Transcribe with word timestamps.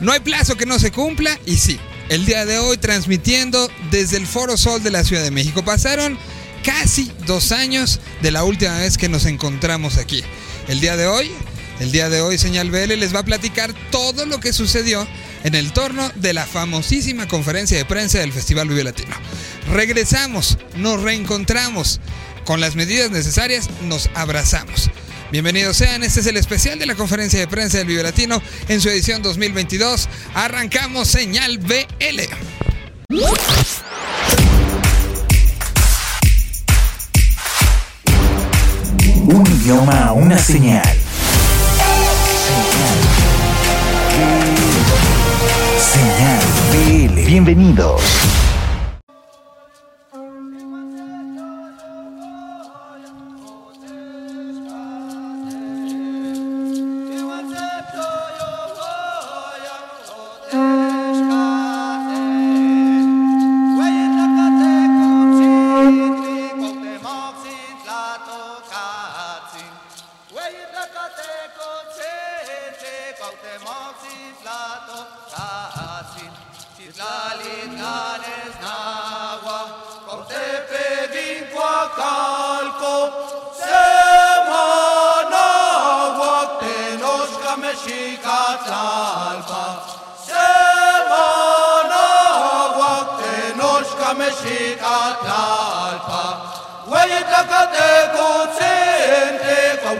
No 0.00 0.12
hay 0.12 0.20
plazo 0.20 0.56
que 0.56 0.66
no 0.66 0.78
se 0.78 0.90
cumpla 0.90 1.38
y 1.46 1.56
sí, 1.56 1.78
el 2.08 2.26
día 2.26 2.44
de 2.46 2.58
hoy 2.58 2.76
transmitiendo 2.76 3.70
desde 3.90 4.16
el 4.16 4.26
Foro 4.26 4.56
Sol 4.56 4.82
de 4.82 4.90
la 4.90 5.04
Ciudad 5.04 5.22
de 5.22 5.30
México. 5.30 5.64
Pasaron 5.64 6.18
casi 6.64 7.12
dos 7.26 7.52
años 7.52 8.00
de 8.22 8.30
la 8.30 8.44
última 8.44 8.78
vez 8.78 8.98
que 8.98 9.08
nos 9.08 9.24
encontramos 9.26 9.96
aquí. 9.96 10.22
El 10.68 10.80
día 10.80 10.96
de 10.96 11.06
hoy, 11.06 11.30
el 11.80 11.92
día 11.92 12.08
de 12.08 12.20
hoy 12.22 12.38
Señal 12.38 12.70
BL 12.70 12.94
les 12.98 13.14
va 13.14 13.20
a 13.20 13.24
platicar 13.24 13.72
todo 13.90 14.26
lo 14.26 14.40
que 14.40 14.52
sucedió 14.52 15.06
en 15.44 15.54
el 15.54 15.72
torno 15.72 16.10
de 16.16 16.32
la 16.32 16.46
famosísima 16.46 17.28
conferencia 17.28 17.76
de 17.76 17.84
prensa 17.84 18.18
del 18.18 18.32
Festival 18.32 18.68
Vive 18.68 18.82
Latino. 18.82 19.14
Regresamos, 19.70 20.58
nos 20.76 21.02
reencontramos, 21.02 22.00
con 22.44 22.60
las 22.60 22.76
medidas 22.76 23.10
necesarias 23.10 23.68
nos 23.82 24.10
abrazamos. 24.14 24.90
Bienvenidos 25.34 25.78
sean, 25.78 26.04
este 26.04 26.20
es 26.20 26.26
el 26.28 26.36
especial 26.36 26.78
de 26.78 26.86
la 26.86 26.94
conferencia 26.94 27.40
de 27.40 27.48
prensa 27.48 27.78
del 27.78 27.88
Vive 27.88 28.04
Latino 28.04 28.40
en 28.68 28.80
su 28.80 28.88
edición 28.88 29.20
2022. 29.20 30.08
Arrancamos 30.32 31.08
señal 31.08 31.58
BL. 31.58 32.20
Un 39.24 39.44
idioma, 39.60 40.12
una 40.12 40.38
señal. 40.38 40.96
Señal 45.80 47.10
BL. 47.10 47.26
Bienvenidos. 47.26 48.02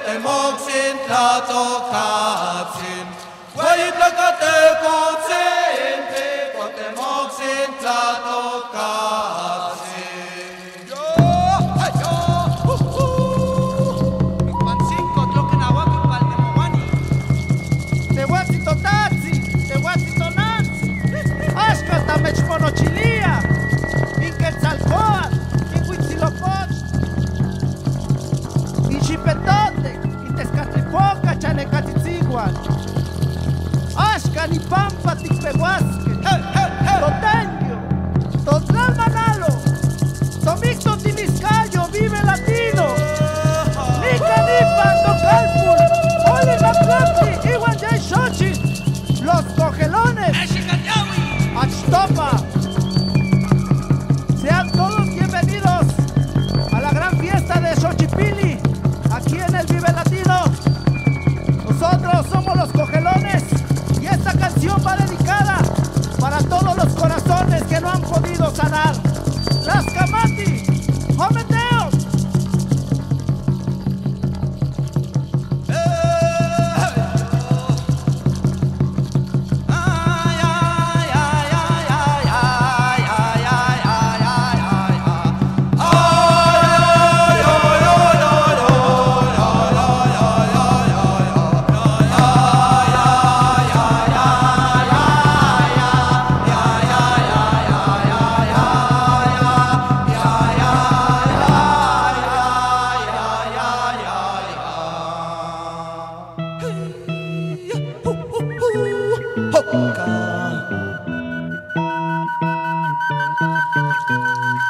te 0.06 0.18
moksin 0.18 0.98
tla 1.06 1.40
to 1.48 1.64
kapsin. 1.92 3.06
Wai 3.56 3.92
plaka 3.96 4.30
te 4.40 4.54
kotsin 4.82 6.00
te, 6.12 6.26
kote 6.56 6.86
moksin 6.96 7.74
tla 7.80 8.02
to 8.26 8.40
kapsin. 8.72 8.93
Danny 34.44 34.58
Pam, 34.68 34.92
Patrick 35.02 35.32
Prébois, 35.40 35.78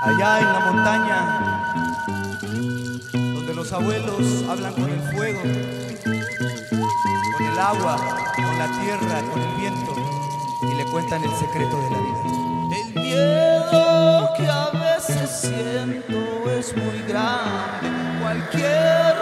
Allá 0.03 0.39
en 0.39 0.53
la 0.53 0.61
montaña, 0.61 1.41
donde 3.13 3.55
los 3.55 3.71
abuelos 3.73 4.45
hablan 4.49 4.73
con 4.73 4.89
el 4.89 5.01
fuego, 5.01 5.43
con 5.43 5.53
el 7.47 7.59
agua, 7.59 7.97
con 8.35 8.59
la 8.59 8.67
tierra, 8.81 9.21
con 9.31 9.43
el 9.43 9.55
viento, 9.61 9.95
y 10.63 10.75
le 10.75 10.87
cuentan 10.87 11.23
el 11.23 11.37
secreto 11.37 11.77
de 11.83 11.91
la 11.91 11.99
vida. 11.99 12.23
El 12.73 12.95
miedo 13.03 14.33
que 14.39 14.49
a 14.49 14.71
veces 14.71 15.31
siento 15.31 16.51
es 16.51 16.75
muy 16.75 17.03
grande. 17.07 17.91
Cualquier 18.23 19.14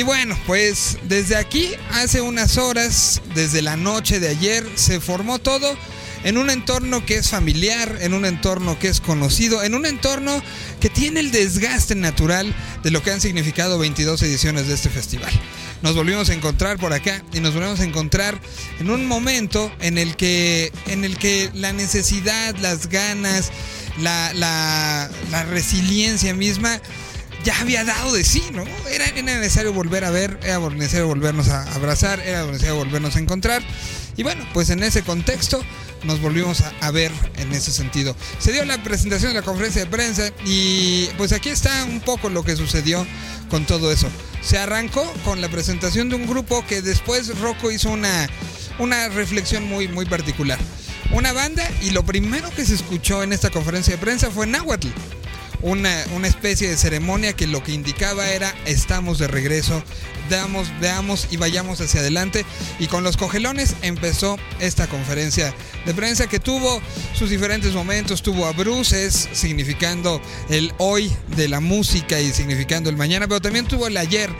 Y 0.00 0.02
bueno, 0.02 0.34
pues 0.46 0.96
desde 1.02 1.36
aquí, 1.36 1.72
hace 1.90 2.22
unas 2.22 2.56
horas, 2.56 3.20
desde 3.34 3.60
la 3.60 3.76
noche 3.76 4.18
de 4.18 4.28
ayer, 4.28 4.66
se 4.74 4.98
formó 4.98 5.40
todo 5.40 5.76
en 6.24 6.38
un 6.38 6.48
entorno 6.48 7.04
que 7.04 7.16
es 7.16 7.28
familiar, 7.28 7.98
en 8.00 8.14
un 8.14 8.24
entorno 8.24 8.78
que 8.78 8.88
es 8.88 9.02
conocido, 9.02 9.62
en 9.62 9.74
un 9.74 9.84
entorno 9.84 10.42
que 10.80 10.88
tiene 10.88 11.20
el 11.20 11.30
desgaste 11.30 11.96
natural 11.96 12.54
de 12.82 12.90
lo 12.90 13.02
que 13.02 13.10
han 13.10 13.20
significado 13.20 13.78
22 13.78 14.22
ediciones 14.22 14.68
de 14.68 14.74
este 14.74 14.88
festival. 14.88 15.32
Nos 15.82 15.94
volvimos 15.94 16.30
a 16.30 16.32
encontrar 16.32 16.78
por 16.78 16.94
acá 16.94 17.22
y 17.34 17.40
nos 17.40 17.52
volvimos 17.52 17.80
a 17.80 17.84
encontrar 17.84 18.40
en 18.78 18.88
un 18.88 19.04
momento 19.04 19.70
en 19.80 19.98
el 19.98 20.16
que, 20.16 20.72
en 20.86 21.04
el 21.04 21.18
que 21.18 21.50
la 21.52 21.74
necesidad, 21.74 22.56
las 22.56 22.88
ganas, 22.88 23.50
la, 23.98 24.32
la, 24.32 25.10
la 25.30 25.42
resiliencia 25.42 26.32
misma 26.32 26.80
ya 27.44 27.58
había 27.60 27.84
dado 27.84 28.12
de 28.12 28.24
sí, 28.24 28.42
¿no? 28.52 28.64
Era, 28.90 29.10
necesario 29.22 29.72
volver 29.72 30.04
a 30.04 30.10
ver, 30.10 30.38
era 30.42 30.58
necesario 30.58 31.06
volvernos 31.06 31.48
a 31.48 31.62
abrazar, 31.74 32.20
era 32.20 32.44
necesario 32.46 32.76
volvernos 32.76 33.16
a 33.16 33.18
encontrar. 33.18 33.62
Y 34.16 34.22
bueno, 34.22 34.44
pues 34.52 34.70
en 34.70 34.82
ese 34.82 35.02
contexto 35.02 35.62
nos 36.04 36.20
volvimos 36.20 36.62
a, 36.80 36.90
ver 36.90 37.12
en 37.36 37.52
ese 37.52 37.72
sentido. 37.72 38.14
Se 38.38 38.52
dio 38.52 38.64
la 38.64 38.82
presentación 38.82 39.32
de 39.32 39.40
la 39.40 39.44
conferencia 39.44 39.84
de 39.84 39.90
prensa 39.90 40.30
y 40.44 41.06
pues 41.16 41.32
aquí 41.32 41.48
está 41.48 41.84
un 41.84 42.00
poco 42.00 42.28
lo 42.28 42.42
que 42.42 42.56
sucedió 42.56 43.06
con 43.48 43.64
todo 43.64 43.90
eso. 43.92 44.08
Se 44.42 44.58
arrancó 44.58 45.10
con 45.24 45.40
la 45.40 45.48
presentación 45.48 46.08
de 46.08 46.16
un 46.16 46.26
grupo 46.26 46.64
que 46.66 46.82
después 46.82 47.38
Rocco 47.38 47.70
hizo 47.70 47.90
una, 47.90 48.28
una 48.78 49.08
reflexión 49.08 49.64
muy, 49.68 49.88
muy 49.88 50.04
particular. 50.04 50.58
Una 51.12 51.32
banda 51.32 51.68
y 51.82 51.90
lo 51.90 52.04
primero 52.04 52.50
que 52.50 52.64
se 52.64 52.74
escuchó 52.74 53.22
en 53.22 53.32
esta 53.32 53.50
conferencia 53.50 53.94
de 53.94 54.00
prensa 54.00 54.30
fue 54.30 54.46
Nahuatl 54.46 54.88
una, 55.62 56.04
especie 56.26 56.68
de 56.68 56.76
ceremonia 56.76 57.32
que 57.32 57.46
lo 57.46 57.62
que 57.62 57.72
indicaba 57.72 58.30
era 58.30 58.54
estamos 58.66 59.18
de 59.18 59.28
regreso, 59.28 59.82
veamos, 60.28 60.68
veamos 60.80 61.28
y 61.30 61.36
vayamos 61.36 61.80
hacia 61.80 62.00
adelante. 62.00 62.44
Y 62.78 62.86
con 62.86 63.04
los 63.04 63.16
cogelones 63.16 63.76
empezó 63.82 64.38
esta 64.60 64.86
conferencia 64.86 65.54
de 65.86 65.94
prensa 65.94 66.28
que 66.28 66.40
tuvo 66.40 66.80
sus 67.14 67.30
diferentes 67.30 67.72
momentos, 67.72 68.22
tuvo 68.22 68.46
a 68.46 68.52
bruces 68.52 69.28
significando 69.32 70.20
el 70.48 70.72
hoy 70.78 71.10
de 71.36 71.48
la 71.48 71.60
música 71.60 72.20
y 72.20 72.32
significando 72.32 72.90
el 72.90 72.96
mañana, 72.96 73.26
pero 73.28 73.40
también 73.40 73.66
tuvo 73.66 73.86
el 73.86 73.96
ayer 73.96 74.30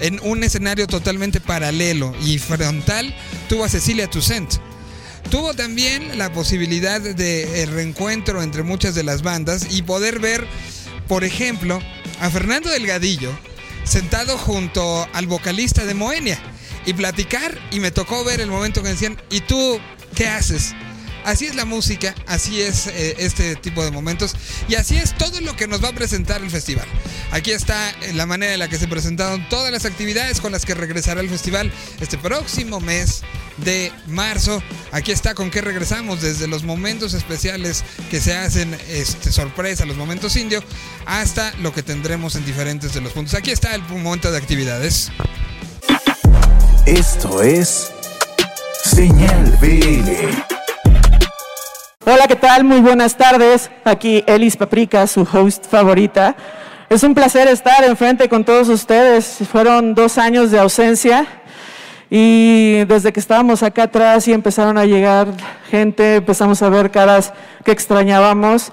en 0.00 0.20
un 0.22 0.44
escenario 0.44 0.86
totalmente 0.86 1.40
paralelo 1.40 2.14
y 2.24 2.38
frontal, 2.38 3.14
tuvo 3.48 3.64
a 3.64 3.68
Cecilia 3.68 4.08
Toussaint 4.08 4.69
tuvo 5.30 5.54
también 5.54 6.18
la 6.18 6.32
posibilidad 6.32 7.00
de 7.00 7.68
reencuentro 7.70 8.42
entre 8.42 8.62
muchas 8.62 8.94
de 8.94 9.02
las 9.02 9.22
bandas 9.22 9.66
y 9.70 9.82
poder 9.82 10.18
ver, 10.18 10.46
por 11.08 11.24
ejemplo, 11.24 11.80
a 12.20 12.30
Fernando 12.30 12.70
Delgadillo 12.70 13.30
sentado 13.84 14.38
junto 14.38 15.08
al 15.12 15.26
vocalista 15.26 15.84
de 15.84 15.94
Moenia 15.94 16.38
y 16.86 16.92
platicar 16.94 17.58
y 17.70 17.80
me 17.80 17.90
tocó 17.90 18.24
ver 18.24 18.40
el 18.40 18.50
momento 18.50 18.82
que 18.82 18.90
decían, 18.90 19.20
¿y 19.30 19.40
tú 19.40 19.80
qué 20.14 20.28
haces? 20.28 20.74
Así 21.24 21.46
es 21.46 21.54
la 21.54 21.64
música, 21.64 22.14
así 22.26 22.60
es 22.62 22.86
eh, 22.86 23.16
este 23.18 23.56
tipo 23.56 23.84
de 23.84 23.90
momentos 23.90 24.34
y 24.68 24.74
así 24.74 24.96
es 24.96 25.16
todo 25.16 25.40
lo 25.40 25.54
que 25.56 25.66
nos 25.66 25.82
va 25.82 25.88
a 25.88 25.92
presentar 25.92 26.42
el 26.42 26.50
festival. 26.50 26.86
Aquí 27.30 27.50
está 27.50 27.90
eh, 28.02 28.12
la 28.14 28.26
manera 28.26 28.54
en 28.54 28.58
la 28.58 28.68
que 28.68 28.78
se 28.78 28.88
presentaron 28.88 29.48
todas 29.48 29.70
las 29.70 29.84
actividades 29.84 30.40
con 30.40 30.52
las 30.52 30.64
que 30.64 30.74
regresará 30.74 31.20
el 31.20 31.28
festival 31.28 31.72
este 32.00 32.18
próximo 32.18 32.80
mes 32.80 33.22
de 33.58 33.92
marzo. 34.06 34.62
Aquí 34.92 35.12
está 35.12 35.34
con 35.34 35.50
qué 35.50 35.60
regresamos 35.60 36.22
desde 36.22 36.48
los 36.48 36.64
momentos 36.64 37.14
especiales 37.14 37.84
que 38.10 38.20
se 38.20 38.34
hacen 38.34 38.76
este, 38.88 39.32
sorpresa, 39.32 39.84
los 39.84 39.96
momentos 39.96 40.36
indio, 40.36 40.62
hasta 41.06 41.52
lo 41.58 41.72
que 41.72 41.82
tendremos 41.82 42.36
en 42.36 42.44
diferentes 42.44 42.94
de 42.94 43.00
los 43.00 43.12
puntos. 43.12 43.34
Aquí 43.34 43.50
está 43.50 43.74
el 43.74 43.82
momento 43.82 44.30
de 44.32 44.38
actividades. 44.38 45.10
Esto 46.86 47.42
es 47.42 47.92
Señal 48.84 49.56
BL. 49.60 50.49
Hola, 52.12 52.26
¿qué 52.26 52.34
tal? 52.34 52.64
Muy 52.64 52.80
buenas 52.80 53.16
tardes. 53.16 53.70
Aquí 53.84 54.24
Elis 54.26 54.56
Paprika, 54.56 55.06
su 55.06 55.20
host 55.20 55.66
favorita. 55.68 56.34
Es 56.88 57.04
un 57.04 57.14
placer 57.14 57.46
estar 57.46 57.84
enfrente 57.84 58.28
con 58.28 58.44
todos 58.44 58.68
ustedes. 58.68 59.38
Fueron 59.48 59.94
dos 59.94 60.18
años 60.18 60.50
de 60.50 60.58
ausencia 60.58 61.24
y 62.10 62.84
desde 62.86 63.12
que 63.12 63.20
estábamos 63.20 63.62
acá 63.62 63.84
atrás 63.84 64.26
y 64.26 64.32
empezaron 64.32 64.76
a 64.76 64.86
llegar 64.86 65.28
gente, 65.70 66.16
empezamos 66.16 66.60
a 66.62 66.68
ver 66.68 66.90
caras 66.90 67.32
que 67.64 67.70
extrañábamos. 67.70 68.72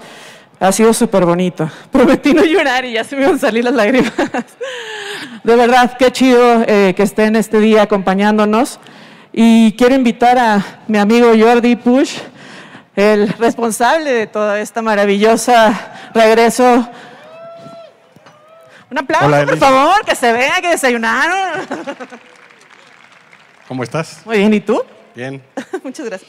Ha 0.58 0.72
sido 0.72 0.92
súper 0.92 1.24
bonito. 1.24 1.70
Prometí 1.92 2.34
no 2.34 2.42
llorar 2.42 2.86
y 2.86 2.94
ya 2.94 3.04
se 3.04 3.14
me 3.14 3.22
iban 3.22 3.36
a 3.36 3.38
salir 3.38 3.62
las 3.62 3.74
lágrimas. 3.74 4.12
De 5.44 5.54
verdad, 5.54 5.96
qué 5.96 6.10
chido 6.10 6.64
eh, 6.66 6.92
que 6.96 7.04
estén 7.04 7.36
este 7.36 7.60
día 7.60 7.82
acompañándonos. 7.82 8.80
Y 9.32 9.76
quiero 9.78 9.94
invitar 9.94 10.38
a 10.38 10.64
mi 10.88 10.98
amigo 10.98 11.30
Jordi 11.38 11.76
Push 11.76 12.18
el 12.98 13.28
responsable 13.34 14.10
de 14.10 14.26
toda 14.26 14.58
esta 14.58 14.82
maravillosa 14.82 16.10
regreso. 16.12 16.88
Un 18.90 18.98
aplauso, 18.98 19.46
por 19.46 19.56
favor, 19.56 20.04
que 20.04 20.16
se 20.16 20.32
vea 20.32 20.60
que 20.60 20.70
desayunaron. 20.70 21.64
¿Cómo 23.68 23.84
estás? 23.84 24.22
Muy 24.26 24.38
bien, 24.38 24.52
¿y 24.52 24.60
tú? 24.60 24.82
Bien. 25.14 25.40
Muchas 25.84 26.06
gracias. 26.06 26.28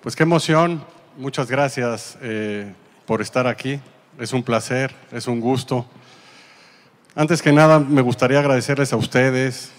Pues 0.00 0.14
qué 0.14 0.22
emoción. 0.22 0.84
Muchas 1.16 1.50
gracias 1.50 2.16
eh, 2.22 2.72
por 3.04 3.20
estar 3.20 3.48
aquí. 3.48 3.80
Es 4.16 4.32
un 4.32 4.44
placer, 4.44 4.94
es 5.10 5.26
un 5.26 5.40
gusto. 5.40 5.86
Antes 7.16 7.42
que 7.42 7.50
nada, 7.50 7.80
me 7.80 8.02
gustaría 8.02 8.38
agradecerles 8.38 8.92
a 8.92 8.96
ustedes, 8.96 9.72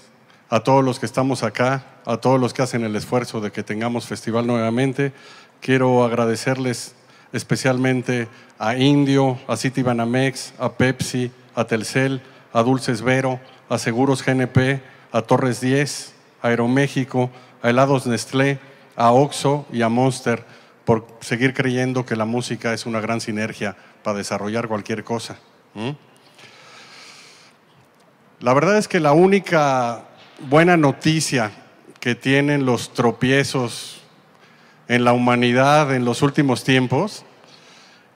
a 0.49 0.59
todos 0.59 0.83
los 0.83 0.99
que 0.99 1.05
estamos 1.05 1.43
acá, 1.43 1.85
a 2.05 2.17
todos 2.17 2.37
los 2.37 2.53
que 2.53 2.63
hacen 2.63 2.83
el 2.83 2.97
esfuerzo 2.97 3.39
de 3.39 3.51
que 3.51 3.63
tengamos 3.63 4.07
festival 4.07 4.45
nuevamente, 4.45 5.13
Quiero 5.61 6.03
agradecerles 6.03 6.95
especialmente 7.33 8.27
a 8.59 8.75
Indio, 8.75 9.37
a 9.47 9.57
Citibanamex, 9.57 10.53
a 10.59 10.73
Pepsi, 10.73 11.31
a 11.55 11.65
Telcel, 11.65 12.21
a 12.53 12.63
Dulces 12.63 13.01
Vero, 13.01 13.39
a 13.69 13.77
Seguros 13.77 14.23
GNP, 14.23 14.81
a 15.11 15.21
Torres 15.21 15.61
10, 15.61 16.13
a 16.41 16.47
Aeroméxico, 16.47 17.29
a 17.61 17.69
Helados 17.69 18.07
Nestlé, 18.07 18.59
a 18.95 19.11
Oxo 19.11 19.65
y 19.71 19.81
a 19.81 19.89
Monster 19.89 20.43
por 20.85 21.05
seguir 21.19 21.53
creyendo 21.53 22.05
que 22.05 22.15
la 22.15 22.25
música 22.25 22.73
es 22.73 22.85
una 22.85 23.01
gran 23.01 23.19
sinergia 23.19 23.75
para 24.03 24.17
desarrollar 24.17 24.67
cualquier 24.67 25.03
cosa. 25.03 25.37
La 28.39 28.53
verdad 28.53 28.77
es 28.77 28.87
que 28.87 28.99
la 28.99 29.11
única 29.11 30.05
buena 30.39 30.77
noticia 30.77 31.51
que 31.99 32.15
tienen 32.15 32.65
los 32.65 32.93
tropiezos 32.93 33.96
en 34.87 35.03
la 35.03 35.13
humanidad 35.13 35.93
en 35.93 36.05
los 36.05 36.21
últimos 36.21 36.63
tiempos. 36.63 37.25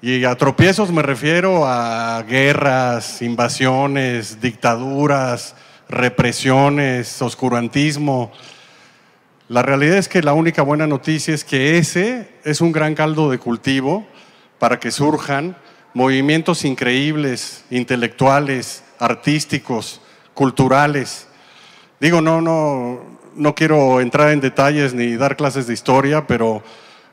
Y 0.02 0.24
a 0.24 0.36
tropiezos 0.36 0.92
me 0.92 1.02
refiero 1.02 1.66
a 1.68 2.24
guerras, 2.24 3.22
invasiones, 3.22 4.42
dictaduras, 4.42 5.56
represiones, 5.90 7.22
oscurantismo. 7.22 8.32
La 9.48 9.62
realidad 9.62 9.98
es 9.98 10.08
que 10.08 10.24
la 10.24 10.34
única 10.34 10.64
buena 10.64 10.88
noticia 10.88 11.36
es 11.36 11.44
que 11.44 11.78
ese 11.78 12.30
es 12.44 12.62
un 12.62 12.72
gran 12.72 12.96
caldo 12.96 13.30
de 13.30 13.38
cultivo 13.38 14.08
para 14.58 14.80
que 14.80 14.92
surjan 14.92 15.58
movimientos 15.94 16.64
increíbles, 16.66 17.66
intelectuales, 17.70 18.84
artísticos, 18.98 20.02
culturales. 20.34 21.28
Digo, 22.00 22.22
no, 22.22 22.42
no, 22.42 23.20
no 23.36 23.56
quiero 23.56 24.02
entrar 24.02 24.32
en 24.32 24.42
detalles 24.42 24.94
ni 24.94 25.16
dar 25.16 25.36
clases 25.36 25.68
de 25.68 25.74
historia, 25.74 26.28
pero 26.28 26.64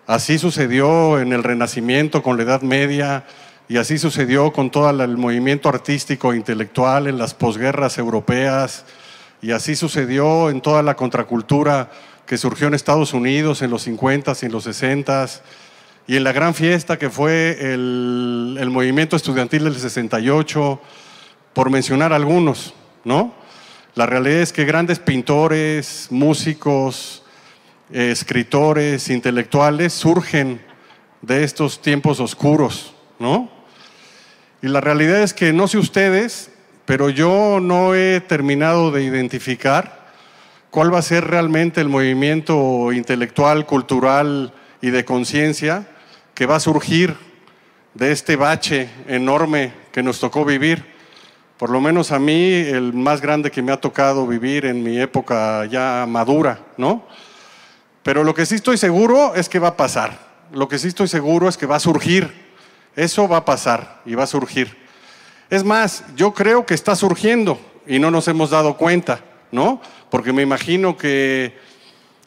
así 0.06 0.38
sucedió 0.38 1.20
en 1.20 1.32
el 1.32 1.42
Renacimiento 1.42 2.22
con 2.22 2.37
la 2.37 2.42
Edad 2.42 2.62
Media 2.62 3.25
y 3.68 3.76
así 3.76 3.98
sucedió 3.98 4.52
con 4.52 4.70
todo 4.70 4.90
el 4.90 5.16
movimiento 5.16 5.68
artístico 5.68 6.32
e 6.32 6.37
intelectual 6.37 7.06
en 7.06 7.18
las 7.18 7.34
posguerras 7.34 7.98
europeas 7.98 8.84
y 9.42 9.52
así 9.52 9.76
sucedió 9.76 10.50
en 10.50 10.60
toda 10.60 10.82
la 10.82 10.96
contracultura 10.96 11.90
que 12.26 12.38
surgió 12.38 12.66
en 12.66 12.75
Estados 12.75 13.12
Unidos 13.12 13.62
en 13.62 13.70
los 13.70 13.82
50 13.82 14.32
y 14.42 14.46
en 14.46 14.52
los 14.52 14.64
60 14.64 15.26
y 16.06 16.16
en 16.16 16.25
la 16.25 16.32
gran 16.32 16.54
fiesta 16.54 16.98
que 16.98 17.10
fue 17.10 17.58
el, 17.60 18.56
el 18.58 18.70
movimiento 18.70 19.14
estudiantil 19.14 19.64
del 19.64 19.76
68, 19.76 20.80
por 21.52 21.70
mencionar 21.70 22.12
algunos, 22.12 22.72
¿no? 23.04 23.34
La 23.95 24.07
realidad 24.07 24.40
es 24.40 24.52
que 24.52 24.64
grandes 24.64 24.99
pintores, 24.99 26.09
músicos, 26.11 27.25
escritores, 27.90 29.09
intelectuales 29.09 29.92
surgen 29.92 30.61
de 31.23 31.42
estos 31.42 31.83
tiempos 31.83 32.21
oscuros 32.21 32.95
¿no? 33.18 33.50
Y 34.62 34.68
la 34.68 34.80
realidad 34.80 35.23
es 35.23 35.35
que 35.35 35.52
no 35.52 35.68
sé 35.68 35.78
ustedes, 35.78 36.50
pero 36.85 37.11
yo 37.11 37.59
no 37.61 37.95
he 37.95 38.21
terminado 38.21 38.90
de 38.90 39.02
identificar 39.02 40.09
cuál 40.71 40.92
va 40.92 40.99
a 40.99 41.02
ser 41.02 41.25
realmente 41.25 41.80
el 41.80 41.88
movimiento 41.88 42.92
intelectual, 42.92 43.66
cultural 43.66 44.52
y 44.80 44.90
de 44.90 45.04
conciencia 45.04 45.88
que 46.35 46.47
va 46.47 46.57
a 46.57 46.61
surgir 46.61 47.16
de 47.95 48.12
este 48.12 48.37
bache 48.37 48.88
enorme 49.07 49.73
que 49.92 50.02
nos 50.02 50.21
tocó 50.21 50.45
vivir. 50.45 50.98
Por 51.59 51.71
lo 51.71 51.81
menos 51.81 52.12
a 52.12 52.21
mí, 52.21 52.53
el 52.53 52.93
más 52.93 53.21
grande 53.21 53.50
que 53.50 53.62
me 53.62 53.73
ha 53.73 53.81
tocado 53.81 54.29
vivir 54.29 54.65
en 54.65 54.81
mi 54.81 55.00
época 55.00 55.67
ya 55.67 56.07
madura, 56.09 56.61
¿no? 56.77 57.05
Pero 58.05 58.23
lo 58.23 58.33
que 58.33 58.47
sí 58.47 58.55
estoy 58.55 58.79
seguro 58.79 59.35
es 59.35 59.49
que 59.49 59.59
va 59.59 59.69
a 59.69 59.77
pasar. 59.77 60.17
Lo 60.53 60.69
que 60.69 60.79
sí 60.79 60.87
estoy 60.87 61.09
seguro 61.09 61.49
es 61.49 61.57
que 61.57 61.67
va 61.67 61.75
a 61.75 61.81
surgir. 61.81 62.33
Eso 62.95 63.27
va 63.27 63.38
a 63.38 63.45
pasar 63.45 64.03
y 64.07 64.15
va 64.15 64.23
a 64.23 64.29
surgir. 64.29 64.77
Es 65.50 65.65
más, 65.65 66.05
yo 66.15 66.33
creo 66.33 66.65
que 66.65 66.75
está 66.75 66.95
surgiendo 66.95 67.59
y 67.88 67.99
no 67.99 68.12
nos 68.12 68.29
hemos 68.29 68.50
dado 68.50 68.77
cuenta, 68.77 69.19
¿no? 69.50 69.83
Porque 70.11 70.33
me 70.33 70.43
imagino 70.43 70.97
que, 70.97 71.59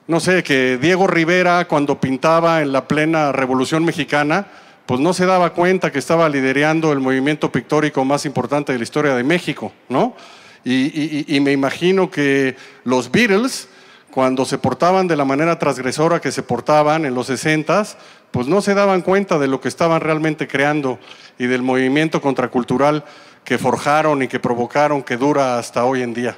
no 0.08 0.20
sé, 0.20 0.44
que 0.44 0.78
Diego 0.78 1.08
Rivera 1.08 1.70
cuando 1.70 2.02
pintaba 2.02 2.62
en 2.62 2.74
la 2.74 2.86
plena 2.86 3.32
Revolución 3.32 3.86
Mexicana, 3.86 4.48
pues 4.91 5.00
no 5.00 5.13
se 5.13 5.25
daba 5.25 5.53
cuenta 5.53 5.89
que 5.89 6.00
estaba 6.00 6.27
liderando 6.27 6.91
el 6.91 7.00
movimiento 7.00 7.50
pictórico 7.50 8.03
más 8.03 8.25
importante 8.25 8.74
de 8.74 8.77
la 8.77 8.83
historia 8.83 9.15
de 9.15 9.24
México, 9.24 9.71
¿no? 9.88 10.17
Y, 10.65 11.33
y 11.33 11.39
me 11.39 11.53
imagino 11.53 12.12
que 12.12 12.57
los 12.83 13.10
Beatles 13.10 13.69
cuando 14.12 14.43
se 14.43 14.57
portaban 14.57 15.07
de 15.07 15.15
la 15.15 15.24
manera 15.24 15.57
transgresora 15.57 16.19
que 16.19 16.33
se 16.33 16.43
portaban 16.43 17.05
en 17.05 17.13
los 17.13 17.27
60, 17.27 17.86
pues 18.31 18.48
no 18.48 18.62
se 18.62 18.74
daban 18.74 19.01
cuenta 19.01 19.39
de 19.39 19.48
lo 19.48 19.62
que 19.62 19.69
estaban 19.69 20.01
realmente 20.01 20.45
creando 20.45 21.00
y 21.39 21.48
del 21.48 21.62
movimiento 21.62 22.19
contracultural 22.19 23.05
que 23.45 23.57
forjaron 23.57 24.24
y 24.24 24.27
que 24.27 24.41
provocaron 24.41 25.03
que 25.03 25.15
dura 25.15 25.57
hasta 25.57 25.86
hoy 25.86 26.01
en 26.01 26.13
día. 26.13 26.38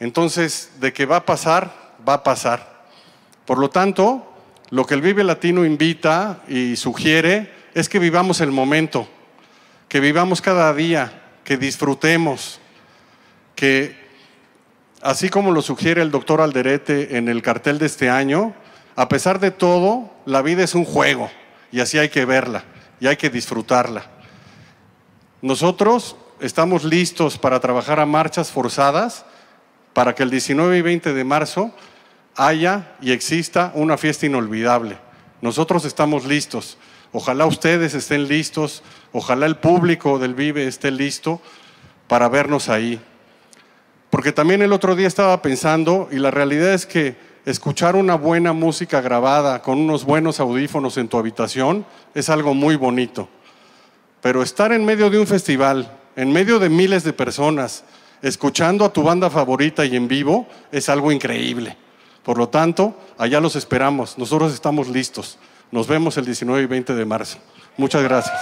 Entonces, 0.00 0.70
de 0.80 0.94
que 0.94 1.04
va 1.04 1.16
a 1.16 1.26
pasar, 1.26 1.70
va 2.08 2.14
a 2.14 2.22
pasar. 2.22 2.86
Por 3.44 3.58
lo 3.58 3.68
tanto, 3.68 4.24
lo 4.70 4.86
que 4.86 4.94
el 4.94 5.02
Vive 5.02 5.22
Latino 5.22 5.66
invita 5.66 6.40
y 6.48 6.74
sugiere 6.76 7.57
es 7.74 7.88
que 7.88 7.98
vivamos 7.98 8.40
el 8.40 8.50
momento, 8.50 9.08
que 9.88 10.00
vivamos 10.00 10.40
cada 10.40 10.72
día, 10.74 11.22
que 11.44 11.56
disfrutemos, 11.56 12.60
que 13.54 13.96
así 15.02 15.28
como 15.28 15.52
lo 15.52 15.62
sugiere 15.62 16.02
el 16.02 16.10
doctor 16.10 16.40
Alderete 16.40 17.16
en 17.16 17.28
el 17.28 17.42
cartel 17.42 17.78
de 17.78 17.86
este 17.86 18.10
año, 18.10 18.54
a 18.96 19.08
pesar 19.08 19.38
de 19.38 19.50
todo, 19.50 20.10
la 20.26 20.42
vida 20.42 20.64
es 20.64 20.74
un 20.74 20.84
juego 20.84 21.30
y 21.70 21.80
así 21.80 21.98
hay 21.98 22.08
que 22.08 22.24
verla 22.24 22.64
y 23.00 23.06
hay 23.06 23.16
que 23.16 23.30
disfrutarla. 23.30 24.06
Nosotros 25.40 26.16
estamos 26.40 26.84
listos 26.84 27.38
para 27.38 27.60
trabajar 27.60 28.00
a 28.00 28.06
marchas 28.06 28.50
forzadas 28.50 29.24
para 29.92 30.14
que 30.14 30.22
el 30.22 30.30
19 30.30 30.78
y 30.78 30.82
20 30.82 31.12
de 31.12 31.24
marzo 31.24 31.72
haya 32.36 32.96
y 33.00 33.12
exista 33.12 33.72
una 33.74 33.96
fiesta 33.96 34.26
inolvidable. 34.26 34.98
Nosotros 35.40 35.84
estamos 35.84 36.24
listos. 36.24 36.78
Ojalá 37.12 37.46
ustedes 37.46 37.94
estén 37.94 38.28
listos, 38.28 38.82
ojalá 39.12 39.46
el 39.46 39.56
público 39.56 40.18
del 40.18 40.34
Vive 40.34 40.66
esté 40.66 40.90
listo 40.90 41.40
para 42.06 42.28
vernos 42.28 42.68
ahí. 42.68 43.00
Porque 44.10 44.32
también 44.32 44.62
el 44.62 44.72
otro 44.72 44.96
día 44.96 45.06
estaba 45.06 45.40
pensando 45.42 46.08
y 46.10 46.16
la 46.16 46.30
realidad 46.30 46.72
es 46.74 46.86
que 46.86 47.16
escuchar 47.46 47.96
una 47.96 48.14
buena 48.14 48.52
música 48.52 49.00
grabada 49.00 49.62
con 49.62 49.78
unos 49.78 50.04
buenos 50.04 50.40
audífonos 50.40 50.98
en 50.98 51.08
tu 51.08 51.18
habitación 51.18 51.86
es 52.14 52.28
algo 52.28 52.54
muy 52.54 52.76
bonito. 52.76 53.28
Pero 54.20 54.42
estar 54.42 54.72
en 54.72 54.84
medio 54.84 55.08
de 55.10 55.18
un 55.18 55.26
festival, 55.26 55.90
en 56.16 56.32
medio 56.32 56.58
de 56.58 56.68
miles 56.68 57.04
de 57.04 57.12
personas, 57.12 57.84
escuchando 58.20 58.84
a 58.84 58.92
tu 58.92 59.02
banda 59.02 59.30
favorita 59.30 59.84
y 59.86 59.96
en 59.96 60.08
vivo, 60.08 60.46
es 60.72 60.88
algo 60.88 61.12
increíble. 61.12 61.76
Por 62.22 62.36
lo 62.36 62.48
tanto, 62.48 62.94
allá 63.16 63.40
los 63.40 63.56
esperamos. 63.56 64.18
Nosotros 64.18 64.52
estamos 64.52 64.88
listos. 64.88 65.38
Nos 65.70 65.86
vemos 65.86 66.16
el 66.16 66.24
19 66.24 66.62
y 66.62 66.66
20 66.66 66.94
de 66.94 67.04
marzo. 67.04 67.38
Muchas 67.76 68.02
gracias. 68.02 68.36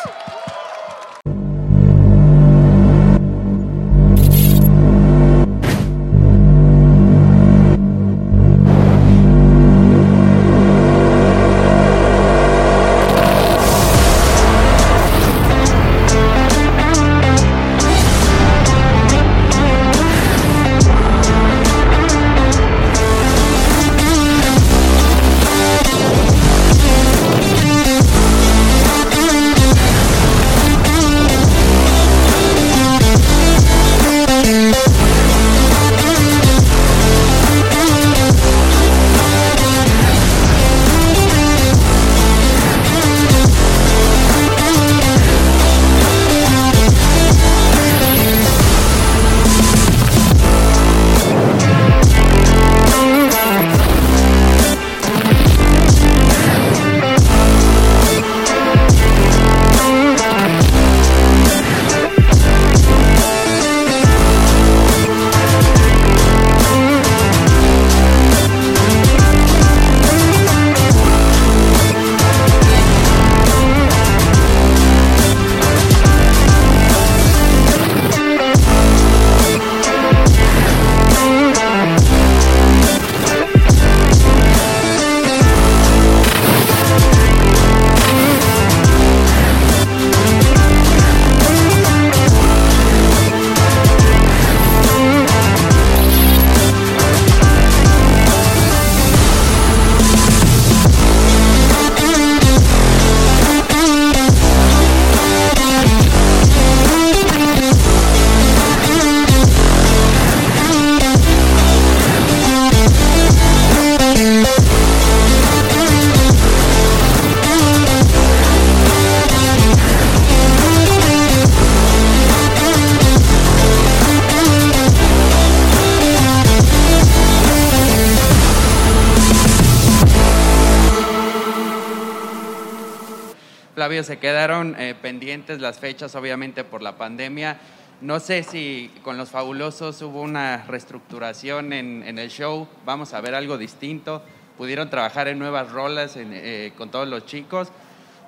Las 135.61 135.79
fechas, 135.79 136.15
obviamente 136.15 136.65
por 136.65 136.83
la 136.83 136.97
pandemia. 136.97 137.59
No 138.01 138.21
sé 138.21 138.43
si 138.43 138.91
con 139.03 139.17
los 139.17 139.31
fabulosos 139.31 140.01
hubo 140.03 140.21
una 140.21 140.65
reestructuración 140.67 141.73
en, 141.73 142.19
el 142.19 142.29
show, 142.29 142.69
vamos 142.85 143.15
a 143.15 143.21
ver 143.21 143.35
algo 143.35 143.59
distinto. 143.59 144.23
¿Pudieron 144.59 144.91
trabajar 144.91 145.29
en 145.29 145.39
nuevas 145.39 145.73
rolas 145.73 146.15
eh, 146.17 146.73
con 146.77 146.91
todos 146.91 147.09
los 147.09 147.27
chicos? 147.27 147.69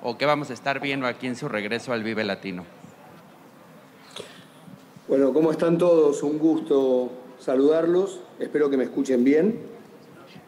¿O 0.01 0.17
qué 0.17 0.25
vamos 0.25 0.49
a 0.49 0.53
estar 0.53 0.79
viendo 0.79 1.07
aquí 1.07 1.27
en 1.27 1.35
su 1.35 1.49
regreso 1.49 1.93
al 1.93 2.03
Vive 2.03 2.23
Latino? 2.23 2.65
Bueno, 5.07 5.33
¿cómo 5.33 5.51
están 5.51 5.77
todos? 5.77 6.23
Un 6.23 6.37
gusto 6.37 7.11
saludarlos. 7.39 8.21
Espero 8.39 8.69
que 8.69 8.77
me 8.77 8.83
escuchen 8.83 9.23
bien. 9.23 9.59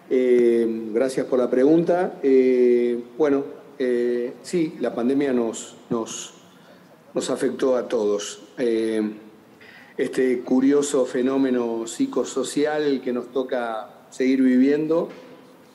Eh, 0.10 0.68
gracias 0.94 1.26
por 1.26 1.40
la 1.40 1.50
pregunta. 1.50 2.14
bueno, 3.18 3.62
eh, 3.84 4.34
sí, 4.44 4.76
la 4.80 4.94
pandemia 4.94 5.34
nos, 5.34 5.76
nos 7.14 7.30
afectó 7.30 7.76
a 7.76 7.88
todos. 7.88 8.42
Eh, 8.58 9.02
este 9.98 10.40
curioso 10.40 11.06
fenómeno 11.06 11.86
psicosocial 11.86 13.02
que 13.04 13.14
nos 13.14 13.32
toca 13.32 13.90
seguir 14.10 14.42
viviendo. 14.42 15.10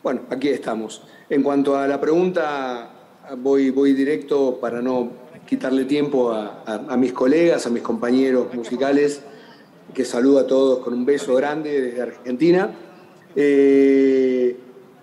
Bueno, 0.02 0.22
aquí 0.30 0.48
estamos. 0.48 1.02
En 1.28 1.42
cuanto 1.42 1.76
a 1.76 1.86
la 1.86 2.00
pregunta, 2.00 2.90
voy, 3.38 3.70
directo 3.92 4.58
para 4.60 4.80
no 4.80 5.10
quitarle 5.46 5.84
tiempo 5.84 6.32
a, 6.32 6.96
mis 6.96 7.12
colegas, 7.12 7.66
a 7.66 7.70
mis 7.70 7.82
compañeros 7.82 8.52
musicales, 8.54 9.22
que 9.94 10.04
saludo 10.04 10.40
a 10.40 10.46
todos 10.46 10.80
con 10.80 10.94
un 10.94 11.04
beso 11.04 11.34
grande 11.34 11.80
desde 11.80 12.02
Argentina. 12.02 12.70
Eh, 13.34 14.56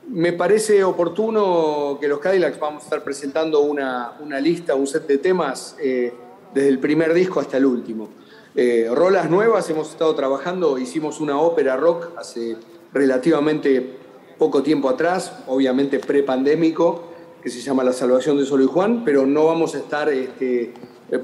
me 0.09 0.33
parece 0.33 0.83
oportuno 0.83 1.97
que 1.99 2.07
los 2.07 2.19
Cadillacs 2.19 2.59
vamos 2.59 2.83
a 2.83 2.85
estar 2.85 3.03
presentando 3.03 3.61
una, 3.61 4.15
lista, 4.41 4.75
un 4.75 4.87
set 4.87 5.07
de 5.07 5.17
temas 5.17 5.75
eh, 5.81 6.13
desde 6.53 6.69
el 6.69 6.79
primer 6.79 7.13
disco 7.13 7.39
hasta 7.39 7.57
el 7.57 7.65
último. 7.65 8.09
Eh, 8.55 8.87
rolas 8.93 9.29
nuevas, 9.29 9.69
hemos 9.69 9.89
estado 9.89 10.13
trabajando, 10.13 10.77
hicimos 10.77 11.19
una 11.19 11.39
ópera 11.39 11.75
rock 11.75 12.09
hace 12.17 12.55
relativamente 12.93 13.97
poco 14.37 14.61
tiempo 14.61 14.89
atrás, 14.89 15.33
obviamente 15.47 15.99
pre-pandémico, 15.99 17.03
que 17.41 17.49
se 17.49 17.61
llama 17.61 17.83
La 17.83 17.93
Salvación 17.93 18.37
de 18.37 18.45
Solo 18.45 18.63
y 18.63 18.67
Juan, 18.67 19.03
pero 19.03 19.25
no 19.25 19.45
vamos 19.45 19.73
a 19.75 19.79
estar 19.79 20.09
este, 20.09 20.73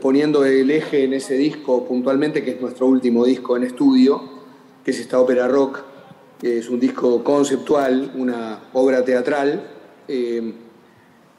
poniendo 0.01 0.43
el 0.43 0.69
eje 0.71 1.03
en 1.03 1.13
ese 1.13 1.35
disco 1.35 1.85
puntualmente, 1.85 2.43
que 2.43 2.51
es 2.51 2.61
nuestro 2.61 2.87
último 2.87 3.25
disco 3.25 3.55
en 3.55 3.63
estudio, 3.63 4.21
que 4.83 4.91
es 4.91 4.99
esta 4.99 5.19
ópera 5.19 5.47
rock, 5.47 5.81
es 6.41 6.69
un 6.69 6.79
disco 6.79 7.23
conceptual, 7.23 8.11
una 8.15 8.59
obra 8.73 9.03
teatral. 9.03 9.63
Eh, 10.07 10.53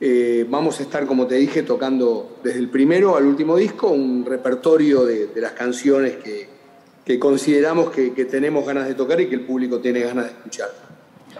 eh, 0.00 0.46
vamos 0.48 0.80
a 0.80 0.82
estar, 0.82 1.06
como 1.06 1.26
te 1.26 1.36
dije, 1.36 1.62
tocando 1.62 2.38
desde 2.42 2.58
el 2.58 2.68
primero 2.68 3.16
al 3.16 3.24
último 3.24 3.56
disco 3.56 3.88
un 3.88 4.24
repertorio 4.24 5.04
de, 5.04 5.28
las 5.36 5.52
canciones 5.52 6.16
que, 6.16 7.18
consideramos 7.18 7.90
que, 7.90 8.10
tenemos 8.24 8.64
ganas 8.64 8.86
de 8.86 8.94
tocar 8.94 9.20
y 9.20 9.28
que 9.28 9.34
el 9.34 9.42
público 9.42 9.80
tiene 9.80 10.00
ganas 10.00 10.26
de 10.26 10.30
escuchar. 10.30 10.68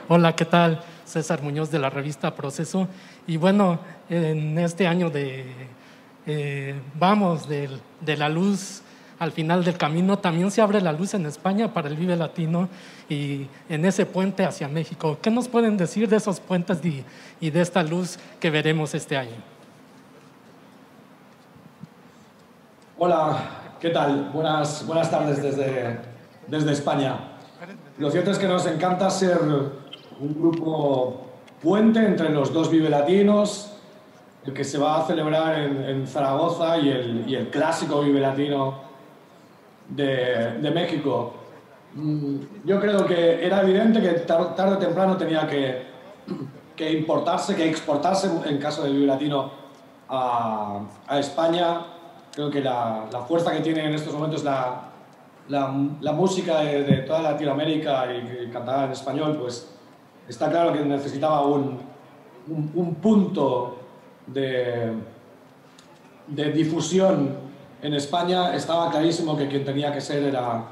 Hola, 0.09 0.35
¿qué 0.35 0.44
tal? 0.44 0.83
César 1.05 1.42
Muñoz 1.42 1.70
de 1.70 1.79
la 1.79 1.90
revista 1.90 2.35
Proceso. 2.35 2.88
Y 3.27 3.37
bueno, 3.37 3.81
en 4.09 4.59
este 4.59 4.87
año 4.87 5.11
de 5.11 5.44
eh, 6.27 6.75
Vamos 6.99 7.49
de, 7.49 7.68
de 8.01 8.16
la 8.16 8.29
Luz 8.29 8.83
al 9.20 9.33
final 9.33 9.62
del 9.62 9.76
camino, 9.76 10.18
también 10.18 10.50
se 10.50 10.62
abre 10.62 10.80
la 10.80 10.92
luz 10.92 11.12
en 11.12 11.26
España 11.26 11.74
para 11.74 11.88
el 11.88 11.96
Vive 11.96 12.16
Latino 12.16 12.70
y 13.06 13.46
en 13.68 13.85
ese 13.85 14.06
puente 14.06 14.46
hacia 14.46 14.66
México. 14.66 15.18
¿Qué 15.20 15.30
nos 15.30 15.46
pueden 15.46 15.76
decir 15.76 16.09
de 16.09 16.16
esos 16.16 16.40
puentes 16.40 16.80
y, 17.38 17.50
de 17.50 17.61
esta 17.61 17.83
luz 17.83 18.18
que 18.40 18.48
veremos 18.48 18.94
este 18.94 19.18
año? 19.18 19.37
Hola, 22.96 23.37
¿qué 23.78 23.90
tal? 23.90 24.30
Buenas, 24.33 24.87
buenas 24.87 25.11
tardes 25.11 25.42
desde, 25.42 26.00
desde 26.46 26.72
España. 26.72 27.18
Lo 27.98 28.11
cierto 28.11 28.30
es 28.30 28.38
que 28.38 28.48
nos 28.48 28.64
encanta 28.64 29.11
ser 29.11 29.38
un 29.38 30.35
grupo 30.35 31.26
puente 31.62 31.98
entre 31.98 32.30
los 32.30 32.54
dos 32.54 32.70
Vive 32.70 32.88
Latinos, 32.88 33.70
el 34.46 34.54
que 34.54 34.64
se 34.64 34.78
va 34.78 35.02
a 35.02 35.06
celebrar 35.06 35.59
en, 35.59 36.06
Zaragoza 36.06 36.78
y 36.78 36.88
el, 36.88 37.24
y 37.28 37.35
el 37.35 37.50
clásico 37.50 38.00
Vive 38.00 38.20
Latino 38.20 38.88
de, 39.90 40.70
México. 40.72 41.35
Mm, 41.94 42.37
yo 42.64 42.81
creo 42.81 43.05
que 43.07 43.44
era 43.44 43.62
evidente 43.62 44.00
que 44.00 44.20
tarde 44.20 44.74
o 44.74 44.79
temprano 44.79 45.16
tenía 45.16 45.46
que, 45.46 45.83
que 46.76 46.92
importarse, 46.92 47.55
que 47.57 47.68
exportarse, 47.68 48.31
en 48.46 48.59
caso 48.59 48.85
del 48.85 49.07
Latino, 49.07 49.50
a, 50.09 50.81
a, 51.07 51.18
España. 51.18 51.87
Creo 52.33 52.50
que 52.50 52.61
la, 52.61 53.07
la, 53.12 53.20
fuerza 53.22 53.53
que 53.53 53.61
tiene 53.61 53.85
en 53.87 53.94
estos 53.94 54.14
momentos 54.14 54.44
la, 54.44 54.90
la, 55.48 56.12
música 56.12 56.61
de, 56.61 56.98
toda 57.07 57.22
Latinoamérica 57.22 58.07
y, 58.12 58.44
y, 58.44 58.50
cantada 58.50 58.87
en 58.87 58.92
español, 58.92 59.37
pues 59.40 59.68
está 60.29 60.48
claro 60.48 60.72
que 60.72 60.81
necesitaba 60.81 61.42
un, 61.42 61.81
un, 62.48 62.70
un 62.74 62.94
punto 62.96 63.79
de, 64.29 64.92
de 66.29 66.53
difusión 66.53 67.49
en 67.83 67.95
España 67.95 68.55
estaba 68.55 68.90
clarísimo 68.90 69.37
que 69.37 69.49
quien 69.49 69.64
tenía 69.64 69.93
que 69.93 70.01
ser 70.01 70.23
era, 70.25 70.64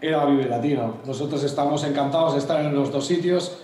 era 0.00 0.24
Vive 0.26 0.48
Latino. 0.48 0.96
Nosotros 1.06 1.42
estamos 1.44 1.84
encantados 1.84 2.34
de 2.34 2.38
estar 2.38 2.60
en 2.60 2.74
los 2.74 2.92
dos 2.92 3.06
sitios. 3.06 3.58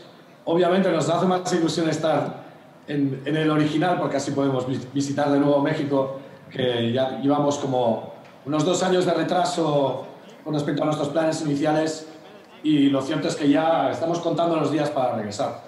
Obviamente 0.45 0.91
nos 0.91 1.09
hace 1.09 1.27
más 1.27 1.53
ilusión 1.53 1.89
estar 1.89 2.45
en, 2.87 3.23
en 3.25 3.37
el 3.37 3.51
original 3.51 3.99
porque 4.01 4.17
así 4.17 4.33
podemos 4.33 4.67
visitar 4.93 5.31
de 5.31 5.39
nuevo 5.39 5.61
México, 5.61 6.21
que 6.51 6.93
ya 6.93 7.21
llevamos 7.21 7.59
como 7.59 8.15
unos 8.47 8.65
dos 8.65 8.83
años 8.83 9.05
de 9.05 9.13
retraso 9.13 10.07
con 10.43 10.55
respecto 10.55 10.83
a 10.83 10.87
nuestros 10.87 11.11
planes 11.11 11.43
iniciales 11.43 12.09
y 12.63 12.89
lo 12.89 13.03
cierto 13.03 13.29
es 13.29 13.37
que 13.37 13.49
ya 13.49 13.91
estamos 13.91 14.19
contando 14.21 14.57
los 14.57 14.73
días 14.73 14.91
para 14.91 15.15
regresar. 15.17 15.63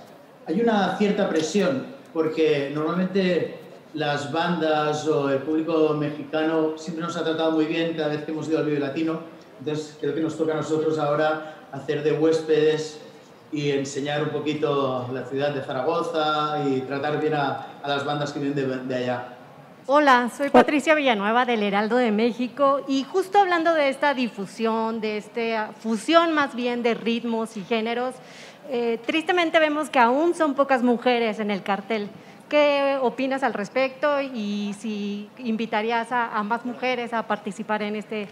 Hay 0.46 0.60
una 0.60 0.96
cierta 0.96 1.28
presión 1.28 1.86
porque 2.12 2.72
normalmente 2.74 3.60
las 3.94 4.32
bandas 4.32 5.06
o 5.08 5.30
el 5.30 5.38
público 5.38 5.94
mexicano 5.94 6.76
siempre 6.76 7.04
nos 7.04 7.16
ha 7.16 7.24
tratado 7.24 7.52
muy 7.52 7.66
bien 7.66 7.94
cada 7.94 8.08
vez 8.08 8.24
que 8.24 8.30
hemos 8.30 8.48
ido 8.48 8.58
al 8.58 8.66
Vive 8.66 8.78
Latino. 8.78 9.20
Entonces 9.58 9.96
creo 10.00 10.14
que 10.14 10.20
nos 10.20 10.36
toca 10.36 10.52
a 10.52 10.56
nosotros 10.56 10.98
ahora 10.98 11.56
hacer 11.72 12.02
de 12.02 12.12
huéspedes 12.12 13.00
y 13.52 13.70
enseñar 13.70 14.22
un 14.22 14.30
poquito 14.30 15.08
la 15.12 15.24
ciudad 15.24 15.52
de 15.52 15.62
Zaragoza 15.62 16.64
y 16.68 16.82
tratar 16.82 17.20
bien 17.20 17.34
a, 17.34 17.80
las 17.86 18.04
bandas 18.04 18.32
que 18.32 18.38
vienen 18.38 18.88
de, 18.88 18.94
allá. 18.94 19.36
Hola, 19.86 20.30
soy 20.36 20.50
Patricia 20.50 20.94
Villanueva 20.94 21.44
del 21.44 21.62
Heraldo 21.62 21.96
de 21.96 22.12
México 22.12 22.82
y 22.86 23.02
justo 23.02 23.38
hablando 23.38 23.74
de 23.74 23.88
esta 23.88 24.14
difusión, 24.14 25.00
de 25.00 25.16
esta 25.16 25.72
fusión 25.80 26.32
más 26.32 26.54
bien 26.54 26.84
de 26.84 26.94
ritmos 26.94 27.56
y 27.56 27.64
géneros, 27.64 28.14
eh, 28.68 29.00
tristemente 29.04 29.58
vemos 29.58 29.90
que 29.90 29.98
aún 29.98 30.34
son 30.34 30.54
pocas 30.54 30.84
mujeres 30.84 31.40
en 31.40 31.50
el 31.50 31.64
cartel. 31.64 32.08
¿Qué 32.50 32.98
opinas 33.00 33.44
al 33.44 33.54
respecto 33.54 34.20
y 34.20 34.74
si 34.76 35.28
invitarías 35.38 36.08
a, 36.10 36.42
más 36.42 36.66
mujeres 36.66 37.14
a 37.14 37.22
participar 37.22 37.80
en 37.80 37.94
este, 37.94 38.26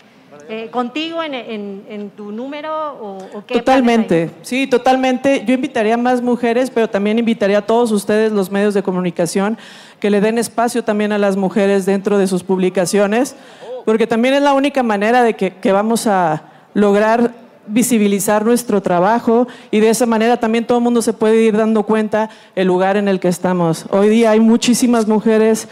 eh, 0.49 0.71
contigo 0.73 1.23
en, 1.23 2.11
tu 2.17 2.33
número 2.33 2.99
o, 3.01 3.45
qué 3.47 3.55
Totalmente, 3.55 4.31
sí, 4.43 4.67
totalmente. 4.67 5.45
Yo 5.47 5.55
invitaría 5.55 5.95
a 5.95 5.97
más 5.97 6.21
mujeres, 6.21 6.69
pero 6.69 6.91
también 6.91 7.21
invitaría 7.21 7.59
a 7.59 7.63
todos 7.63 7.93
ustedes, 7.93 8.33
los 8.33 8.51
medios 8.51 8.75
de 8.75 8.83
comunicación, 8.83 9.57
que 10.01 10.11
le 10.11 10.21
den 10.21 10.37
espacio 10.39 10.83
también 10.83 11.13
a 11.13 11.19
las 11.19 11.37
mujeres 11.37 11.87
dentro 11.87 12.19
de 12.19 12.27
sus 12.27 12.43
publicaciones, 12.43 13.37
porque 13.85 14.09
también 14.09 14.35
es 14.35 14.43
la 14.43 14.53
única 14.53 14.83
manera 14.83 15.23
de 15.23 15.35
que 15.35 15.73
vamos 15.73 16.09
a 16.09 16.43
lograr 16.75 17.48
visibilizar 17.69 18.45
nuestro 18.45 18.83
trabajo 18.83 19.47
y 19.71 19.81
de 19.81 19.91
esa 19.91 20.07
manera 20.07 20.39
también 20.39 20.67
todo 20.67 20.79
el 20.79 20.85
mundo 20.85 21.03
se 21.03 21.13
puede 21.13 21.43
ir 21.43 21.57
dando 21.57 21.83
cuenta 21.85 22.31
el 22.55 22.67
lugar 22.67 22.97
en 22.97 23.09
el 23.09 23.21
que 23.21 23.29
estamos. 23.29 23.87
Hoy 23.91 24.09
día 24.09 24.33
hay 24.33 24.41
muchísimas 24.41 25.07
mujeres 25.07 25.69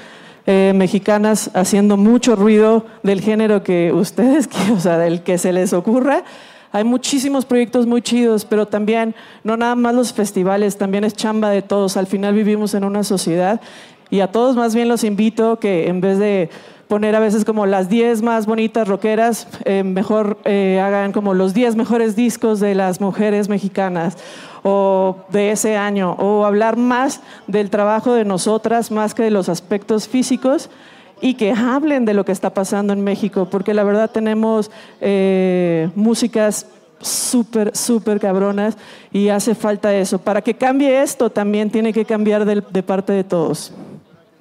eh, 0.46 0.72
mexicanas 0.76 1.50
haciendo 1.54 1.96
mucho 1.96 2.36
ruido 2.36 2.86
del 3.02 3.20
género 3.20 3.64
que 3.64 3.92
ustedes, 3.92 4.48
o 4.76 4.78
sea, 4.78 4.98
del 4.98 5.22
que 5.22 5.38
se 5.38 5.52
les 5.52 5.72
ocurra. 5.72 6.22
Hay 6.70 6.84
muchísimos 6.84 7.44
proyectos 7.44 7.86
muy 7.86 8.02
chidos, 8.02 8.44
pero 8.44 8.66
también 8.66 9.14
no 9.42 9.56
nada 9.56 9.74
más 9.74 9.94
los 9.94 10.12
festivales, 10.12 10.76
también 10.76 11.04
es 11.04 11.14
chamba 11.14 11.50
de 11.50 11.62
todos. 11.62 11.96
Al 11.96 12.06
final 12.06 12.34
vivimos 12.34 12.74
en 12.74 12.84
una 12.84 13.02
sociedad 13.02 13.60
y 14.10 14.20
a 14.20 14.30
todos 14.30 14.56
más 14.56 14.74
bien 14.74 14.88
los 14.88 15.02
invito 15.02 15.58
que 15.58 15.88
en 15.88 16.00
vez 16.00 16.18
de 16.18 16.50
poner 16.88 17.16
a 17.16 17.20
veces 17.20 17.44
como 17.44 17.66
las 17.66 17.88
10 17.88 18.22
más 18.22 18.46
bonitas 18.46 18.86
rockeras, 18.86 19.48
eh, 19.64 19.82
mejor 19.82 20.38
eh, 20.44 20.80
hagan 20.82 21.12
como 21.12 21.34
los 21.34 21.54
10 21.54 21.76
mejores 21.76 22.16
discos 22.16 22.60
de 22.60 22.74
las 22.74 23.00
mujeres 23.00 23.48
mexicanas 23.48 24.16
o 24.62 25.16
de 25.30 25.52
ese 25.52 25.76
año, 25.76 26.12
o 26.18 26.44
hablar 26.44 26.76
más 26.76 27.20
del 27.46 27.70
trabajo 27.70 28.14
de 28.14 28.24
nosotras 28.24 28.90
más 28.90 29.14
que 29.14 29.22
de 29.22 29.30
los 29.30 29.48
aspectos 29.48 30.08
físicos 30.08 30.70
y 31.20 31.34
que 31.34 31.52
hablen 31.52 32.04
de 32.04 32.14
lo 32.14 32.24
que 32.24 32.32
está 32.32 32.50
pasando 32.50 32.92
en 32.92 33.02
México, 33.02 33.48
porque 33.50 33.74
la 33.74 33.84
verdad 33.84 34.10
tenemos 34.10 34.70
eh, 35.00 35.88
músicas 35.94 36.66
súper, 37.00 37.76
súper 37.76 38.20
cabronas 38.20 38.76
y 39.12 39.28
hace 39.28 39.54
falta 39.54 39.94
eso. 39.94 40.18
Para 40.18 40.42
que 40.42 40.54
cambie 40.54 41.02
esto 41.02 41.30
también 41.30 41.70
tiene 41.70 41.92
que 41.92 42.04
cambiar 42.04 42.44
de, 42.44 42.62
de 42.68 42.82
parte 42.82 43.12
de 43.12 43.24
todos. 43.24 43.72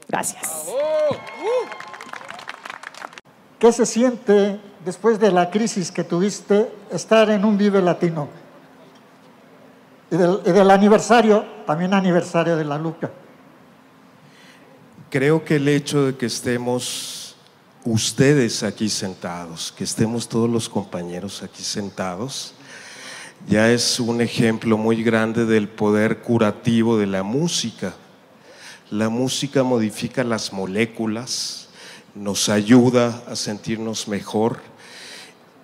Gracias. 0.08 0.70
¿Qué 3.60 3.72
se 3.72 3.86
siente 3.86 4.60
después 4.84 5.20
de 5.20 5.32
la 5.32 5.50
crisis 5.50 5.92
que 5.92 6.04
tuviste 6.04 6.72
estar 6.92 7.30
en 7.30 7.46
un 7.46 7.58
Vive 7.58 7.82
Latino? 7.82 8.28
Y 10.12 10.18
del, 10.18 10.72
aniversario, 10.72 11.46
también 11.66 11.94
aniversario 11.94 12.58
de 12.58 12.66
la 12.66 12.78
Luca. 12.78 13.10
Creo 15.10 15.44
que 15.44 15.56
el 15.56 15.68
hecho 15.68 16.08
de 16.08 16.16
que 16.16 16.26
estemos 16.26 17.36
ustedes 17.86 18.64
aquí 18.64 18.90
sentados, 18.90 19.74
que 19.76 19.84
estemos 19.84 20.28
todos 20.28 20.50
los 20.50 20.68
compañeros 20.68 21.42
aquí 21.42 21.64
sentados, 21.64 22.54
ya 23.48 23.72
es 23.72 24.00
un 24.00 24.22
ejemplo 24.22 24.78
muy 24.78 25.04
grande 25.04 25.46
del 25.46 25.70
poder 25.70 26.22
curativo 26.22 26.98
de 26.98 27.08
la 27.08 27.24
música. 27.24 27.94
La 28.92 29.10
música 29.10 29.64
modifica 29.64 30.24
las 30.24 30.52
moléculas, 30.52 31.65
nos 32.16 32.48
ayuda 32.48 33.22
a 33.28 33.36
sentirnos 33.36 34.08
mejor 34.08 34.62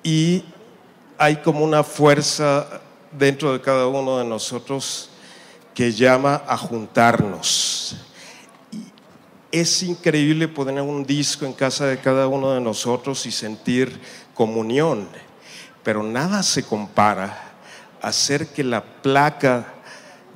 y 0.04 0.44
hay 1.18 1.38
como 1.38 1.64
una 1.64 1.84
fuerza 1.84 2.82
dentro 3.18 3.54
de 3.54 3.62
cada 3.62 3.88
uno 3.88 4.18
de 4.18 4.26
nosotros 4.26 5.10
que 5.74 5.94
llama 5.94 6.44
a 6.46 6.58
juntarnos. 6.58 7.96
es 9.52 9.84
increíble 9.84 10.48
poner 10.48 10.82
un 10.82 11.06
disco 11.06 11.46
en 11.46 11.54
casa 11.54 11.86
de 11.86 12.00
cada 12.00 12.28
uno 12.28 12.52
de 12.52 12.62
nosotros 12.62 13.26
y 13.26 13.32
sentir 13.32 14.00
comunión, 14.34 15.08
pero 15.84 16.04
nada 16.04 16.42
se 16.42 16.64
compara 16.64 17.52
a 18.02 18.08
hacer 18.08 18.48
que 18.48 18.64
la 18.64 18.84
placa 18.84 19.74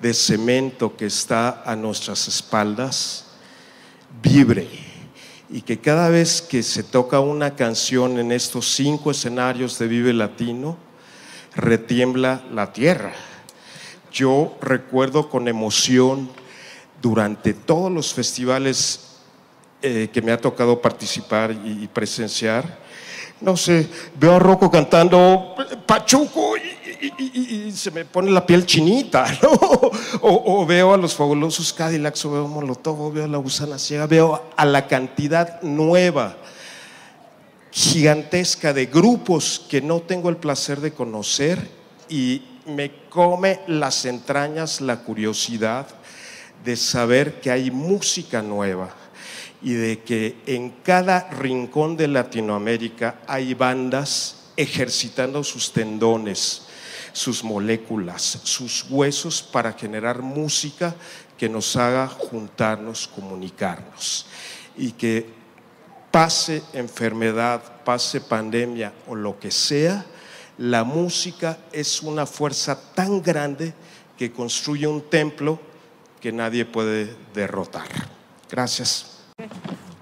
de 0.01 0.13
cemento 0.13 0.95
que 0.95 1.05
está 1.05 1.63
a 1.65 1.75
nuestras 1.75 2.27
espaldas 2.27 3.25
vibre 4.21 4.94
y 5.49 5.61
que 5.61 5.79
cada 5.79 6.09
vez 6.09 6.41
que 6.41 6.63
se 6.63 6.83
toca 6.83 7.19
una 7.19 7.55
canción 7.55 8.19
en 8.19 8.31
estos 8.31 8.73
cinco 8.73 9.11
escenarios 9.11 9.77
de 9.77 9.87
Vive 9.87 10.13
Latino, 10.13 10.77
retiembla 11.55 12.43
la 12.51 12.73
tierra. 12.73 13.13
Yo 14.11 14.57
recuerdo 14.61 15.29
con 15.29 15.47
emoción 15.47 16.29
durante 17.01 17.53
todos 17.53 17.91
los 17.91 18.13
festivales 18.13 19.17
eh, 19.81 20.09
que 20.11 20.21
me 20.21 20.31
ha 20.31 20.37
tocado 20.37 20.81
participar 20.81 21.51
y, 21.51 21.87
presenciar, 21.87 22.79
no 23.41 23.55
sé, 23.55 23.87
veo 24.15 24.35
a 24.35 24.39
Rocco 24.39 24.71
cantando 24.71 25.55
Pachuco 25.85 26.55
se 27.71 27.91
me 27.91 28.05
pone 28.05 28.31
la 28.31 28.45
piel 28.45 28.65
chinita. 28.65 29.25
O, 30.21 30.65
veo 30.65 30.93
a 30.93 30.97
los 30.97 31.13
fabulosos 31.13 31.71
Cadillacs, 31.73 32.25
o 32.25 32.31
veo 32.31 32.45
a 32.45 32.47
Molotov, 32.47 32.99
o 33.01 33.11
veo 33.11 33.25
a 33.25 33.27
la 33.27 33.37
gusana 33.37 33.77
ciega, 33.77 34.07
veo 34.07 34.41
a 34.55 34.65
la 34.65 34.87
cantidad 34.87 35.61
nueva, 35.61 36.37
gigantesca 37.71 38.73
de 38.73 38.87
grupos 38.87 39.65
que 39.69 39.81
no 39.81 39.99
tengo 40.01 40.29
el 40.29 40.37
placer 40.37 40.81
de 40.81 40.93
conocer 40.93 41.69
y 42.09 42.41
me 42.65 42.91
come 43.09 43.59
las 43.67 44.05
entrañas 44.05 44.81
la 44.81 45.01
curiosidad 45.01 45.87
de 46.63 46.75
saber 46.75 47.39
que 47.39 47.51
hay 47.51 47.69
música 47.69 48.41
nueva 48.41 48.89
y 49.61 49.73
de 49.73 49.99
que 49.99 50.37
en 50.45 50.71
cada 50.83 51.29
rincón 51.29 51.97
de 51.97 52.07
Latinoamérica 52.07 53.19
hay 53.27 53.53
bandas 53.53 54.51
ejercitando 54.57 55.43
sus 55.43 55.73
tendones, 55.73 56.64
sus 57.15 57.45
moléculas, 57.45 58.41
sus 58.43 58.85
huesos 58.89 59.41
para 59.41 59.71
generar 59.71 60.21
música 60.21 60.93
que 61.37 61.47
nos 61.47 61.77
haga 61.77 62.09
juntarnos, 62.09 63.07
comunicarnos. 63.07 64.25
Y 64.75 64.91
que 64.91 65.25
pase 66.11 66.61
enfermedad, 66.73 67.61
pase 67.85 68.19
pandemia 68.19 68.91
o 69.07 69.15
lo 69.15 69.39
que 69.39 69.49
sea, 69.49 70.05
la 70.57 70.83
música 70.83 71.57
es 71.71 72.01
una 72.01 72.25
fuerza 72.25 72.77
tan 72.93 73.21
grande 73.21 73.73
que 74.17 74.33
construye 74.33 74.85
un 74.85 75.01
templo 75.09 75.57
que 76.19 76.33
nadie 76.33 76.65
puede 76.65 77.15
derrotar. 77.33 77.87
Gracias. 78.51 79.23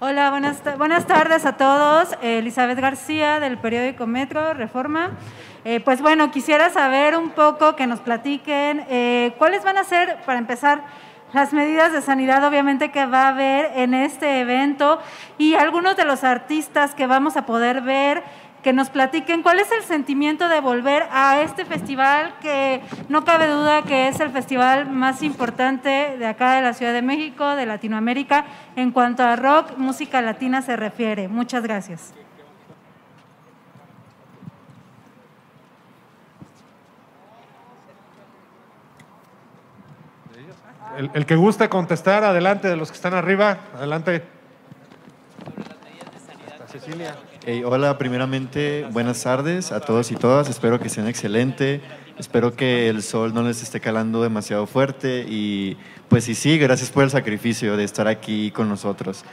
Hola, 0.00 0.30
buenas, 0.30 0.58
buenas 0.76 1.06
tardes 1.06 1.46
a 1.46 1.56
todos. 1.56 2.08
Elizabeth 2.22 2.80
García 2.80 3.38
del 3.38 3.58
periódico 3.58 4.08
Metro 4.08 4.52
Reforma. 4.52 5.12
Eh, 5.64 5.80
pues 5.80 6.02
bueno, 6.02 6.30
quisiera 6.30 6.68
saber 6.70 7.16
un 7.16 7.30
poco, 7.30 7.74
que 7.74 7.86
nos 7.86 8.00
platiquen 8.00 8.84
eh, 8.90 9.32
cuáles 9.38 9.64
van 9.64 9.78
a 9.78 9.84
ser, 9.84 10.18
para 10.26 10.38
empezar, 10.38 10.82
las 11.32 11.52
medidas 11.52 11.92
de 11.92 12.00
sanidad 12.00 12.44
obviamente 12.44 12.90
que 12.90 13.06
va 13.06 13.24
a 13.24 13.28
haber 13.28 13.72
en 13.74 13.92
este 13.92 14.40
evento 14.40 15.00
y 15.36 15.54
algunos 15.54 15.96
de 15.96 16.04
los 16.04 16.22
artistas 16.22 16.94
que 16.94 17.08
vamos 17.08 17.36
a 17.36 17.44
poder 17.44 17.80
ver 17.80 18.22
que 18.62 18.72
nos 18.72 18.88
platiquen 18.88 19.42
cuál 19.42 19.58
es 19.58 19.70
el 19.72 19.82
sentimiento 19.82 20.48
de 20.48 20.60
volver 20.60 21.06
a 21.10 21.42
este 21.42 21.64
festival 21.64 22.34
que 22.40 22.80
no 23.08 23.24
cabe 23.24 23.48
duda 23.48 23.82
que 23.82 24.08
es 24.08 24.20
el 24.20 24.30
festival 24.30 24.88
más 24.88 25.22
importante 25.22 26.16
de 26.18 26.26
acá 26.26 26.54
de 26.54 26.62
la 26.62 26.72
Ciudad 26.72 26.92
de 26.92 27.02
México, 27.02 27.56
de 27.56 27.66
Latinoamérica, 27.66 28.46
en 28.76 28.90
cuanto 28.90 29.22
a 29.22 29.36
rock, 29.36 29.76
música 29.76 30.22
latina 30.22 30.62
se 30.62 30.76
refiere. 30.76 31.28
Muchas 31.28 31.62
gracias. 31.62 32.14
El, 40.96 41.26
que 41.26 41.34
guste 41.34 41.68
contestar, 41.68 42.24
adelante 42.24 42.68
de 42.68 42.76
los 42.76 42.90
que 42.90 42.96
están 42.96 43.14
arriba, 43.14 43.58
adelante. 43.76 44.22
Cecilia 46.70 47.16
hola, 47.64 47.98
primeramente, 47.98 48.86
buenas 48.90 49.22
tardes 49.22 49.72
a 49.72 49.80
todos 49.80 50.10
y 50.12 50.16
todas. 50.16 50.48
Espero 50.48 50.80
que 50.80 50.88
sean 50.88 51.08
excelente. 51.08 51.80
Espero 52.18 52.54
que 52.54 52.88
el 52.88 53.02
sol 53.02 53.34
no 53.34 53.42
les 53.42 53.62
esté 53.62 53.80
calando 53.80 54.22
demasiado 54.22 54.66
fuerte. 54.66 55.26
Y 55.28 55.76
pues 56.08 56.24
sí, 56.24 56.34
sí, 56.34 56.58
gracias 56.58 56.90
por 56.90 57.04
el 57.04 57.10
sacrificio 57.10 57.76
de 57.76 57.84
estar 57.84 58.06
aquí 58.06 58.50
con 58.50 58.68
nosotros. 58.68 59.24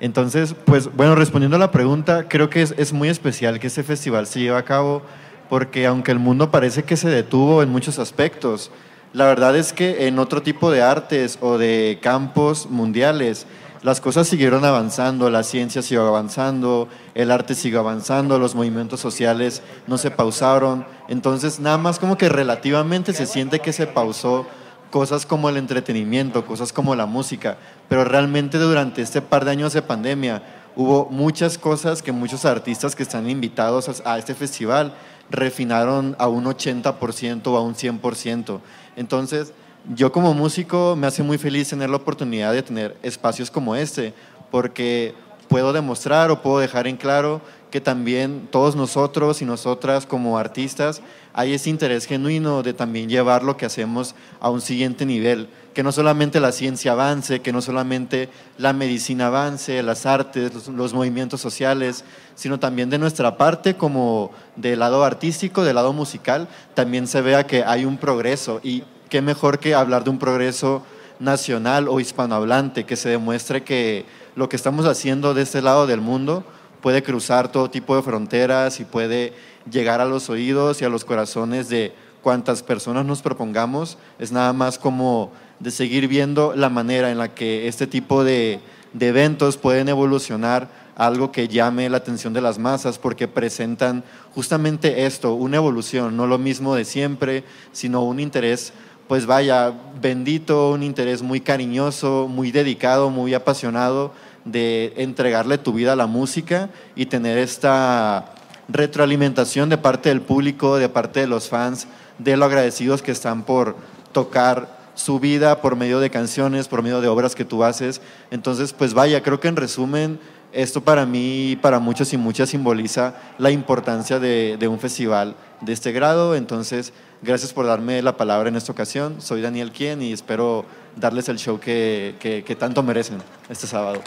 Entonces, 0.00 0.54
pues 0.64 0.94
bueno, 0.94 1.14
respondiendo 1.14 1.56
a 1.56 1.60
la 1.60 1.70
pregunta, 1.70 2.28
creo 2.28 2.50
que 2.50 2.62
es, 2.62 2.74
es 2.76 2.92
muy 2.92 3.08
especial 3.08 3.60
que 3.60 3.66
este 3.68 3.82
festival 3.82 4.26
se 4.26 4.40
lleve 4.40 4.56
a 4.56 4.64
cabo 4.64 5.02
porque 5.48 5.86
aunque 5.86 6.12
el 6.12 6.18
mundo 6.18 6.50
parece 6.50 6.82
que 6.82 6.96
se 6.96 7.08
detuvo 7.08 7.62
en 7.62 7.68
muchos 7.68 7.98
aspectos, 7.98 8.70
la 9.14 9.26
verdad 9.26 9.56
es 9.56 9.72
que 9.72 10.08
en 10.08 10.18
otro 10.18 10.42
tipo 10.42 10.72
de 10.72 10.82
artes 10.82 11.38
o 11.40 11.56
de 11.56 12.00
campos 12.02 12.68
mundiales, 12.68 13.46
las 13.82 14.00
cosas 14.00 14.26
siguieron 14.26 14.64
avanzando, 14.64 15.30
la 15.30 15.44
ciencia 15.44 15.82
siguió 15.82 16.08
avanzando, 16.08 16.88
el 17.14 17.30
arte 17.30 17.54
siguió 17.54 17.78
avanzando, 17.78 18.40
los 18.40 18.56
movimientos 18.56 18.98
sociales 18.98 19.62
no 19.86 19.98
se 19.98 20.10
pausaron. 20.10 20.84
Entonces, 21.08 21.60
nada 21.60 21.78
más 21.78 22.00
como 22.00 22.18
que 22.18 22.28
relativamente 22.28 23.12
se 23.12 23.26
siente 23.26 23.60
que 23.60 23.72
se 23.72 23.86
pausó 23.86 24.46
cosas 24.90 25.26
como 25.26 25.48
el 25.48 25.58
entretenimiento, 25.58 26.44
cosas 26.44 26.72
como 26.72 26.96
la 26.96 27.06
música, 27.06 27.56
pero 27.88 28.04
realmente 28.04 28.58
durante 28.58 29.00
este 29.00 29.22
par 29.22 29.44
de 29.44 29.52
años 29.52 29.72
de 29.74 29.82
pandemia 29.82 30.42
hubo 30.74 31.08
muchas 31.08 31.56
cosas 31.56 32.02
que 32.02 32.10
muchos 32.10 32.44
artistas 32.44 32.96
que 32.96 33.04
están 33.04 33.30
invitados 33.30 34.02
a 34.04 34.18
este 34.18 34.34
festival 34.34 34.92
refinaron 35.30 36.16
a 36.18 36.28
un 36.28 36.44
80% 36.44 37.46
o 37.46 37.56
a 37.56 37.62
un 37.62 37.74
100%. 37.74 38.60
Entonces, 38.96 39.52
yo 39.94 40.12
como 40.12 40.34
músico 40.34 40.96
me 40.96 41.06
hace 41.06 41.22
muy 41.22 41.38
feliz 41.38 41.68
tener 41.68 41.90
la 41.90 41.96
oportunidad 41.96 42.52
de 42.52 42.62
tener 42.62 42.96
espacios 43.02 43.50
como 43.50 43.76
este, 43.76 44.14
porque 44.50 45.14
puedo 45.48 45.72
demostrar 45.72 46.30
o 46.30 46.40
puedo 46.40 46.58
dejar 46.58 46.86
en 46.86 46.96
claro 46.96 47.40
que 47.70 47.80
también 47.80 48.48
todos 48.50 48.76
nosotros 48.76 49.42
y 49.42 49.44
nosotras 49.44 50.06
como 50.06 50.38
artistas 50.38 51.02
hay 51.32 51.54
ese 51.54 51.70
interés 51.70 52.06
genuino 52.06 52.62
de 52.62 52.72
también 52.72 53.08
llevar 53.08 53.42
lo 53.42 53.56
que 53.56 53.66
hacemos 53.66 54.14
a 54.40 54.48
un 54.48 54.60
siguiente 54.60 55.04
nivel, 55.04 55.48
que 55.74 55.82
no 55.82 55.92
solamente 55.92 56.40
la 56.40 56.52
ciencia 56.52 56.92
avance, 56.92 57.40
que 57.40 57.52
no 57.52 57.60
solamente 57.60 58.28
la 58.56 58.72
medicina 58.72 59.26
avance, 59.26 59.82
las 59.82 60.06
artes, 60.06 60.68
los, 60.68 60.94
movimientos 60.94 61.40
sociales, 61.40 62.04
sino 62.36 62.60
también 62.60 62.90
de 62.90 62.98
nuestra 62.98 63.36
parte 63.36 63.74
como 63.74 64.30
del 64.54 64.78
lado 64.78 65.04
artístico, 65.04 65.64
del 65.64 65.74
lado 65.74 65.92
musical, 65.92 66.48
también 66.74 67.08
se 67.08 67.20
vea 67.20 67.46
que 67.46 67.64
hay 67.64 67.84
un 67.84 67.98
progreso 67.98 68.60
y 68.62 68.84
qué 69.10 69.20
mejor 69.20 69.58
que 69.58 69.74
hablar 69.74 70.04
de 70.04 70.10
un 70.10 70.18
progreso 70.18 70.84
nacional 71.18 71.88
o 71.88 71.98
hispanohablante, 71.98 72.84
que 72.84 72.96
se 72.96 73.08
demuestre 73.08 73.64
que 73.64 74.06
lo 74.36 74.48
que 74.48 74.56
estamos 74.56 74.86
haciendo 74.86 75.34
de 75.34 75.42
este 75.42 75.60
lado 75.60 75.86
del 75.86 76.00
mundo 76.00 76.44
puede 76.82 77.02
cruzar 77.02 77.50
todo 77.50 77.70
tipo 77.70 77.96
de 77.96 78.02
fronteras 78.02 78.78
y 78.78 78.84
puede 78.84 79.32
llegar 79.70 80.00
a 80.00 80.04
los 80.04 80.30
oídos 80.30 80.82
y 80.82 80.84
a 80.84 80.88
los 80.88 81.04
corazones 81.04 81.68
de 81.68 81.94
cuantas 82.22 82.62
personas 82.62 83.04
nos 83.04 83.22
propongamos. 83.22 83.98
Es 84.18 84.32
nada 84.32 84.52
más 84.52 84.78
como 84.78 85.30
de 85.60 85.70
seguir 85.70 86.08
viendo 86.08 86.54
la 86.54 86.68
manera 86.68 87.10
en 87.10 87.18
la 87.18 87.34
que 87.34 87.68
este 87.68 87.86
tipo 87.86 88.24
de, 88.24 88.60
eventos 88.98 89.56
pueden 89.56 89.88
evolucionar 89.88 90.68
algo 90.96 91.32
que 91.32 91.48
llame 91.48 91.88
la 91.90 91.96
atención 91.96 92.32
de 92.32 92.40
las 92.40 92.58
masas 92.58 92.98
porque 92.98 93.26
presentan 93.26 94.04
justamente 94.34 95.06
esto, 95.06 95.34
una 95.34 95.56
evolución, 95.56 96.16
no 96.16 96.26
lo 96.26 96.38
mismo 96.38 96.74
de 96.76 96.84
siempre, 96.84 97.42
sino 97.72 98.02
un 98.04 98.20
interés 98.20 98.72
pues 99.08 99.26
vaya, 99.26 99.72
bendito, 100.00 100.70
un 100.70 100.82
interés 100.82 101.20
muy 101.20 101.40
cariñoso, 101.40 102.26
muy 102.28 102.50
dedicado, 102.50 103.10
muy 103.10 103.34
apasionado 103.34 104.12
de 104.44 104.94
entregarle 104.96 105.58
tu 105.58 105.72
vida 105.72 105.92
a 105.92 105.96
la 105.96 106.06
música 106.06 106.70
y 106.96 107.06
tener 107.06 107.36
esta 107.36 108.34
retroalimentación 108.68 109.68
de 109.68 109.78
parte 109.78 110.08
del 110.08 110.22
público, 110.22 110.76
de 110.76 110.88
parte 110.88 111.20
de 111.20 111.26
los 111.26 111.48
fans, 111.48 111.86
de 112.18 112.36
lo 112.36 112.44
agradecidos 112.44 113.02
que 113.02 113.12
están 113.12 113.42
por 113.42 113.76
tocar 114.12 114.73
su 114.94 115.20
vida 115.20 115.60
por 115.60 115.76
medio 115.76 116.00
de 116.00 116.10
canciones, 116.10 116.68
por 116.68 116.82
medio 116.82 117.00
de 117.00 117.08
obras 117.08 117.34
que 117.34 117.44
tú 117.44 117.64
haces. 117.64 118.00
Entonces, 118.30 118.72
pues 118.72 118.94
vaya, 118.94 119.22
creo 119.22 119.40
que 119.40 119.48
en 119.48 119.56
resumen, 119.56 120.18
esto 120.52 120.80
para 120.82 121.04
mí, 121.04 121.58
para 121.60 121.78
muchos 121.78 122.12
y 122.12 122.16
muchas, 122.16 122.50
simboliza 122.50 123.14
la 123.38 123.50
importancia 123.50 124.18
de, 124.18 124.56
de 124.58 124.68
un 124.68 124.78
festival 124.78 125.34
de 125.60 125.72
este 125.72 125.92
grado. 125.92 126.34
Entonces, 126.34 126.92
Gracias 127.24 127.54
por 127.54 127.64
darme 127.64 128.02
la 128.02 128.18
palabra 128.18 128.50
en 128.50 128.56
esta 128.56 128.70
ocasión. 128.70 129.22
Soy 129.22 129.40
Daniel 129.40 129.72
Quien 129.72 130.02
y 130.02 130.12
espero 130.12 130.66
darles 130.94 131.30
el 131.30 131.38
show 131.38 131.58
que, 131.58 132.44
tanto 132.58 132.82
merecen 132.82 133.16
este 133.48 133.66
sábado. 133.66 134.02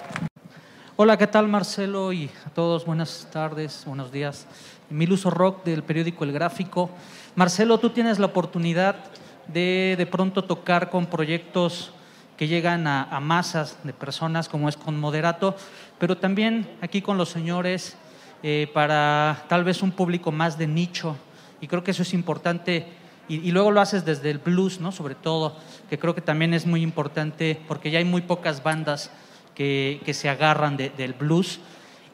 Hola, 0.96 1.18
¿qué 1.18 1.26
tal 1.26 1.48
Marcelo? 1.48 2.14
Y 2.14 2.30
a 2.46 2.52
todos, 2.52 2.86
buenas 2.86 3.28
tardes, 3.34 3.82
buenos 3.88 4.12
días. 4.12 4.46
Miluso 4.92 5.32
Rock 5.32 5.64
del 5.64 5.82
periódico 5.82 6.26
El 6.26 6.32
Gráfico. 6.32 6.92
Marcelo, 7.36 7.80
tú 7.80 7.90
tienes 7.90 8.20
la 8.20 8.28
oportunidad 8.28 8.98
de 9.48 9.96
de 9.98 10.06
pronto 10.06 10.44
tocar 10.44 10.90
con 10.90 11.06
proyectos 11.06 11.92
que 12.38 12.48
llegan 12.48 12.86
a, 12.86 13.20
masas 13.20 13.78
de 13.84 13.94
personas, 13.94 14.48
como 14.48 14.70
es 14.70 14.78
con 14.78 15.00
Moderato, 15.00 15.56
pero 15.98 16.18
también 16.18 16.70
aquí 16.82 17.02
con 17.02 17.18
los 17.18 17.30
señores 17.30 17.98
eh, 18.44 18.70
para 18.74 19.46
tal 19.50 19.64
vez 19.64 19.82
un 19.82 19.92
público 19.92 20.32
más 20.32 20.58
de 20.58 20.68
nicho. 20.68 21.18
Y 21.60 21.68
creo 21.68 21.84
que 21.84 21.92
eso 21.92 22.04
es 22.04 22.14
importante. 22.14 22.86
Y, 23.28 23.52
luego 23.52 23.72
lo 23.72 23.82
haces 23.82 24.06
desde 24.06 24.30
el 24.30 24.38
blues, 24.38 24.80
¿no? 24.80 24.92
Sobre 24.92 25.16
todo, 25.16 25.58
que 25.90 25.98
creo 25.98 26.14
que 26.14 26.22
también 26.22 26.54
es 26.54 26.66
muy 26.66 26.82
importante 26.82 27.60
porque 27.68 27.90
ya 27.92 27.98
hay 27.98 28.06
muy 28.06 28.22
pocas 28.22 28.62
bandas 28.64 29.12
que, 29.56 30.00
que 30.06 30.14
se 30.14 30.30
agarran 30.30 30.78
de- 30.78 30.92
del 30.92 31.14
blues. 31.14 31.60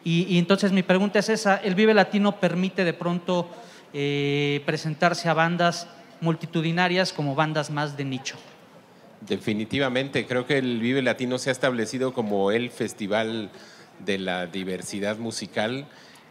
Y, 0.06 0.26
y 0.30 0.39
entonces 0.39 0.72
mi 0.72 0.84
pregunta 0.84 1.19
es 1.19 1.30
esa, 1.30 1.58
¿el 1.58 1.76
Vive 1.76 1.93
Latino 1.93 2.39
permite 2.39 2.84
de 2.84 2.93
pronto 2.93 3.50
eh, 3.93 4.63
presentarse 4.65 5.30
a 5.30 5.34
bandas 5.34 5.88
multitudinarias 6.24 7.14
como 7.14 7.36
bandas 7.36 7.70
más 7.70 7.96
de 7.96 8.06
nicho? 8.06 8.38
Definitivamente, 9.22 10.26
creo 10.26 10.46
que 10.46 10.58
el 10.58 10.80
Vive 10.80 11.02
Latino 11.02 11.38
se 11.38 11.50
ha 11.50 11.54
establecido 11.54 12.14
como 12.14 12.52
el 12.52 12.72
festival 12.72 13.52
de 14.04 14.18
la 14.18 14.48
diversidad 14.48 15.18
musical. 15.18 15.86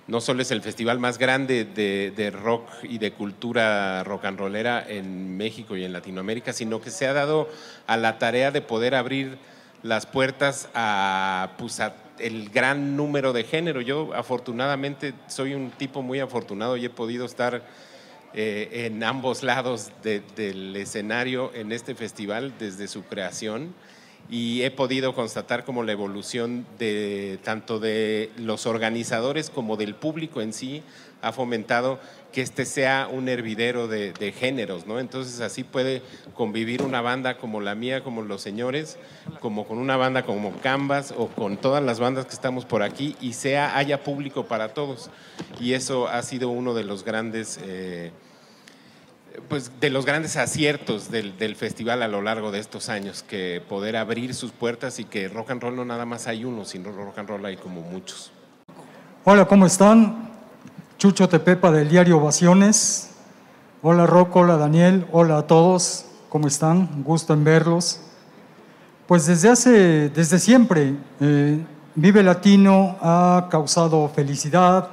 No 0.08 0.20
solo 0.20 0.42
es 0.42 0.50
el 0.50 0.62
festival 0.62 0.98
más 0.98 1.16
grande 1.16 1.64
de, 1.64 2.30
rock 2.30 2.68
y 2.82 2.98
de 2.98 3.12
cultura 3.12 4.02
rock 4.04 4.24
and 4.24 4.38
rollera 4.38 4.84
en 4.86 5.36
México 5.36 5.76
y 5.76 5.84
en 5.84 5.92
Latinoamérica, 5.92 6.52
sino 6.52 6.80
que 6.80 6.90
se 6.90 7.06
ha 7.06 7.12
dado 7.12 7.48
a 7.86 7.96
la 7.96 8.18
tarea 8.18 8.50
de 8.50 8.60
poder 8.60 8.94
abrir 8.94 9.38
las 9.82 10.06
puertas 10.06 10.68
a, 10.74 11.52
pues, 11.56 11.80
el 12.18 12.50
gran 12.50 12.96
número 12.96 13.32
de 13.32 13.44
género. 13.44 13.80
Yo 13.80 14.12
afortunadamente 14.14 15.14
soy 15.28 15.54
un 15.54 15.70
tipo 15.70 16.02
muy 16.02 16.20
afortunado 16.20 16.76
y 16.76 16.84
he 16.84 16.90
podido 16.90 17.24
estar 17.24 17.62
eh, 18.34 18.86
en 18.86 19.02
ambos 19.04 19.42
lados 19.42 19.90
de- 20.02 20.22
del 20.36 20.74
escenario 20.76 21.50
en 21.54 21.72
este 21.72 21.94
festival 21.94 22.54
desde 22.58 22.88
su 22.88 23.02
creación. 23.04 23.74
Y 24.30 24.62
he 24.62 24.70
podido 24.70 25.14
constatar 25.14 25.64
como 25.64 25.82
la 25.82 25.92
evolución 25.92 26.64
de 26.78 27.38
tanto 27.42 27.80
de 27.80 28.30
los 28.36 28.66
organizadores 28.66 29.50
como 29.50 29.76
del 29.76 29.94
público 29.96 30.40
en 30.40 30.52
sí 30.52 30.82
ha 31.22 31.32
fomentado 31.32 31.98
que 32.32 32.40
este 32.40 32.64
sea 32.64 33.08
un 33.10 33.28
hervidero 33.28 33.86
de, 33.86 34.12
de 34.12 34.32
géneros, 34.32 34.86
¿no? 34.86 34.98
Entonces 34.98 35.40
así 35.40 35.62
puede 35.64 36.02
convivir 36.34 36.82
una 36.82 37.00
banda 37.00 37.36
como 37.36 37.60
la 37.60 37.74
mía, 37.74 38.02
como 38.02 38.22
los 38.22 38.42
señores, 38.42 38.98
como 39.40 39.66
con 39.66 39.78
una 39.78 39.96
banda 39.96 40.24
como 40.24 40.52
Canvas 40.60 41.14
o 41.16 41.28
con 41.28 41.56
todas 41.56 41.82
las 41.82 42.00
bandas 42.00 42.26
que 42.26 42.32
estamos 42.32 42.64
por 42.64 42.82
aquí 42.82 43.16
y 43.20 43.34
sea 43.34 43.76
haya 43.76 44.02
público 44.02 44.46
para 44.46 44.74
todos. 44.74 45.10
Y 45.60 45.74
eso 45.74 46.08
ha 46.08 46.22
sido 46.22 46.48
uno 46.48 46.74
de 46.74 46.84
los 46.84 47.04
grandes 47.04 47.60
eh, 47.62 48.10
pues 49.48 49.80
de 49.80 49.90
los 49.90 50.04
grandes 50.04 50.36
aciertos 50.36 51.10
del, 51.10 51.36
del 51.38 51.56
festival 51.56 52.02
a 52.02 52.08
lo 52.08 52.22
largo 52.22 52.50
de 52.50 52.58
estos 52.58 52.88
años, 52.88 53.22
que 53.22 53.62
poder 53.66 53.96
abrir 53.96 54.34
sus 54.34 54.52
puertas 54.52 54.98
y 54.98 55.04
que 55.04 55.28
rock 55.28 55.50
and 55.50 55.62
roll 55.62 55.76
no 55.76 55.84
nada 55.84 56.06
más 56.06 56.26
hay 56.26 56.44
uno, 56.44 56.64
sino 56.64 56.92
rock 56.92 57.18
and 57.18 57.28
roll 57.28 57.44
hay 57.44 57.56
como 57.56 57.82
muchos. 57.82 58.32
Hola, 59.24 59.46
¿cómo 59.46 59.66
están? 59.66 60.31
Chucho 61.02 61.28
Tepepa 61.28 61.72
del 61.72 61.88
diario 61.88 62.18
Ovaciones. 62.18 63.10
Hola 63.82 64.06
Rocco, 64.06 64.38
hola 64.38 64.56
Daniel, 64.56 65.04
hola 65.10 65.38
a 65.38 65.46
todos, 65.48 66.04
¿cómo 66.28 66.46
están? 66.46 67.02
Gusto 67.02 67.34
en 67.34 67.42
verlos. 67.42 68.00
Pues 69.08 69.26
desde 69.26 69.48
hace, 69.48 70.10
desde 70.10 70.38
siempre, 70.38 70.94
eh, 71.18 71.58
Vive 71.96 72.22
Latino 72.22 72.98
ha 73.00 73.48
causado 73.50 74.08
felicidad, 74.14 74.90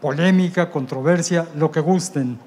polémica, 0.00 0.70
controversia, 0.70 1.48
lo 1.56 1.72
que 1.72 1.80
gusten. 1.80 2.38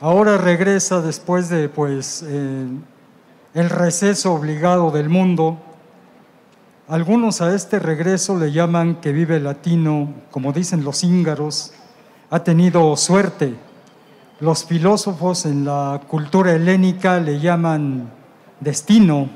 Ahora 0.00 0.38
regresa 0.38 1.00
después 1.00 1.48
de 1.48 1.68
pues 1.68 2.24
eh, 2.26 2.66
el 3.54 3.70
receso 3.70 4.34
obligado 4.34 4.90
del 4.90 5.08
mundo. 5.08 5.56
Algunos 6.88 7.40
a 7.42 7.54
este 7.54 7.78
regreso 7.78 8.36
le 8.36 8.50
llaman 8.50 8.96
que 8.96 9.12
Vive 9.12 9.38
Latino, 9.38 10.14
como 10.32 10.52
dicen 10.52 10.82
los 10.82 11.04
íngaros, 11.04 11.74
ha 12.30 12.44
tenido 12.44 12.96
suerte. 12.96 13.54
Los 14.40 14.64
filósofos 14.64 15.46
en 15.46 15.64
la 15.64 16.00
cultura 16.06 16.52
helénica 16.52 17.18
le 17.18 17.40
llaman 17.40 18.10
destino 18.60 19.28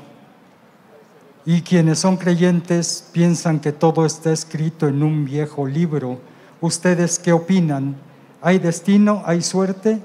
y 1.45 1.61
quienes 1.61 1.99
son 1.99 2.17
creyentes 2.17 3.09
piensan 3.11 3.59
que 3.59 3.73
todo 3.73 4.05
está 4.05 4.31
escrito 4.31 4.87
en 4.87 5.03
un 5.03 5.25
viejo 5.25 5.67
libro. 5.67 6.19
¿Ustedes 6.61 7.19
qué 7.19 7.33
opinan? 7.33 7.95
¿Hay 8.41 8.59
destino? 8.59 9.23
¿Hay 9.25 9.41
suerte? 9.41 9.99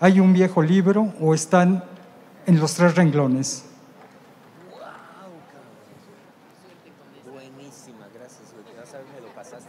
¿Hay 0.00 0.18
un 0.18 0.32
viejo 0.32 0.62
libro 0.62 1.12
o 1.20 1.34
están 1.34 1.84
en 2.46 2.58
los 2.58 2.74
tres 2.74 2.96
renglones? 2.96 3.64
Buenísima, 7.30 8.06
gracias. 8.12 8.52
me 9.14 9.20
lo 9.20 9.34
pasaste. 9.34 9.68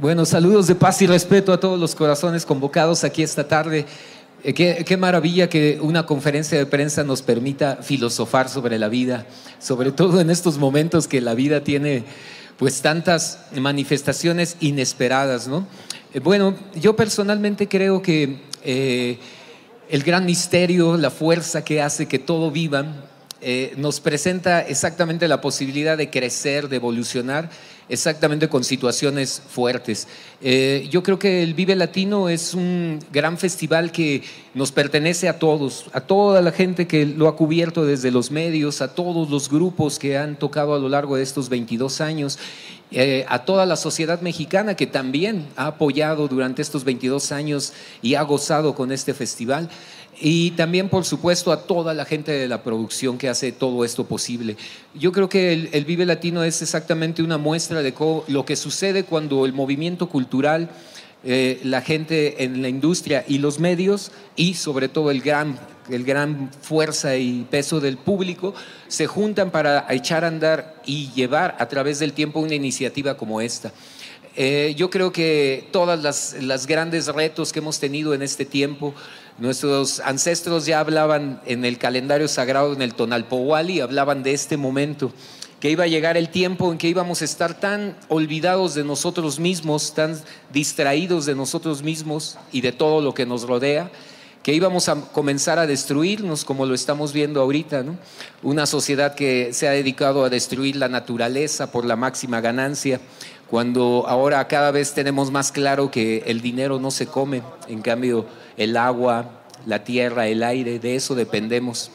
Bueno, 0.00 0.24
saludos 0.24 0.66
de 0.66 0.74
paz 0.74 1.02
y 1.02 1.06
respeto 1.06 1.52
a 1.52 1.60
todos 1.60 1.78
los 1.78 1.94
corazones 1.94 2.46
convocados 2.46 3.04
aquí 3.04 3.22
esta 3.22 3.46
tarde. 3.46 3.84
Eh, 4.42 4.54
qué, 4.54 4.96
maravilla 4.96 5.50
que 5.50 5.78
una 5.82 6.06
conferencia 6.06 6.56
de 6.56 6.64
prensa 6.64 7.04
nos 7.04 7.20
permita 7.20 7.76
filosofar 7.82 8.48
sobre 8.48 8.78
la 8.78 8.88
vida, 8.88 9.26
sobre 9.58 9.92
todo 9.92 10.22
en 10.22 10.30
estos 10.30 10.56
momentos 10.56 11.06
que 11.06 11.20
la 11.20 11.34
vida 11.34 11.64
tiene 11.64 12.04
pues 12.56 12.80
tantas 12.80 13.40
manifestaciones 13.54 14.56
inesperadas, 14.60 15.48
¿no? 15.48 15.66
Eh, 16.14 16.20
Bueno, 16.20 16.54
yo 16.76 16.96
personalmente 16.96 17.68
creo 17.68 18.00
que 18.00 18.40
eh, 18.64 19.18
el 19.90 20.02
gran 20.02 20.24
misterio, 20.24 20.96
la 20.96 21.10
fuerza 21.10 21.62
que 21.62 21.82
hace 21.82 22.08
que 22.08 22.18
todo 22.18 22.50
viva, 22.50 22.86
nos 23.78 24.00
presenta 24.00 24.60
exactamente 24.60 25.26
la 25.26 25.40
posibilidad 25.40 25.96
de 25.96 26.10
crecer, 26.10 26.68
de 26.68 26.76
evolucionar, 26.76 27.48
exactamente 27.90 28.48
con 28.48 28.64
situaciones 28.64 29.42
fuertes. 29.48 30.08
Eh, 30.40 30.88
yo 30.90 31.02
creo 31.02 31.18
que 31.18 31.42
el 31.42 31.52
Vive 31.54 31.76
Latino 31.76 32.28
es 32.28 32.54
un 32.54 33.00
gran 33.12 33.36
festival 33.36 33.92
que 33.92 34.22
nos 34.54 34.72
pertenece 34.72 35.28
a 35.28 35.38
todos, 35.38 35.86
a 35.92 36.00
toda 36.00 36.40
la 36.40 36.52
gente 36.52 36.86
que 36.86 37.04
lo 37.04 37.28
ha 37.28 37.36
cubierto 37.36 37.84
desde 37.84 38.10
los 38.10 38.30
medios, 38.30 38.80
a 38.80 38.94
todos 38.94 39.28
los 39.28 39.50
grupos 39.50 39.98
que 39.98 40.16
han 40.16 40.36
tocado 40.36 40.74
a 40.74 40.78
lo 40.78 40.88
largo 40.88 41.16
de 41.16 41.22
estos 41.22 41.48
22 41.48 42.00
años. 42.00 42.38
eh, 42.92 43.24
a 43.28 43.44
toda 43.44 43.66
la 43.66 43.76
sociedad 43.76 44.20
mexicana 44.20 44.74
que 44.74 44.88
también 44.88 45.46
ha 45.54 45.66
apoyado 45.68 46.26
durante 46.26 46.60
estos 46.60 46.82
22 46.82 47.30
años 47.30 47.72
y 48.02 48.16
ha 48.16 48.22
gozado 48.22 48.74
con 48.74 48.90
este 48.90 49.14
festival. 49.14 49.68
Y 50.22 50.50
también, 50.50 50.90
por 50.90 51.06
supuesto, 51.06 51.50
a 51.50 51.62
toda 51.62 51.94
la 51.94 52.04
gente 52.04 52.30
de 52.30 52.46
la 52.46 52.62
producción 52.62 53.16
que 53.16 53.30
hace 53.30 53.52
todo 53.52 53.86
esto 53.86 54.04
posible. 54.04 54.56
Yo 54.94 55.12
creo 55.12 55.30
que 55.30 55.52
el, 55.54 55.70
el 55.72 55.86
Vive 55.86 56.04
Latino 56.04 56.44
es 56.44 56.60
exactamente 56.60 57.22
una 57.22 57.38
muestra 57.38 57.80
de 57.80 57.94
co- 57.94 58.24
lo 58.28 58.44
que 58.44 58.54
sucede 58.56 59.04
cuando 59.04 59.46
el 59.46 59.54
movimiento 59.54 60.10
cultural, 60.10 60.68
eh, 61.24 61.58
la 61.64 61.80
gente 61.80 62.44
en 62.44 62.60
la 62.60 62.68
industria 62.68 63.24
y 63.26 63.38
los 63.38 63.58
medios, 63.60 64.12
y 64.36 64.54
sobre 64.54 64.88
todo 64.88 65.10
el 65.10 65.22
gran, 65.22 65.58
el 65.88 66.04
gran 66.04 66.50
fuerza 66.60 67.16
y 67.16 67.46
peso 67.50 67.80
del 67.80 67.96
público, 67.96 68.52
se 68.88 69.06
juntan 69.06 69.50
para 69.50 69.86
echar 69.88 70.24
a 70.24 70.28
andar 70.28 70.82
y 70.84 71.10
llevar 71.12 71.56
a 71.58 71.66
través 71.66 71.98
del 71.98 72.12
tiempo 72.12 72.40
una 72.40 72.54
iniciativa 72.54 73.16
como 73.16 73.40
esta. 73.40 73.72
Eh, 74.36 74.74
yo 74.76 74.90
creo 74.90 75.12
que 75.12 75.66
todas 75.72 76.02
las, 76.02 76.36
las 76.40 76.66
grandes 76.66 77.08
retos 77.08 77.52
que 77.52 77.58
hemos 77.58 77.80
tenido 77.80 78.14
en 78.14 78.22
este 78.22 78.44
tiempo, 78.44 78.94
nuestros 79.38 80.00
ancestros 80.00 80.66
ya 80.66 80.80
hablaban 80.80 81.40
en 81.46 81.64
el 81.64 81.78
calendario 81.78 82.28
sagrado, 82.28 82.72
en 82.72 82.82
el 82.82 82.94
Tonalpohuali, 82.94 83.80
hablaban 83.80 84.22
de 84.22 84.32
este 84.32 84.56
momento, 84.56 85.12
que 85.60 85.70
iba 85.70 85.84
a 85.84 85.88
llegar 85.88 86.16
el 86.16 86.30
tiempo 86.30 86.72
en 86.72 86.78
que 86.78 86.88
íbamos 86.88 87.22
a 87.22 87.26
estar 87.26 87.58
tan 87.60 87.96
olvidados 88.08 88.74
de 88.74 88.84
nosotros 88.84 89.38
mismos, 89.38 89.94
tan 89.94 90.18
distraídos 90.52 91.26
de 91.26 91.34
nosotros 91.34 91.82
mismos 91.82 92.38
y 92.50 92.62
de 92.62 92.72
todo 92.72 93.02
lo 93.02 93.12
que 93.14 93.26
nos 93.26 93.42
rodea, 93.42 93.90
que 94.42 94.54
íbamos 94.54 94.88
a 94.88 94.94
comenzar 95.12 95.58
a 95.58 95.66
destruirnos 95.66 96.44
como 96.44 96.64
lo 96.64 96.74
estamos 96.74 97.12
viendo 97.12 97.42
ahorita, 97.42 97.82
¿no? 97.82 97.98
Una 98.42 98.64
sociedad 98.64 99.14
que 99.14 99.52
se 99.52 99.68
ha 99.68 99.72
dedicado 99.72 100.24
a 100.24 100.30
destruir 100.30 100.76
la 100.76 100.88
naturaleza 100.88 101.70
por 101.70 101.84
la 101.84 101.96
máxima 101.96 102.40
ganancia, 102.40 103.00
cuando 103.50 104.04
ahora 104.08 104.46
cada 104.48 104.70
vez 104.70 104.94
tenemos 104.94 105.30
más 105.30 105.52
claro 105.52 105.90
que 105.90 106.22
el 106.26 106.40
dinero 106.40 106.78
no 106.78 106.90
se 106.90 107.06
come, 107.06 107.42
en 107.68 107.82
cambio 107.82 108.24
el 108.60 108.76
agua, 108.76 109.40
la 109.66 109.84
tierra, 109.84 110.28
el 110.28 110.42
aire, 110.42 110.78
de 110.78 110.94
eso 110.94 111.14
dependemos. 111.14 111.90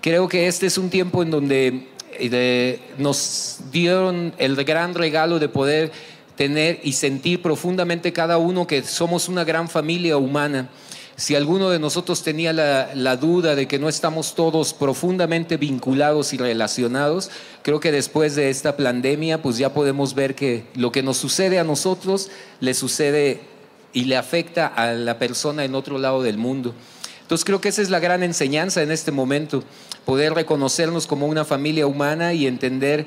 Creo 0.00 0.28
que 0.28 0.48
este 0.48 0.66
es 0.66 0.76
un 0.76 0.90
tiempo 0.90 1.22
en 1.22 1.30
donde 1.30 1.88
eh, 2.18 2.80
nos 2.98 3.60
dieron 3.70 4.34
el 4.38 4.56
gran 4.64 4.94
regalo 4.94 5.38
de 5.38 5.48
poder 5.48 5.92
tener 6.34 6.80
y 6.82 6.94
sentir 6.94 7.40
profundamente 7.40 8.12
cada 8.12 8.38
uno 8.38 8.66
que 8.66 8.82
somos 8.82 9.28
una 9.28 9.44
gran 9.44 9.68
familia 9.68 10.16
humana. 10.16 10.68
si 11.16 11.36
alguno 11.36 11.70
de 11.70 11.78
nosotros 11.78 12.24
tenía 12.24 12.52
la, 12.52 12.90
la, 12.92 13.16
duda 13.16 13.54
de 13.54 13.68
que 13.68 13.78
no 13.78 13.88
estamos 13.88 14.34
todos 14.34 14.74
profundamente 14.74 15.56
vinculados 15.56 16.32
y 16.32 16.38
relacionados, 16.38 17.30
creo 17.62 17.78
que 17.78 17.92
después 17.92 18.34
de 18.34 18.50
esta 18.50 18.76
pandemia, 18.76 19.40
pues 19.40 19.56
ya 19.56 19.72
podemos 19.72 20.16
ver 20.16 20.34
que 20.34 20.66
lo 20.74 20.90
que 20.90 21.04
nos 21.04 21.18
sucede 21.18 21.60
a 21.60 21.64
nosotros 21.64 22.32
le 22.58 22.74
sucede 22.74 23.53
y 23.94 24.04
le 24.04 24.16
afecta 24.16 24.66
a 24.66 24.92
la 24.92 25.18
persona 25.18 25.64
en 25.64 25.74
otro 25.74 25.98
lado 25.98 26.22
del 26.22 26.36
mundo. 26.36 26.74
Entonces 27.22 27.44
creo 27.46 27.60
que 27.60 27.70
esa 27.70 27.80
es 27.80 27.88
la 27.88 28.00
gran 28.00 28.22
enseñanza 28.22 28.82
en 28.82 28.90
este 28.90 29.10
momento, 29.10 29.64
poder 30.04 30.34
reconocernos 30.34 31.06
como 31.06 31.26
una 31.26 31.46
familia 31.46 31.86
humana 31.86 32.34
y 32.34 32.46
entender 32.46 33.06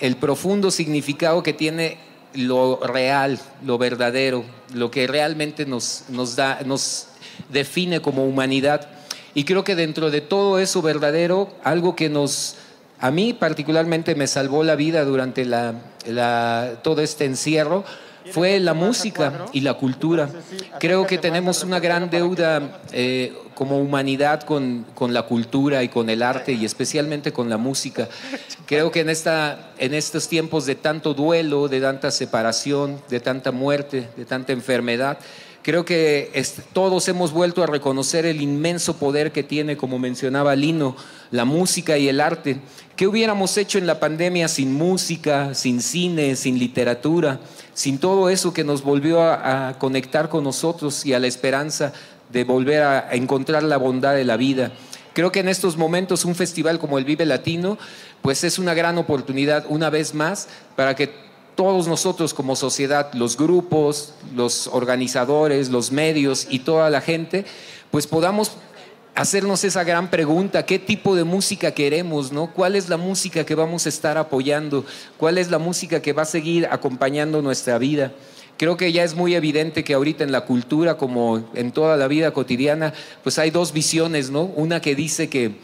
el 0.00 0.16
profundo 0.16 0.72
significado 0.72 1.44
que 1.44 1.52
tiene 1.52 1.98
lo 2.34 2.80
real, 2.82 3.38
lo 3.64 3.78
verdadero, 3.78 4.44
lo 4.74 4.90
que 4.90 5.06
realmente 5.06 5.66
nos, 5.66 6.04
nos, 6.08 6.34
da, 6.34 6.60
nos 6.64 7.06
define 7.50 8.00
como 8.00 8.24
humanidad. 8.24 8.88
Y 9.34 9.44
creo 9.44 9.64
que 9.64 9.76
dentro 9.76 10.10
de 10.10 10.22
todo 10.22 10.58
eso 10.58 10.82
verdadero, 10.82 11.54
algo 11.62 11.94
que 11.94 12.08
nos, 12.08 12.56
a 12.98 13.10
mí 13.10 13.32
particularmente 13.32 14.14
me 14.14 14.26
salvó 14.26 14.64
la 14.64 14.76
vida 14.76 15.04
durante 15.04 15.44
la, 15.44 15.74
la, 16.06 16.80
todo 16.82 17.02
este 17.02 17.26
encierro, 17.26 17.84
fue 18.30 18.60
la 18.60 18.74
música 18.74 19.46
y 19.52 19.60
la 19.60 19.74
cultura. 19.74 20.28
Creo 20.78 21.06
que 21.06 21.18
tenemos 21.18 21.62
una 21.62 21.80
gran 21.80 22.10
deuda 22.10 22.80
eh, 22.92 23.34
como 23.54 23.78
humanidad 23.78 24.42
con, 24.42 24.86
con, 24.94 25.12
la 25.12 25.22
cultura 25.22 25.82
y 25.82 25.88
con 25.88 26.08
el 26.08 26.22
arte 26.22 26.52
y 26.52 26.64
especialmente 26.64 27.32
con 27.32 27.48
la 27.48 27.56
música. 27.56 28.08
Creo 28.66 28.90
que 28.90 29.00
en, 29.00 29.10
esta, 29.10 29.72
en 29.78 29.94
estos 29.94 30.28
tiempos 30.28 30.66
de 30.66 30.74
tanto 30.74 31.14
duelo, 31.14 31.68
de 31.68 31.80
tanta 31.80 32.10
separación, 32.10 33.00
de 33.08 33.20
tanta 33.20 33.52
muerte, 33.52 34.08
de 34.16 34.24
tanta 34.24 34.52
enfermedad, 34.52 35.18
creo 35.62 35.84
que 35.84 36.30
todos 36.72 37.08
hemos 37.08 37.32
vuelto 37.32 37.62
a 37.62 37.66
reconocer 37.66 38.26
el 38.26 38.40
inmenso 38.40 38.96
poder 38.96 39.32
que 39.32 39.42
tiene, 39.42 39.76
como 39.76 39.98
mencionaba 39.98 40.56
Lino, 40.56 40.96
la 41.30 41.44
música 41.44 41.98
y 41.98 42.08
el 42.08 42.20
arte. 42.20 42.58
¿Qué 42.96 43.06
hubiéramos 43.06 43.56
hecho 43.56 43.78
en 43.78 43.86
la 43.86 44.00
pandemia 44.00 44.48
sin 44.48 44.74
música, 44.74 45.54
sin 45.54 45.80
cine, 45.80 46.36
sin 46.36 46.58
literatura, 46.58 47.40
sin 47.74 47.98
todo 47.98 48.28
eso 48.28 48.52
que 48.52 48.64
nos 48.64 48.82
volvió 48.82 49.22
a, 49.22 49.68
a 49.68 49.78
conectar 49.78 50.28
con 50.28 50.44
nosotros 50.44 51.06
y 51.06 51.14
a 51.14 51.18
la 51.18 51.26
esperanza 51.26 51.92
de 52.30 52.44
volver 52.44 52.82
a 52.82 53.12
encontrar 53.12 53.62
la 53.62 53.76
bondad 53.76 54.14
de 54.14 54.24
la 54.24 54.36
vida? 54.36 54.72
Creo 55.12 55.30
que 55.30 55.40
en 55.40 55.48
estos 55.48 55.76
momentos 55.76 56.24
un 56.24 56.34
festival 56.34 56.78
como 56.78 56.98
el 56.98 57.04
Vive 57.04 57.26
Latino, 57.26 57.78
pues 58.22 58.44
es 58.44 58.58
una 58.58 58.72
gran 58.72 58.96
oportunidad 58.96 59.66
una 59.68 59.90
vez 59.90 60.14
más 60.14 60.48
para 60.74 60.94
que 60.94 61.10
todos 61.54 61.86
nosotros 61.86 62.32
como 62.32 62.56
sociedad, 62.56 63.12
los 63.12 63.36
grupos, 63.36 64.14
los 64.34 64.68
organizadores, 64.68 65.68
los 65.68 65.92
medios 65.92 66.46
y 66.48 66.60
toda 66.60 66.88
la 66.88 67.00
gente, 67.00 67.44
pues 67.90 68.06
podamos 68.06 68.52
hacernos 69.14 69.64
esa 69.64 69.84
gran 69.84 70.10
pregunta, 70.10 70.64
¿qué 70.64 70.78
tipo 70.78 71.14
de 71.14 71.24
música 71.24 71.72
queremos, 71.72 72.32
no? 72.32 72.48
¿Cuál 72.48 72.76
es 72.76 72.88
la 72.88 72.96
música 72.96 73.44
que 73.44 73.54
vamos 73.54 73.86
a 73.86 73.88
estar 73.88 74.16
apoyando? 74.16 74.84
¿Cuál 75.18 75.38
es 75.38 75.50
la 75.50 75.58
música 75.58 76.00
que 76.00 76.12
va 76.12 76.22
a 76.22 76.26
seguir 76.26 76.66
acompañando 76.70 77.42
nuestra 77.42 77.78
vida? 77.78 78.12
Creo 78.56 78.76
que 78.76 78.92
ya 78.92 79.02
es 79.04 79.14
muy 79.14 79.34
evidente 79.34 79.84
que 79.84 79.94
ahorita 79.94 80.24
en 80.24 80.32
la 80.32 80.42
cultura, 80.42 80.96
como 80.96 81.44
en 81.54 81.72
toda 81.72 81.96
la 81.96 82.08
vida 82.08 82.32
cotidiana, 82.32 82.92
pues 83.22 83.38
hay 83.38 83.50
dos 83.50 83.72
visiones, 83.72 84.30
¿no? 84.30 84.42
Una 84.42 84.80
que 84.80 84.94
dice 84.94 85.28
que 85.28 85.56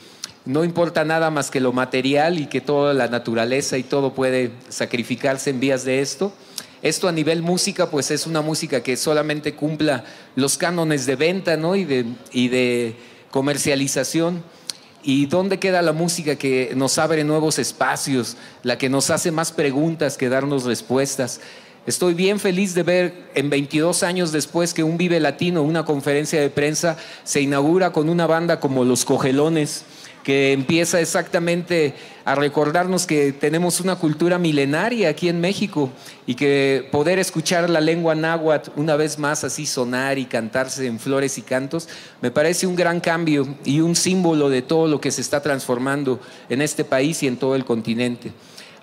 no 0.45 0.65
importa 0.65 1.05
nada 1.05 1.31
más 1.31 1.51
que 1.51 1.61
lo 1.61 1.73
material 1.73 2.39
y 2.39 2.47
que 2.47 2.61
toda 2.61 2.95
la 2.95 3.09
naturaleza 3.09 3.79
y 3.79 3.83
todo 3.83 4.15
puede 4.15 4.51
sacrificarse 4.69 5.51
en 5.51 5.61
vías 5.61 5.85
de 5.85 6.01
esto. 6.01 6.33
Esto 6.81 7.09
a 7.09 7.13
nivel 7.13 7.43
música, 7.43 7.91
pues 7.91 8.11
es 8.11 8.27
una 8.27 8.41
música 8.41 8.83
que 8.83 8.97
solamente 8.97 9.55
cumpla 9.55 10.05
los 10.37 10.57
cánones 10.57 11.07
de 11.07 11.17
venta 11.17 11.57
¿no? 11.57 11.75
y, 11.77 11.85
de, 11.85 12.07
y 12.33 12.49
de 12.49 12.97
comercialización. 13.31 14.43
¿Y 15.03 15.27
dónde 15.27 15.59
queda 15.59 15.81
la 15.81 15.93
música 15.93 16.37
que 16.37 16.73
nos 16.75 16.99
abre 16.99 17.25
nuevos 17.25 17.59
espacios, 17.59 18.37
la 18.63 18.79
que 18.79 18.89
nos 18.89 19.11
hace 19.11 19.31
más 19.31 19.53
preguntas 19.53 20.17
que 20.17 20.29
darnos 20.29 20.65
respuestas? 20.65 21.41
Estoy 21.87 22.13
bien 22.13 22.39
feliz 22.39 22.75
de 22.75 22.83
ver 22.83 23.31
en 23.35 23.49
22 23.49 24.03
años 24.03 24.33
después 24.33 24.75
que 24.75 24.83
un 24.83 24.99
Vive 24.99 25.21
Latino, 25.21 25.63
una 25.63 25.87
conferencia 25.87 26.39
de 26.41 26.51
prensa, 26.51 26.99
se 27.25 27.41
inaugura 27.41 27.93
con 27.93 28.11
una 28.11 28.27
banda 28.27 28.61
como 28.61 28.85
Los 28.85 29.07
Cogelones 29.07 29.85
que 30.29 30.53
empieza 30.53 31.01
exactamente 31.01 31.95
a 32.27 32.35
recordarnos 32.35 33.07
que 33.07 33.33
tenemos 33.33 33.81
una 33.81 33.97
cultura 33.97 34.37
milenaria 34.37 35.09
aquí 35.09 35.31
en 35.31 35.41
México 35.41 35.91
y 36.27 36.35
que 36.35 36.87
poder 36.93 37.19
escuchar 37.19 37.71
la 37.71 37.81
lengua 37.81 38.15
náhuatl 38.15 38.73
una 38.77 38.95
vez 38.95 39.19
más 39.19 39.43
así 39.43 39.65
sonar 39.65 40.19
y 40.19 40.27
cantarse 40.27 40.87
en 40.87 40.99
flores 40.99 41.39
y 41.39 41.41
cantos, 41.41 41.89
me 42.21 42.31
parece 42.31 42.67
un 42.67 42.77
gran 42.77 43.01
cambio 43.01 43.57
y 43.65 43.81
un 43.81 43.97
símbolo 43.97 44.51
de 44.51 44.61
todo 44.61 44.87
lo 44.87 45.01
que 45.01 45.13
se 45.13 45.23
está 45.23 45.41
transformando 45.41 46.21
en 46.51 46.61
este 46.61 46.85
país 46.85 47.23
y 47.23 47.27
en 47.27 47.39
todo 47.39 47.57
el 47.57 47.65
continente. 47.65 48.31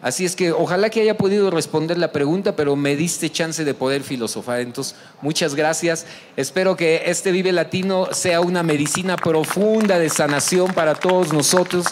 Así 0.06 0.24
es 0.24 0.36
que 0.36 0.52
ojalá 0.52 0.92
que 0.92 1.02
haya 1.02 1.18
podido 1.18 1.50
responder 1.50 1.98
la 1.98 2.12
pregunta, 2.12 2.56
pero 2.56 2.76
me 2.76 2.96
diste 2.96 3.32
chance 3.32 3.66
de 3.66 3.74
poder 3.74 4.04
filosofar. 4.04 4.60
Entonces, 4.60 4.96
muchas 5.20 5.56
gracias. 5.56 6.06
Espero 6.38 6.76
que 6.76 7.02
este 7.08 7.32
Vive 7.32 7.52
Latino 7.52 8.10
sea 8.12 8.40
una 8.40 8.62
medicina 8.62 9.18
profunda 9.18 9.98
de 9.98 10.12
sanación 10.12 10.76
para 10.76 10.94
todos 10.94 11.34
nosotros, 11.34 11.88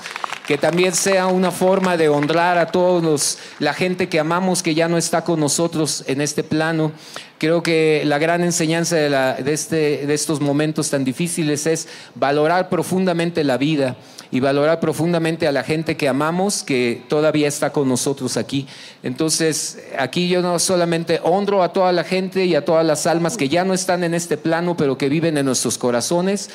que 0.45 0.59
también 0.59 0.93
sea 0.93 1.25
una 1.25 1.49
forma 1.49 1.97
de 1.97 2.07
honrar 2.09 2.59
a 2.59 2.67
todos 2.67 3.39
la 3.57 3.73
gente 3.73 4.09
que 4.09 4.19
amamos 4.19 4.61
que 4.61 4.75
ya 4.75 4.87
no 4.87 4.99
está 4.99 5.23
con 5.23 5.39
nosotros 5.39 6.03
en 6.05 6.21
este 6.21 6.43
plano. 6.43 6.91
Creo 7.39 7.63
que 7.63 8.03
la 8.05 8.19
gran 8.19 8.43
enseñanza 8.43 8.95
de, 8.95 9.51
este, 9.51 10.05
de 10.05 10.13
estos 10.13 10.39
momentos 10.39 10.91
tan 10.91 11.03
difíciles 11.03 11.65
es 11.65 11.87
valorar 12.13 12.69
profundamente 12.69 13.43
la 13.43 13.57
vida 13.57 13.97
y 14.33 14.39
valorar 14.39 14.79
profundamente 14.79 15.45
a 15.45 15.51
la 15.51 15.61
gente 15.61 15.95
que 15.95 16.07
amamos, 16.07 16.63
que 16.63 17.03
todavía 17.07 17.47
está 17.47 17.71
con 17.71 17.87
nosotros 17.87 18.35
aquí. 18.35 18.65
Entonces, 19.03 19.77
aquí 19.95 20.27
yo 20.27 20.41
no 20.41 20.57
solamente 20.57 21.19
honro 21.21 21.61
a 21.61 21.71
toda 21.71 21.91
la 21.91 22.03
gente 22.03 22.43
y 22.43 22.55
a 22.55 22.65
todas 22.65 22.83
las 22.83 23.05
almas 23.05 23.37
que 23.37 23.47
ya 23.47 23.63
no 23.63 23.75
están 23.75 24.03
en 24.03 24.15
este 24.15 24.37
plano, 24.37 24.75
pero 24.75 24.97
que 24.97 25.07
viven 25.07 25.37
en 25.37 25.45
nuestros 25.45 25.77
corazones, 25.77 26.49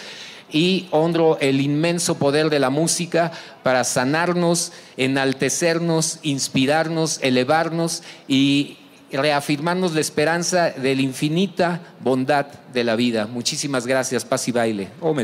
y 0.51 0.89
honro 0.91 1.39
el 1.39 1.61
inmenso 1.61 2.16
poder 2.16 2.51
de 2.51 2.59
la 2.59 2.68
música 2.68 3.31
para 3.62 3.85
sanarnos, 3.85 4.72
enaltecernos, 4.97 6.18
inspirarnos, 6.22 7.20
elevarnos 7.22 8.03
y 8.26 8.76
reafirmarnos 9.12 9.95
la 9.95 10.01
esperanza 10.01 10.70
de 10.70 10.97
la 10.97 11.03
infinita 11.03 11.81
bondad 12.01 12.47
de 12.72 12.83
la 12.83 12.97
vida. 12.97 13.29
Muchísimas 13.29 13.87
gracias, 13.87 14.24
paz 14.24 14.49
y 14.49 14.53
baile. 14.53 14.89
O 15.01 15.14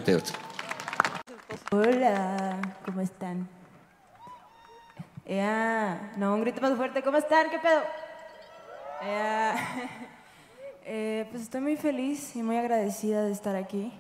Hola, 1.71 2.59
¿cómo 2.85 3.01
están? 3.01 3.49
Ya, 5.27 6.13
no, 6.17 6.35
un 6.35 6.41
grito 6.41 6.61
más 6.61 6.77
fuerte, 6.77 7.03
¿cómo 7.03 7.19
están? 7.19 7.51
¿Qué 7.51 7.59
pedo? 7.59 7.83
Eh, 10.87 11.27
pues 11.31 11.45
estoy 11.45 11.63
muy 11.63 11.77
feliz 11.77 12.37
y 12.37 12.43
muy 12.43 12.59
agradecida 12.59 13.25
de 13.25 13.33
estar 13.33 13.57
aquí. 13.57 13.91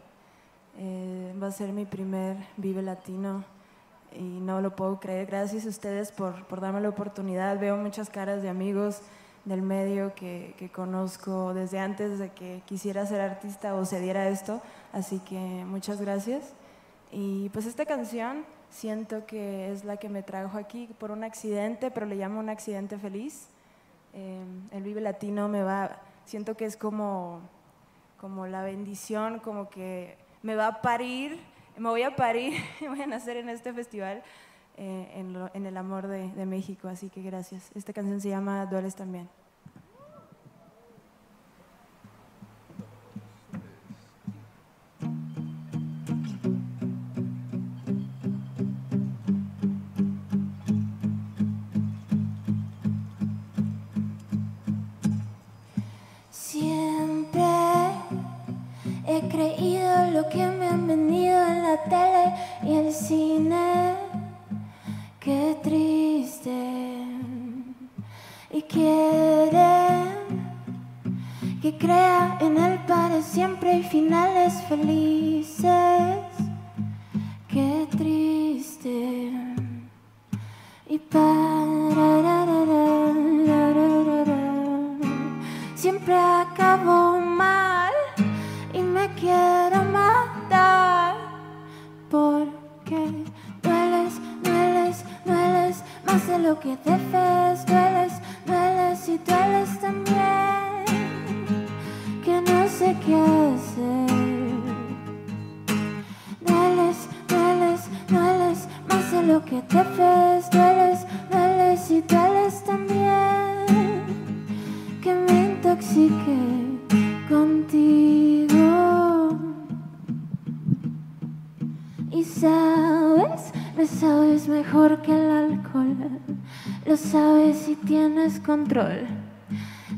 Eh, 0.77 1.35
va 1.43 1.47
a 1.47 1.51
ser 1.51 1.73
mi 1.73 1.87
primer 1.87 2.37
Vive 2.59 2.83
Latino 2.83 3.43
y 4.13 4.23
no 4.23 4.61
lo 4.61 4.77
puedo 4.77 5.01
creer. 5.01 5.25
Gracias 5.25 5.65
a 5.65 5.71
ustedes 5.71 6.13
por, 6.13 6.45
por 6.45 6.61
darme 6.61 6.83
la 6.83 6.91
oportunidad. 6.91 7.59
Veo 7.59 7.79
muchas 7.79 8.11
caras 8.11 8.43
de 8.43 8.51
amigos 8.51 9.01
del 9.47 9.63
medio 9.63 10.15
que, 10.15 10.55
que, 10.59 10.69
conozco 10.71 11.55
desde 11.55 11.79
antes 11.79 12.19
de 12.19 12.29
que 12.33 12.61
quisiera 12.67 13.07
ser 13.07 13.23
artista 13.23 13.75
o 13.75 13.87
se 13.87 13.99
diera 14.01 14.29
esto. 14.29 14.61
Así 14.93 15.21
que 15.21 15.39
muchas 15.65 16.03
gracias. 16.03 16.53
Y 17.17 17.49
pues 17.51 17.67
esta 17.67 17.87
canción 17.87 18.45
siento 18.71 19.25
que 19.25 19.71
es 19.71 19.85
la 19.85 19.99
que 19.99 20.09
me 20.09 20.25
trajo 20.25 20.59
aquí 20.59 20.89
por 20.99 21.13
un 21.13 21.23
accidente, 21.23 21.93
pero 21.93 22.07
le 22.07 22.17
llamo 22.17 22.41
un 22.41 22.49
accidente 22.49 22.99
feliz. 22.99 23.47
Em, 24.13 24.69
el 24.73 24.83
Vive 24.83 25.01
Latino 25.01 25.49
me 25.49 25.63
va, 25.63 26.01
siento 26.25 26.57
que 26.57 26.65
es 26.65 26.77
como, 26.77 27.41
como 28.21 28.49
la 28.49 28.63
bendición, 28.63 29.39
como 29.39 29.71
que 29.71 30.19
me 30.43 30.57
va 30.57 30.67
a 30.67 30.83
parir, 30.83 31.39
me 31.77 31.89
voy 31.89 32.03
a 32.03 32.17
parir, 32.17 32.55
voy 32.89 33.01
a 33.01 33.07
nacer 33.07 33.37
en 33.37 33.49
este 33.49 33.73
festival 33.73 34.25
eh, 34.77 35.25
en, 35.55 35.67
el 35.67 35.77
amor 35.77 36.09
de, 36.09 36.33
de 36.33 36.47
México, 36.47 36.89
así 36.89 37.11
que 37.11 37.23
gracias. 37.23 37.71
Esta 37.77 37.93
canción 37.93 38.21
se 38.21 38.31
llama 38.31 38.67
Dueles 38.67 38.97
también. 38.97 39.29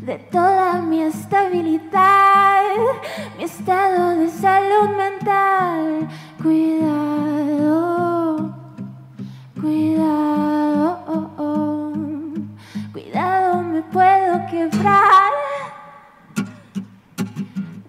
De 0.07 0.19
toda 0.31 0.81
mi 0.83 1.03
estabilidad, 1.03 2.63
mi 3.37 3.43
estado 3.43 4.17
de 4.17 4.29
salud 4.29 4.91
mental. 4.97 6.09
Cuidado, 6.41 7.77
cuidado, 9.61 11.33
oh, 11.37 11.93
cuidado, 12.93 13.63
me 13.63 13.83
puedo 13.83 14.47
quebrar. 14.49 15.33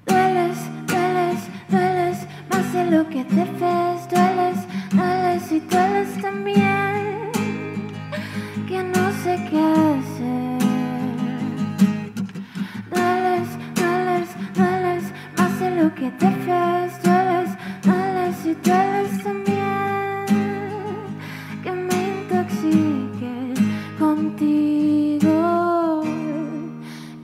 Dueles, 0.07 0.57
dueles, 0.87 1.39
dueles 1.69 2.27
más 2.49 2.73
de 2.73 2.85
lo 2.85 3.07
que 3.09 3.23
debes. 3.25 4.09
Dueles, 4.09 4.57
dueles 4.91 5.51
y 5.51 5.59
dueles 5.59 6.19
también. 6.19 7.29
Que 8.67 8.81
no 8.81 9.11
sé 9.23 9.37
qué 9.51 9.59
hacer. 9.59 10.56
Que 15.97 16.11
debes. 16.11 17.01
Dueles, 17.03 17.49
dueles 17.83 18.45
y 18.45 18.53
dueles 18.55 19.23
también. 19.23 20.25
Que 21.63 21.71
me 21.71 21.97
intoxique 22.09 23.53
contigo. 23.97 25.37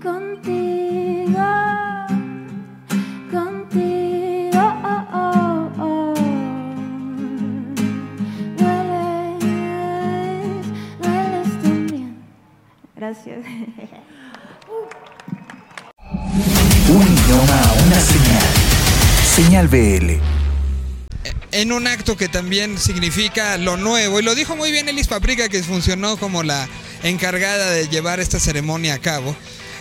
Contigo. 0.02 1.50
Contigo. 3.32 4.64
Oh, 4.84 5.04
oh, 5.14 5.72
oh. 5.80 6.14
Dueles, 8.58 9.44
dueles 11.00 11.50
también. 11.62 12.12
Gracias. 12.96 13.46
Un 16.94 17.02
idioma, 17.02 17.60
una 17.88 18.00
señal. 19.36 19.68
BL. 19.68 20.20
en 21.52 21.72
un 21.72 21.88
acto 21.88 22.16
que 22.18 22.28
también 22.28 22.78
significa 22.78 23.58
lo 23.58 23.78
nuevo. 23.78 24.20
Y 24.20 24.24
lo 24.24 24.36
dijo 24.36 24.56
muy 24.56 24.72
bien 24.72 24.90
Elis 24.90 25.08
Paprika, 25.08 25.50
que 25.50 25.64
funcionó 25.64 26.18
como 26.18 26.44
la 26.44 26.68
encargada 27.04 27.72
de 27.72 27.88
llevar 27.88 28.20
esta 28.20 28.40
ceremonia 28.40 28.96
a 28.96 29.00
cabo. 29.00 29.36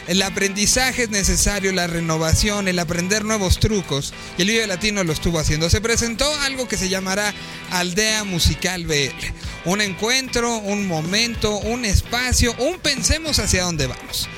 El 0.08 0.22
aprendizaje 0.22 1.04
es 1.04 1.10
necesario, 1.10 1.72
la 1.72 1.86
renovación, 1.86 2.66
el 2.66 2.78
aprender 2.78 3.24
nuevos 3.24 3.58
trucos. 3.58 4.14
Y 4.38 4.42
el 4.42 4.48
Vive 4.48 4.66
Latino 4.66 5.04
lo 5.04 5.12
estuvo 5.12 5.38
haciendo. 5.38 5.68
Se 5.68 5.80
presentó 5.80 6.32
algo 6.40 6.66
que 6.66 6.76
se 6.78 6.88
llamará 6.88 7.34
Aldea 7.70 8.24
Musical 8.24 8.86
BL. 8.86 9.26
Un 9.66 9.80
encuentro, 9.80 10.56
un 10.58 10.88
momento, 10.88 11.58
un 11.58 11.84
espacio, 11.84 12.54
un 12.58 12.78
pensemos 12.78 13.38
hacia 13.38 13.64
dónde 13.64 13.86
vamos. 13.86 14.28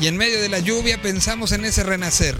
Y 0.00 0.06
en 0.06 0.16
medio 0.16 0.40
de 0.40 0.48
la 0.48 0.60
lluvia 0.60 1.02
pensamos 1.02 1.52
en 1.52 1.64
ese 1.64 1.82
renacer. 1.82 2.36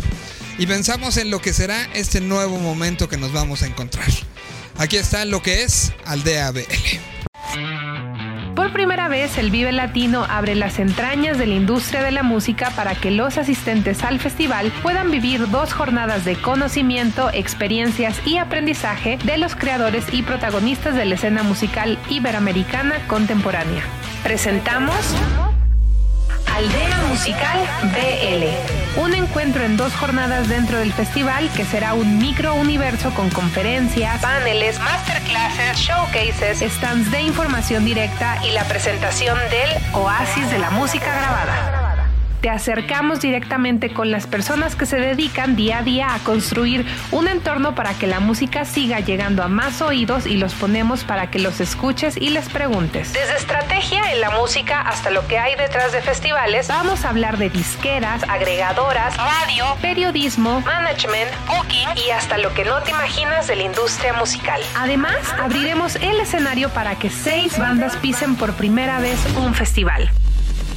Y 0.61 0.67
pensamos 0.67 1.17
en 1.17 1.31
lo 1.31 1.41
que 1.41 1.55
será 1.55 1.89
este 1.95 2.21
nuevo 2.21 2.59
momento 2.59 3.09
que 3.09 3.17
nos 3.17 3.33
vamos 3.33 3.63
a 3.63 3.67
encontrar. 3.67 4.11
Aquí 4.77 4.99
está 4.99 5.25
lo 5.25 5.43
que 5.43 5.63
es 5.63 5.95
Aldea 6.05 6.51
BL. 6.51 6.61
Por 8.55 8.71
primera 8.71 9.09
vez, 9.09 9.39
el 9.39 9.51
Vive 9.51 9.73
Latino 9.73 10.27
abre 10.29 10.55
las 10.55 10.79
entrañas 10.79 11.39
de 11.39 11.47
la 11.47 11.55
industria 11.55 12.03
de 12.03 12.11
la 12.11 12.23
música 12.23 12.69
para 12.77 12.95
que 12.95 13.11
los 13.11 13.39
asistentes 13.39 14.03
al 14.03 14.21
festival 14.21 14.71
puedan 14.83 15.11
vivir 15.11 15.49
dos 15.49 15.73
jornadas 15.73 16.27
de 16.27 16.37
conocimiento, 16.37 17.31
experiencias 17.33 18.21
y 18.27 18.37
aprendizaje 18.37 19.17
de 19.25 19.39
los 19.39 19.57
creadores 19.57 20.05
y 20.13 20.21
protagonistas 20.21 20.95
de 20.95 21.07
la 21.07 21.15
escena 21.15 21.43
musical 21.43 21.99
iberoamericana 22.11 23.07
contemporánea. 23.09 23.83
Presentamos 24.23 24.95
Aldea 26.61 27.01
Musical 27.09 27.59
BL. 27.85 29.01
Un 29.01 29.15
encuentro 29.15 29.65
en 29.65 29.79
dos 29.79 29.95
jornadas 29.95 30.47
dentro 30.47 30.79
del 30.79 30.93
festival 30.93 31.49
que 31.57 31.65
será 31.65 31.95
un 31.95 32.19
micro 32.19 32.55
universo 32.55 33.15
con 33.15 33.31
conferencias, 33.31 34.21
paneles, 34.21 34.79
masterclasses, 34.79 35.79
showcases, 35.79 36.61
stands 36.61 37.11
de 37.11 37.23
información 37.23 37.87
directa 37.87 38.45
y 38.45 38.51
la 38.51 38.65
presentación 38.65 39.39
del 39.49 39.71
Oasis 39.95 40.51
de 40.51 40.59
la 40.59 40.69
música 40.69 41.07
grabada. 41.07 41.70
Te 42.41 42.49
acercamos 42.49 43.21
directamente 43.21 43.93
con 43.93 44.11
las 44.11 44.27
personas 44.27 44.75
que 44.75 44.87
se 44.87 44.97
dedican 44.97 45.57
día 45.57 45.79
a 45.79 45.83
día 45.83 46.15
a 46.15 46.19
construir 46.21 46.87
un 47.11 47.29
entorno 47.29 47.75
para 47.75 47.93
que 47.93 48.07
la 48.07 48.19
música 48.19 48.65
siga 48.65 49.01
llegando 49.01 49.43
a 49.43 49.49
más 49.49 49.83
oídos 49.83 50.25
y 50.25 50.39
los 50.39 50.55
ponemos 50.55 51.05
para 51.05 51.31
que 51.31 51.39
los 51.39 51.61
escuches 51.61 52.17
y 52.17 52.31
les 52.31 52.49
preguntes. 52.49 53.13
Desde 53.13 53.37
estrategia 53.37 54.13
en 54.13 54.23
la 54.23 54.31
música 54.31 54.81
hasta 54.81 55.11
lo 55.11 55.27
que 55.27 55.39
hay 55.39 55.55
detrás 55.55 55.93
de 55.93 56.01
festivales, 56.01 56.69
vamos 56.69 57.05
a 57.05 57.11
hablar 57.11 57.37
de 57.37 57.51
disqueras, 57.51 58.23
agregadoras, 58.27 59.15
radio, 59.19 59.77
periodismo, 59.83 60.63
management, 60.63 61.31
booking 61.47 61.89
y 62.07 62.11
hasta 62.11 62.39
lo 62.39 62.55
que 62.55 62.65
no 62.65 62.81
te 62.83 62.93
imaginas 62.93 63.49
de 63.49 63.57
la 63.57 63.65
industria 63.65 64.15
musical. 64.15 64.63
Además, 64.79 65.19
abriremos 65.39 65.97
el 65.97 66.19
escenario 66.19 66.71
para 66.71 66.95
que 66.99 67.11
seis 67.11 67.59
bandas 67.59 67.97
pisen 67.97 68.35
por 68.37 68.55
primera 68.55 68.99
vez 68.99 69.19
un 69.37 69.55
festival. 69.55 70.11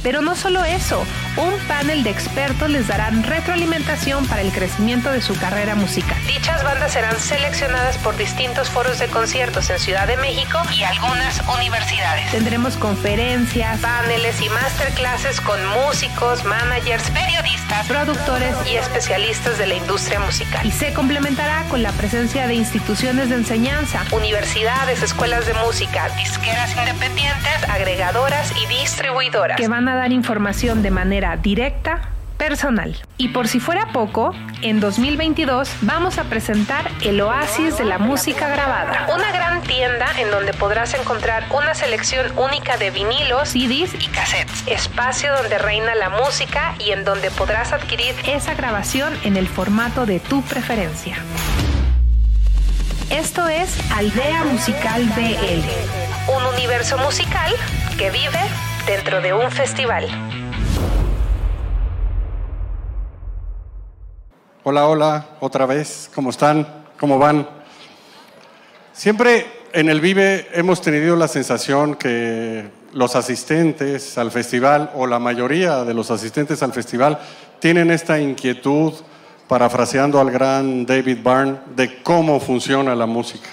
Pero 0.02 0.20
no 0.20 0.36
solo 0.36 0.62
eso, 0.64 1.02
un 1.36 1.58
panel 1.66 2.02
de 2.02 2.10
expertos 2.10 2.70
les 2.70 2.86
darán 2.86 3.22
retroalimentación 3.22 4.26
para 4.26 4.42
el 4.42 4.52
crecimiento 4.52 5.10
de 5.10 5.20
su 5.20 5.36
carrera 5.36 5.74
musical. 5.74 6.16
Dichas 6.26 6.62
bandas 6.62 6.92
serán 6.92 7.18
seleccionadas 7.18 7.98
por 7.98 8.16
distintos 8.16 8.70
foros 8.70 8.98
de 8.98 9.08
conciertos 9.08 9.70
en 9.70 9.78
Ciudad 9.78 10.06
de 10.06 10.16
México 10.16 10.58
y 10.72 10.84
algunas 10.84 11.42
universidades. 11.58 12.30
Tendremos 12.30 12.76
conferencias, 12.76 13.80
paneles 13.80 14.40
y 14.40 14.48
masterclasses 14.48 15.40
con 15.40 15.58
músicos, 15.68 16.44
managers, 16.44 17.10
periodistas, 17.10 17.86
productores 17.86 18.54
y 18.66 18.76
especialistas 18.76 19.58
de 19.58 19.66
la 19.66 19.74
industria 19.74 20.20
musical. 20.20 20.64
Y 20.64 20.70
se 20.70 20.92
complementará 20.92 21.64
con 21.68 21.82
la 21.82 21.92
presencia 21.92 22.46
de 22.46 22.54
instituciones 22.54 23.28
de 23.28 23.36
enseñanza, 23.36 24.04
universidades, 24.12 25.02
escuelas 25.02 25.46
de 25.46 25.54
música, 25.54 26.08
disqueras 26.16 26.76
independientes, 26.76 27.68
agregadoras 27.68 28.52
y 28.62 28.66
distribuidoras 28.66 29.24
que 29.56 29.68
van 29.68 29.88
a 29.88 29.94
dar 29.94 30.12
información 30.12 30.82
de 30.82 30.90
manera 30.90 31.23
directa, 31.36 32.14
personal. 32.36 32.96
Y 33.16 33.28
por 33.28 33.48
si 33.48 33.60
fuera 33.60 33.86
poco, 33.92 34.34
en 34.62 34.80
2022 34.80 35.70
vamos 35.82 36.18
a 36.18 36.24
presentar 36.24 36.90
el 37.02 37.20
Oasis 37.20 37.78
de 37.78 37.84
la 37.84 37.98
música 37.98 38.48
grabada, 38.48 39.08
una 39.14 39.32
gran 39.32 39.62
tienda 39.62 40.06
en 40.18 40.30
donde 40.30 40.52
podrás 40.52 40.94
encontrar 40.94 41.44
una 41.50 41.74
selección 41.74 42.26
única 42.36 42.76
de 42.76 42.90
vinilos, 42.90 43.48
CDs 43.50 43.94
y 43.94 44.08
cassettes, 44.08 44.64
espacio 44.66 45.34
donde 45.34 45.58
reina 45.58 45.94
la 45.94 46.10
música 46.10 46.74
y 46.78 46.90
en 46.90 47.04
donde 47.04 47.30
podrás 47.30 47.72
adquirir 47.72 48.14
esa 48.26 48.54
grabación 48.54 49.12
en 49.24 49.36
el 49.36 49.48
formato 49.48 50.06
de 50.06 50.20
tu 50.20 50.42
preferencia. 50.42 51.16
Esto 53.10 53.48
es 53.48 53.78
Aldea 53.92 54.44
Musical 54.44 55.04
BL, 55.16 56.32
un 56.36 56.54
universo 56.54 56.98
musical 56.98 57.54
que 57.96 58.10
vive 58.10 58.40
dentro 58.86 59.20
de 59.20 59.32
un 59.32 59.50
festival. 59.50 60.08
Hola, 64.66 64.88
hola, 64.88 65.26
otra 65.40 65.66
vez, 65.66 66.10
¿cómo 66.14 66.30
están? 66.30 66.66
¿Cómo 66.98 67.18
van? 67.18 67.46
Siempre 68.94 69.46
en 69.74 69.90
el 69.90 70.00
Vive 70.00 70.48
hemos 70.54 70.80
tenido 70.80 71.16
la 71.16 71.28
sensación 71.28 71.96
que 71.96 72.70
los 72.94 73.14
asistentes 73.14 74.16
al 74.16 74.30
festival, 74.30 74.90
o 74.94 75.06
la 75.06 75.18
mayoría 75.18 75.84
de 75.84 75.92
los 75.92 76.10
asistentes 76.10 76.62
al 76.62 76.72
festival, 76.72 77.18
tienen 77.58 77.90
esta 77.90 78.18
inquietud 78.18 78.94
parafraseando 79.48 80.18
al 80.18 80.30
gran 80.30 80.86
David 80.86 81.18
Byrne, 81.22 81.58
de 81.76 82.02
cómo 82.02 82.40
funciona 82.40 82.94
la 82.94 83.04
música. 83.04 83.50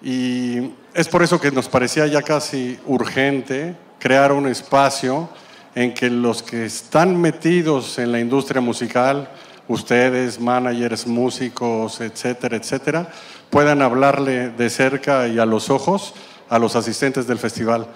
Y 0.00 0.70
es 0.94 1.08
por 1.08 1.24
eso 1.24 1.40
que 1.40 1.50
nos 1.50 1.68
parecía 1.68 2.06
ya 2.06 2.22
casi 2.22 2.78
urgente 2.86 3.74
crear 3.98 4.30
un 4.30 4.46
espacio 4.46 5.28
en 5.74 5.92
que 5.92 6.08
los 6.08 6.44
que 6.44 6.66
están 6.66 7.20
metidos 7.20 7.98
en 7.98 8.12
la 8.12 8.20
industria 8.20 8.60
musical, 8.60 9.28
ustedes, 9.68 10.40
managers, 10.40 11.06
músicos, 11.06 12.00
etcétera, 12.00 12.56
etcétera, 12.56 13.08
puedan 13.50 13.82
hablarle 13.82 14.50
de 14.50 14.70
cerca 14.70 15.28
y 15.28 15.38
a 15.38 15.46
los 15.46 15.70
ojos 15.70 16.14
a 16.48 16.58
los 16.58 16.76
asistentes 16.76 17.26
del 17.26 17.38
festival. 17.38 17.86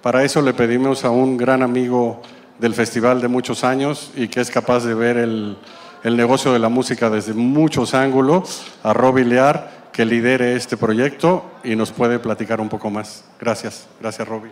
Para 0.00 0.24
eso 0.24 0.40
le 0.40 0.54
pedimos 0.54 1.04
a 1.04 1.10
un 1.10 1.36
gran 1.36 1.62
amigo 1.62 2.22
del 2.58 2.74
festival 2.74 3.20
de 3.20 3.28
muchos 3.28 3.62
años 3.62 4.10
y 4.16 4.28
que 4.28 4.40
es 4.40 4.50
capaz 4.50 4.84
de 4.84 4.94
ver 4.94 5.18
el, 5.18 5.58
el 6.02 6.16
negocio 6.16 6.52
de 6.54 6.58
la 6.58 6.70
música 6.70 7.10
desde 7.10 7.34
muchos 7.34 7.92
ángulos, 7.92 8.64
a 8.82 8.94
Roby 8.94 9.24
Lear, 9.24 9.90
que 9.92 10.06
lidere 10.06 10.56
este 10.56 10.78
proyecto 10.78 11.44
y 11.62 11.76
nos 11.76 11.92
puede 11.92 12.18
platicar 12.18 12.60
un 12.60 12.70
poco 12.70 12.88
más. 12.88 13.24
Gracias, 13.38 13.86
gracias 14.00 14.26
Roby. 14.26 14.48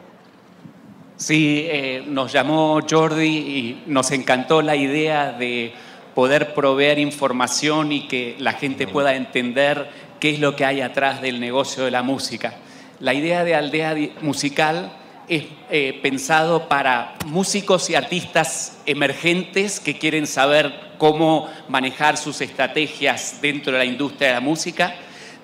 Sí, 1.16 1.64
eh, 1.66 2.04
nos 2.06 2.30
llamó 2.30 2.80
Jordi 2.88 3.24
y 3.26 3.84
nos 3.86 4.10
encantó 4.10 4.62
la 4.62 4.76
idea 4.76 5.32
de 5.32 5.72
poder 6.14 6.54
proveer 6.54 6.98
información 6.98 7.92
y 7.92 8.08
que 8.08 8.36
la 8.38 8.52
gente 8.52 8.86
pueda 8.86 9.14
entender 9.14 9.88
qué 10.20 10.30
es 10.30 10.40
lo 10.40 10.56
que 10.56 10.64
hay 10.64 10.80
atrás 10.80 11.22
del 11.22 11.40
negocio 11.40 11.84
de 11.84 11.90
la 11.90 12.02
música. 12.02 12.54
La 13.00 13.14
idea 13.14 13.44
de 13.44 13.54
aldea 13.54 13.94
musical 14.22 14.92
es 15.28 15.44
eh, 15.70 15.98
pensado 16.02 16.68
para 16.68 17.14
músicos 17.26 17.90
y 17.90 17.94
artistas 17.94 18.78
emergentes 18.86 19.78
que 19.78 19.98
quieren 19.98 20.26
saber 20.26 20.72
cómo 20.98 21.48
manejar 21.68 22.16
sus 22.16 22.40
estrategias 22.40 23.40
dentro 23.40 23.72
de 23.72 23.78
la 23.78 23.84
industria 23.84 24.28
de 24.28 24.34
la 24.34 24.40
música. 24.40 24.94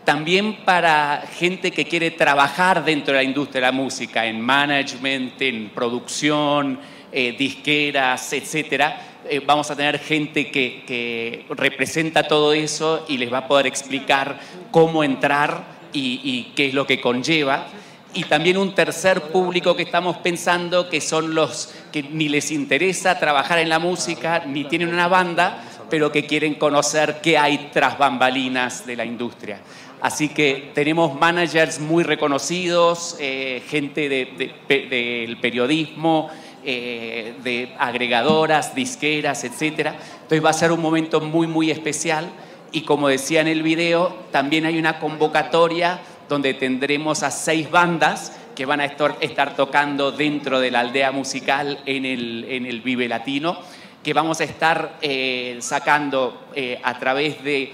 También 0.04 0.64
para 0.64 1.24
gente 1.38 1.70
que 1.70 1.86
quiere 1.86 2.10
trabajar 2.10 2.84
dentro 2.84 3.14
de 3.14 3.20
la 3.20 3.24
industria 3.24 3.60
de 3.60 3.66
la 3.68 3.72
música, 3.72 4.26
en 4.26 4.40
management, 4.40 5.40
en 5.40 5.70
producción, 5.70 6.78
eh, 7.12 7.34
disqueras, 7.38 8.32
etcétera. 8.32 9.13
Eh, 9.26 9.40
vamos 9.44 9.70
a 9.70 9.76
tener 9.76 9.98
gente 9.98 10.50
que, 10.50 11.46
representa 11.50 12.24
todo 12.24 12.52
eso 12.52 13.06
y 13.08 13.16
les 13.16 13.32
va 13.32 13.38
a 13.38 13.48
poder 13.48 13.66
explicar 13.66 14.38
cómo 14.70 15.02
entrar 15.02 15.64
y, 15.92 16.52
qué 16.54 16.66
es 16.66 16.74
lo 16.74 16.86
que 16.86 17.00
conlleva. 17.00 17.66
Y 18.12 18.24
también 18.24 18.58
un 18.58 18.74
tercer 18.74 19.22
público 19.22 19.74
que 19.74 19.82
estamos 19.82 20.18
pensando, 20.18 20.88
que 20.88 21.00
son 21.00 21.34
los 21.34 21.74
que 21.90 22.02
ni 22.02 22.28
les 22.28 22.50
interesa 22.50 23.18
trabajar 23.18 23.58
en 23.58 23.68
la 23.68 23.78
música, 23.78 24.44
ni 24.46 24.64
tienen 24.64 24.88
una 24.88 25.08
banda, 25.08 25.64
pero 25.90 26.12
que 26.12 26.26
quieren 26.26 26.54
conocer 26.54 27.20
qué 27.22 27.38
hay 27.38 27.70
tras 27.72 27.98
bambalinas 27.98 28.86
de 28.86 28.96
la 28.96 29.04
industria. 29.04 29.60
Así 30.00 30.28
que 30.28 30.70
tenemos 30.74 31.18
managers 31.18 31.80
muy 31.80 32.04
reconocidos, 32.04 33.16
eh, 33.18 33.62
gente 33.68 34.08
del 34.08 35.36
periodismo, 35.38 36.30
eh, 36.66 37.34
de 37.42 37.74
agregadoras, 37.78 38.74
disqueras, 38.74 39.44
etc. 39.44 39.92
Entonces 40.22 40.44
va 40.44 40.50
a 40.50 40.54
ser 40.54 40.72
un 40.72 40.80
momento 40.80 41.20
muy, 41.20 41.46
muy 41.46 41.70
especial. 41.70 42.30
Y 42.72 42.82
como 42.82 43.08
decía 43.08 43.40
en 43.40 43.48
el 43.48 43.62
video, 43.62 44.16
también 44.30 44.66
hay 44.66 44.78
una 44.78 44.98
convocatoria 44.98 46.00
donde 46.28 46.54
tendremos 46.54 47.22
a 47.22 47.30
seis 47.30 47.70
bandas 47.70 48.32
que 48.54 48.66
van 48.66 48.80
a 48.80 48.84
estar, 48.86 49.56
tocando 49.56 50.12
dentro 50.12 50.58
de 50.58 50.70
la 50.70 50.80
aldea 50.80 51.12
musical 51.12 51.80
en 51.86 52.04
el, 52.04 52.46
en 52.48 52.66
el 52.66 52.80
Vive 52.80 53.08
Latino, 53.08 53.58
que 54.02 54.12
vamos 54.12 54.40
a 54.40 54.44
estar 54.44 54.98
eh, 55.02 55.58
sacando 55.60 56.46
eh, 56.54 56.80
a 56.82 56.98
través 56.98 57.42
de 57.44 57.72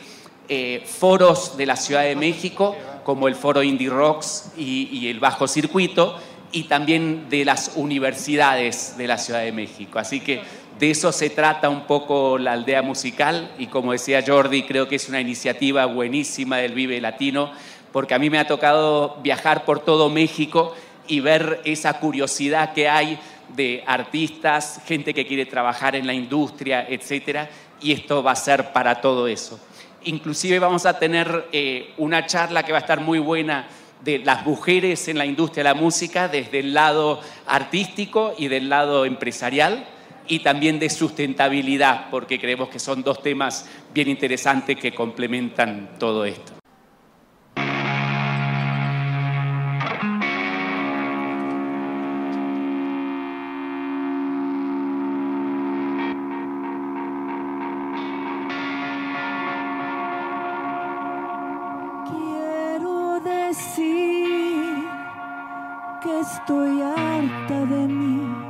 foros 0.84 1.57
de 1.57 1.64
la 1.64 1.76
Ciudad 1.76 2.03
de 2.03 2.16
México, 2.16 2.76
como 3.05 3.28
el 3.28 3.36
Foro 3.36 3.62
Indie 3.62 3.88
Rocks 3.88 4.51
y, 4.57 4.88
y 4.91 5.09
el 5.09 5.20
Bajo 5.20 5.47
Circuito, 5.47 6.18
y 6.53 6.64
también 6.64 7.28
de 7.28 7.44
las 7.44 7.72
universidades 7.76 8.96
de 8.96 9.07
la 9.07 9.18
Ciudad 9.18 9.40
de 9.40 9.53
México. 9.53 9.98
Así 9.98 10.20
que 10.20 10.42
de 10.78 10.90
eso 10.90 11.12
se 11.12 11.30
trata 11.30 11.68
un 11.68 11.82
poco 11.82 12.38
la 12.38 12.53
aldea 12.53 12.82
musical 12.82 13.53
y 13.59 13.66
como 13.66 13.92
decía 13.92 14.24
Jordi, 14.26 14.62
creo 14.62 14.88
que 14.88 14.96
es 14.96 15.09
una 15.09 15.20
iniciativa 15.20 15.86
buenísima 15.86 16.57
del 16.57 16.72
Vive 16.72 17.01
Latino, 17.01 17.53
porque 17.92 18.14
a 18.14 18.18
mí 18.18 18.30
me 18.30 18.38
ha 18.38 18.46
tocado 18.46 19.18
viajar 19.22 19.64
por 19.64 19.80
todo 19.80 20.09
México 20.09 20.74
y 21.07 21.20
ver 21.20 21.61
esa 21.64 21.98
curiosidad 22.01 22.72
que 22.72 22.88
hay 22.88 23.18
de 23.55 23.82
artistas, 23.86 24.80
gente 24.86 25.12
que 25.12 25.26
quiere 25.26 25.44
trabajar 25.44 25.96
en 25.96 26.07
la 26.07 26.14
industria, 26.14 26.86
etcétera, 26.88 27.51
y 27.80 27.92
esto 27.92 28.22
va 28.22 28.32
a 28.32 28.36
ser 28.36 28.72
para 28.72 29.01
todo 29.01 29.26
eso. 29.26 29.61
Inclusive 30.05 30.59
vamos 30.59 30.86
a 30.86 30.98
tener 30.98 31.48
eh, 31.53 31.92
una 31.98 32.26
charla 32.26 32.62
que 32.62 32.72
va 32.72 32.78
a 32.78 32.80
estar 32.80 33.01
muy 33.01 33.18
buena 33.18 33.66
de 34.05 34.18
las 34.18 34.46
mujeres 34.46 35.09
en 35.09 35.18
la 35.18 35.26
industria 35.26 35.64
de 35.64 35.70
la 35.70 35.74
música 35.74 36.28
desde 36.28 36.61
el 36.61 36.74
lado 36.74 37.20
artístico 37.46 38.34
y 38.38 38.48
del 38.48 38.68
lado 38.68 39.05
empresarial 39.05 39.86
y 40.26 40.38
también 40.40 40.78
de 40.78 40.88
sustentabilidad, 40.88 42.09
porque 42.11 42.38
creemos 42.38 42.68
que 42.68 42.78
son 42.78 43.03
dos 43.03 43.22
temas 43.22 43.68
bien 43.92 44.09
interesantes 44.09 44.76
que 44.76 44.94
complementan 44.94 45.96
todo 45.98 46.24
esto. 46.24 46.53
Que 62.07 63.89
estoy 66.20 66.82
harta 66.82 67.64
de 67.64 67.88
mí. 67.88 68.49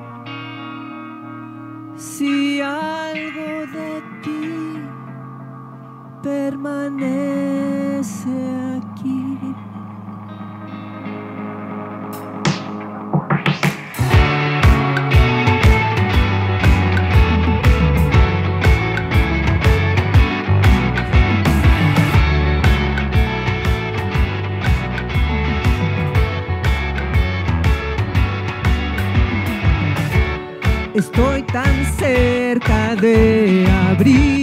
De 33.00 33.66
abrir 33.90 34.39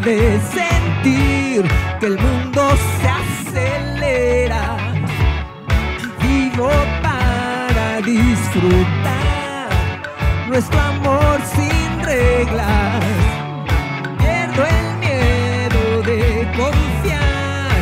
de 0.00 0.40
sentir 0.52 1.64
que 1.98 2.06
el 2.06 2.18
mundo 2.18 2.62
se 3.00 3.08
acelera. 3.08 4.76
Vivo 6.22 6.70
para 7.02 8.00
disfrutar 8.02 9.68
nuestro 10.48 10.80
amor 10.80 11.40
sin 11.54 12.04
reglas. 12.04 13.04
Pierdo 14.18 14.66
el 14.66 14.98
miedo 14.98 16.02
de 16.02 16.48
confiar 16.56 17.78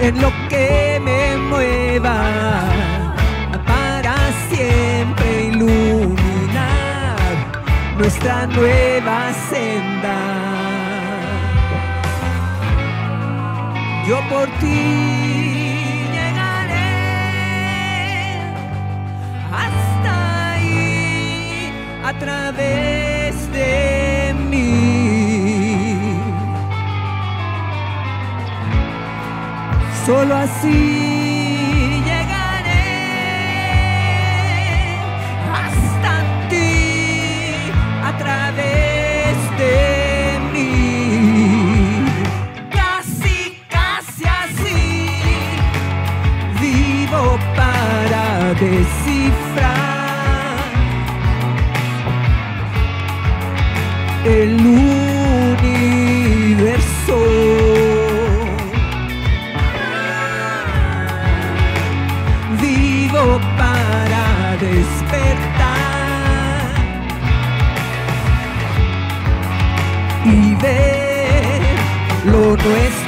en 0.00 0.20
lo 0.20 0.32
que 0.48 1.00
me 1.04 1.36
mueva 1.36 2.64
para 3.66 4.16
siempre 4.50 5.44
iluminar 5.52 7.16
nuestra 7.98 8.46
nueva 8.46 9.32
senda. 9.48 9.95
Por 14.30 14.46
ti 14.60 16.08
llegaré 16.12 16.92
hasta 19.52 20.52
ahí 20.52 21.72
a 22.04 22.12
través 22.18 23.52
de 23.52 24.34
mí. 24.50 26.16
Solo 30.04 30.36
así 30.36 31.05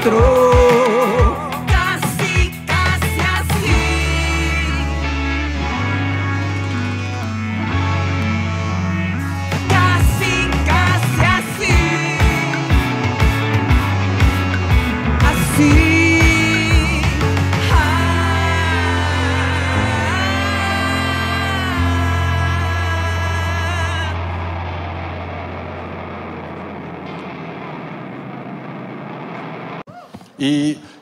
nuestro. 0.05 0.38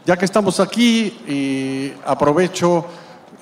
Ya 0.06 0.16
que 0.16 0.24
estamos 0.24 0.60
aquí, 0.60 1.06
y 1.26 1.92
aprovecho 2.06 2.86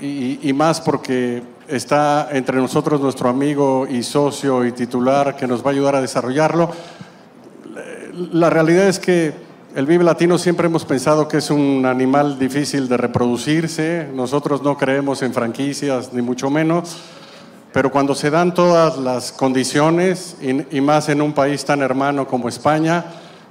y, 0.00 0.50
más 0.54 0.80
porque 0.80 1.42
está 1.68 2.28
entre 2.32 2.56
nosotros 2.56 3.02
nuestro 3.02 3.28
amigo 3.28 3.86
y 3.88 4.02
socio 4.02 4.64
y 4.64 4.72
titular 4.72 5.36
que 5.36 5.46
nos 5.46 5.62
va 5.62 5.68
a 5.68 5.72
ayudar 5.72 5.96
a 5.96 6.00
desarrollarlo. 6.00 6.70
La 8.32 8.48
realidad 8.48 8.88
es 8.88 8.98
que 8.98 9.34
el 9.76 9.84
Vive 9.84 10.04
Latino 10.04 10.38
siempre 10.38 10.66
hemos 10.66 10.86
pensado 10.86 11.28
que 11.28 11.36
es 11.38 11.50
un 11.50 11.84
animal 11.84 12.38
difícil 12.38 12.88
de 12.88 12.96
reproducirse. 12.96 14.08
Nosotros 14.14 14.62
no 14.62 14.78
creemos 14.78 15.20
en 15.20 15.34
franquicias, 15.34 16.14
ni 16.14 16.22
mucho 16.22 16.48
menos. 16.48 16.96
Pero 17.74 17.90
cuando 17.90 18.14
se 18.14 18.30
dan 18.30 18.54
todas 18.54 18.96
las 18.96 19.32
condiciones, 19.32 20.36
y 20.40 20.80
más 20.80 21.10
en 21.10 21.20
un 21.20 21.34
país 21.34 21.62
tan 21.64 21.82
hermano 21.82 22.26
como 22.26 22.48
España, 22.48 23.04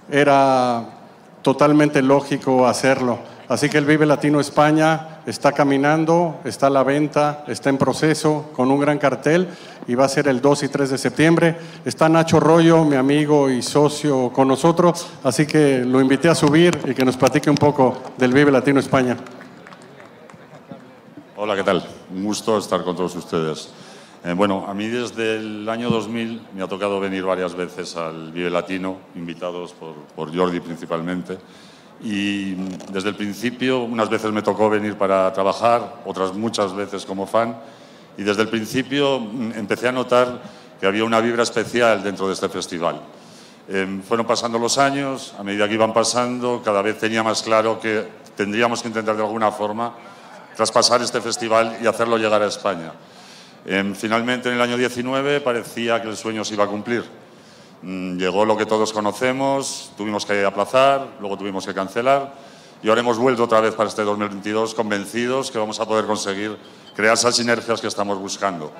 era 0.09 1.02
totalmente 1.43 2.01
lógico 2.01 2.65
hacerlo. 2.65 3.19
Así 3.49 3.69
que 3.69 3.77
el 3.77 3.85
Vive 3.85 4.05
Latino 4.05 4.39
España 4.39 5.19
está 5.25 5.51
caminando, 5.51 6.39
está 6.45 6.67
a 6.67 6.69
la 6.69 6.83
venta, 6.83 7.43
está 7.47 7.69
en 7.69 7.77
proceso 7.77 8.49
con 8.53 8.71
un 8.71 8.79
gran 8.79 8.97
cartel 8.97 9.47
y 9.85 9.95
va 9.95 10.05
a 10.05 10.09
ser 10.09 10.27
el 10.29 10.41
2 10.41 10.63
y 10.63 10.67
3 10.69 10.89
de 10.89 10.97
septiembre. 10.97 11.57
Está 11.83 12.07
Nacho 12.07 12.39
Rollo, 12.39 12.85
mi 12.85 12.95
amigo 12.95 13.49
y 13.49 13.61
socio, 13.61 14.31
con 14.33 14.47
nosotros, 14.47 15.07
así 15.23 15.45
que 15.45 15.83
lo 15.85 15.99
invité 15.99 16.29
a 16.29 16.35
subir 16.35 16.79
y 16.85 16.93
que 16.93 17.05
nos 17.05 17.17
platique 17.17 17.49
un 17.49 17.57
poco 17.57 18.01
del 18.17 18.33
Vive 18.33 18.51
Latino 18.51 18.79
España. 18.79 19.17
Hola, 21.35 21.55
¿qué 21.55 21.63
tal? 21.63 21.85
Un 22.15 22.23
gusto 22.23 22.57
estar 22.57 22.83
con 22.83 22.95
todos 22.95 23.15
ustedes. 23.15 23.69
Eh, 24.25 24.31
bueno, 24.31 24.63
a 24.65 24.73
mí 24.73 24.87
desde 24.87 25.35
el 25.35 25.67
año 25.67 25.89
2000 25.89 26.47
me 26.55 26.63
ha 26.63 26.67
tocado 26.67 26.97
venir 26.97 27.25
varias 27.25 27.53
veces 27.55 27.97
al 27.97 28.31
Vive 28.31 28.49
Latino, 28.49 28.97
invitados 29.15 29.73
por, 29.73 30.33
Jordi 30.33 30.61
principalmente. 30.61 31.37
Y 32.01 32.53
desde 32.89 33.09
el 33.09 33.15
principio, 33.15 33.83
unas 33.83 34.09
veces 34.09 34.31
me 34.31 34.41
tocó 34.41 34.69
venir 34.69 34.95
para 34.95 35.31
trabajar, 35.33 36.03
otras 36.05 36.33
muchas 36.33 36.73
veces 36.73 37.05
como 37.05 37.27
fan. 37.27 37.57
Y 38.17 38.23
desde 38.23 38.43
el 38.43 38.47
principio 38.47 39.19
mm, 39.19 39.51
empecé 39.57 39.89
a 39.89 39.91
notar 39.91 40.41
que 40.79 40.87
había 40.87 41.03
una 41.03 41.19
vibra 41.19 41.43
especial 41.43 42.01
dentro 42.01 42.27
de 42.27 42.33
este 42.33 42.47
festival. 42.47 43.01
Eh, 43.67 44.01
fueron 44.07 44.25
pasando 44.25 44.57
los 44.57 44.77
años, 44.77 45.35
a 45.37 45.43
medida 45.43 45.67
que 45.67 45.73
iban 45.73 45.91
pasando, 45.91 46.61
cada 46.63 46.81
vez 46.81 46.97
tenía 46.97 47.23
más 47.23 47.43
claro 47.43 47.77
que 47.77 48.07
tendríamos 48.37 48.81
que 48.81 48.87
intentar 48.87 49.17
de 49.17 49.23
alguna 49.23 49.51
forma 49.51 49.93
traspasar 50.55 51.01
este 51.01 51.19
festival 51.19 51.77
y 51.83 51.87
hacerlo 51.87 52.17
llegar 52.17 52.41
a 52.41 52.47
España. 52.47 52.93
Eh, 53.65 53.93
finalmente, 53.95 54.49
en 54.49 54.55
el 54.55 54.61
año 54.61 54.77
19, 54.77 55.41
parecía 55.41 56.01
que 56.01 56.09
el 56.09 56.17
sueño 56.17 56.43
se 56.43 56.53
iba 56.53 56.65
a 56.65 56.67
cumplir. 56.67 57.03
Mm, 57.81 58.17
Llegó 58.17 58.45
lo 58.45 58.57
que 58.57 58.65
todos 58.65 58.91
conocemos, 58.91 59.91
tuvimos 59.97 60.25
que 60.25 60.43
aplazar, 60.43 61.07
luego 61.19 61.37
tuvimos 61.37 61.65
que 61.65 61.73
cancelar 61.73 62.33
y 62.83 62.89
ahora 62.89 62.99
hemos 62.99 63.17
vuelto 63.17 63.45
otra 63.45 63.61
vez 63.61 63.73
para 63.75 63.87
este 63.87 64.03
2022 64.03 64.73
convencidos 64.73 65.49
que 65.49 65.57
vamos 65.57 65.79
a 65.79 65.85
poder 65.85 66.05
conseguir 66.05 66.57
crear 66.93 67.13
esas 67.13 67.37
sinergias 67.37 67.79
que 67.79 67.87
estamos 67.87 68.19
buscando. 68.19 68.73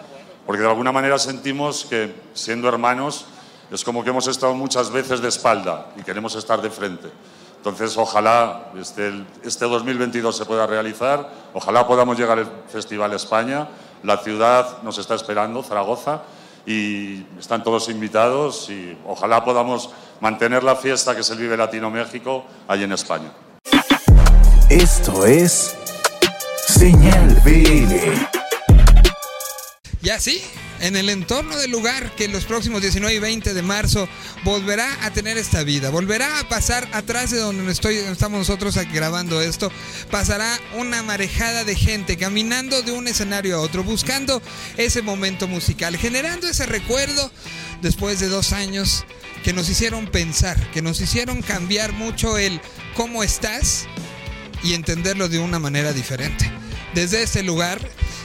Porque 0.46 0.62
de 0.62 0.68
alguna 0.68 0.92
manera 0.92 1.18
sentimos 1.18 1.86
que, 1.86 2.14
siendo 2.34 2.68
hermanos, 2.68 3.26
es 3.72 3.82
como 3.86 4.04
que 4.04 4.10
hemos 4.10 4.28
estado 4.28 4.54
muchas 4.56 4.92
veces 4.92 5.22
de 5.22 5.30
espalda 5.30 5.88
y 5.98 6.04
queremos 6.04 6.36
estar 6.36 6.62
de 6.62 6.70
frente. 6.70 7.08
Entonces, 7.56 7.96
ojalá 7.96 8.74
este, 8.78 9.24
este 9.42 9.64
2022 9.64 10.36
se 10.36 10.44
pueda 10.44 10.68
realizar, 10.68 11.30
ojalá 11.54 11.88
podamos 11.88 12.20
llegar 12.20 12.38
al 12.40 12.52
Festival 12.68 13.14
España. 13.14 13.70
La 14.04 14.18
ciudad 14.18 14.84
nos 14.84 14.98
está 14.98 15.16
esperando, 15.16 15.64
Zaragoza, 15.64 16.24
y 16.66 17.26
están 17.40 17.64
todos 17.64 17.90
invitados 17.90 18.70
y 18.70 18.98
ojalá 19.08 19.44
podamos 19.44 19.90
mantener 20.20 20.64
la 20.64 20.76
fiesta 20.76 21.16
que 21.16 21.24
se 21.24 21.36
vive 21.36 21.56
Latino 21.56 21.90
México 21.90 22.44
allí 22.68 22.84
en 22.84 22.92
España. 22.92 23.32
Esto 24.70 25.26
es 25.26 25.76
Señal 26.68 27.42
BL. 27.46 27.94
Y 30.02 30.10
así, 30.10 30.44
en 30.84 30.98
el 30.98 31.10
entorno 31.10 31.56
del 31.56 31.72
lugar 31.72 32.14
que 32.14 32.28
los 32.28 32.44
próximos 32.44 32.82
19 32.82 33.16
y 33.16 33.20
20 33.20 33.54
de 33.54 33.62
marzo 33.62 34.10
volverá 34.44 35.06
a 35.06 35.12
tener 35.14 35.38
esta 35.38 35.64
vida, 35.64 35.90
volverá 35.90 36.40
a 36.40 36.50
pasar 36.50 36.90
atrás 36.92 37.32
de 37.32 37.40
donde 37.40 37.72
estoy, 37.72 37.96
estamos 37.96 38.40
nosotros 38.40 38.78
grabando 38.92 39.42
esto, 39.42 39.72
pasará 40.12 40.60
una 40.76 41.02
marejada 41.02 41.64
de 41.64 41.76
gente 41.76 42.18
caminando 42.18 42.82
de 42.82 42.92
un 42.92 43.08
escenario 43.08 43.56
a 43.56 43.62
otro, 43.62 43.86
buscando 43.86 44.42
ese 44.76 45.02
momento 45.02 45.48
musical, 45.48 45.96
generando 45.96 46.50
ese 46.50 46.66
recuerdo 46.66 47.32
después 47.82 48.20
de 48.20 48.28
dos 48.28 48.52
años 48.52 49.06
que 49.46 49.54
nos 49.54 49.70
hicieron 49.70 50.08
pensar, 50.08 50.60
que 50.72 50.82
nos 50.82 51.00
hicieron 51.00 51.42
cambiar 51.42 51.94
mucho 51.94 52.38
el 52.38 52.60
cómo 52.94 53.24
estás 53.24 53.86
y 54.66 54.74
entenderlo 54.74 55.30
de 55.30 55.40
una 55.40 55.60
manera 55.60 55.94
diferente. 55.94 56.52
Desde 56.94 57.24
este 57.24 57.42
lugar 57.42 57.80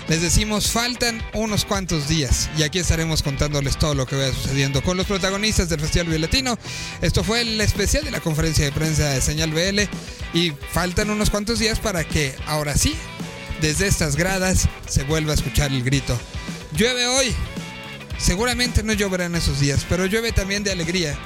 les 0.09 0.23
decimos 0.23 0.71
faltan 0.71 1.23
unos 1.35 1.65
cuantos 1.65 2.09
días 2.09 2.49
y 2.57 2.63
aquí 2.63 2.79
estaremos 2.79 3.23
contándoles 3.23 3.79
todo 3.79 3.95
lo 3.95 4.07
que 4.07 4.17
vaya 4.17 4.33
sucediendo 4.33 4.83
con 4.83 4.97
los 4.97 5.07
protagonistas 5.07 5.69
del 5.69 5.81
Festival 5.81 6.09
Violatino. 6.09 6.59
Esto 7.03 7.23
fue 7.23 7.43
el 7.43 7.61
especial 7.61 8.05
de 8.05 8.11
la 8.11 8.21
conferencia 8.21 8.65
de 8.65 8.73
prensa 8.73 9.11
de 9.11 9.21
Señal 9.21 9.53
BL 9.53 9.81
y 10.33 10.53
faltan 10.73 11.11
unos 11.11 11.31
cuantos 11.31 11.59
días 11.59 11.79
para 11.79 12.05
que 12.05 12.35
ahora 12.47 12.75
sí, 12.75 12.95
desde 13.61 13.87
estas 13.87 14.17
gradas, 14.17 14.69
se 14.89 15.05
vuelva 15.05 15.33
a 15.33 15.35
escuchar 15.35 15.71
el 15.73 15.83
grito. 15.83 16.19
Llueve 16.73 17.07
hoy, 17.07 17.35
seguramente 18.19 18.83
no 18.83 18.95
lloverá 18.95 19.27
en 19.27 19.35
esos 19.35 19.61
días, 19.61 19.85
pero 19.89 20.07
llueve 20.07 20.33
también 20.33 20.65
de 20.65 20.73
alegría 20.73 21.19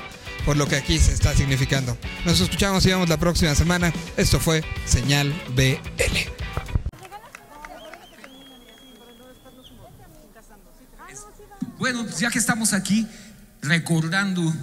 por 0.44 0.56
lo 0.56 0.66
que 0.66 0.74
aquí 0.74 0.98
se 0.98 1.12
está 1.12 1.34
significando. 1.36 1.96
Nos 2.24 2.40
escuchamos 2.40 2.84
y 2.84 2.88
vemos 2.88 3.08
la 3.08 3.16
próxima 3.16 3.54
semana. 3.54 3.92
Esto 4.16 4.40
fue 4.40 4.64
Señal 4.86 5.32
BL. 5.54 6.41
Bueno, 11.82 12.04
pues 12.04 12.20
ya 12.20 12.30
que 12.30 12.38
estamos 12.38 12.74
aquí 12.74 13.08
recordando 13.60 14.54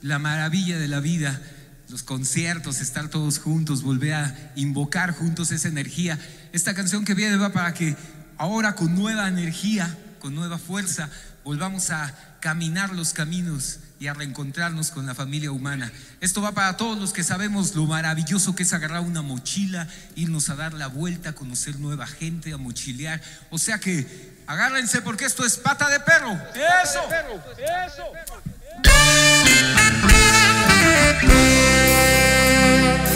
la 0.00 0.20
maravilla 0.20 0.78
de 0.78 0.86
la 0.86 1.00
vida, 1.00 1.42
los 1.88 2.04
conciertos, 2.04 2.80
estar 2.80 3.08
todos 3.08 3.40
juntos, 3.40 3.82
volver 3.82 4.12
a 4.14 4.52
invocar 4.54 5.10
juntos 5.10 5.50
esa 5.50 5.66
energía. 5.66 6.20
Esta 6.52 6.74
canción 6.74 7.04
que 7.04 7.14
viene 7.14 7.34
va 7.34 7.52
para 7.52 7.74
que 7.74 7.96
ahora 8.36 8.76
con 8.76 8.94
nueva 8.94 9.26
energía, 9.26 9.98
con 10.20 10.36
nueva 10.36 10.56
fuerza, 10.56 11.10
volvamos 11.42 11.90
a 11.90 12.14
caminar 12.38 12.94
los 12.94 13.12
caminos 13.12 13.80
y 14.00 14.06
a 14.06 14.14
reencontrarnos 14.14 14.90
con 14.90 15.06
la 15.06 15.14
familia 15.14 15.50
humana. 15.50 15.92
Esto 16.20 16.42
va 16.42 16.52
para 16.52 16.76
todos 16.76 16.98
los 16.98 17.12
que 17.12 17.24
sabemos 17.24 17.74
lo 17.74 17.86
maravilloso 17.86 18.54
que 18.54 18.62
es 18.62 18.72
agarrar 18.72 19.00
una 19.00 19.22
mochila, 19.22 19.88
irnos 20.14 20.50
a 20.50 20.56
dar 20.56 20.72
la 20.74 20.86
vuelta, 20.86 21.34
conocer 21.34 21.78
nueva 21.80 22.06
gente, 22.06 22.52
a 22.52 22.56
mochilear. 22.56 23.20
O 23.50 23.58
sea 23.58 23.78
que 23.78 24.06
agárrense 24.46 25.02
porque 25.02 25.24
esto 25.24 25.44
es 25.44 25.56
pata 25.56 25.88
de 25.88 26.00
perro. 26.00 26.32
Eso. 26.54 27.00
Vamos 27.10 27.42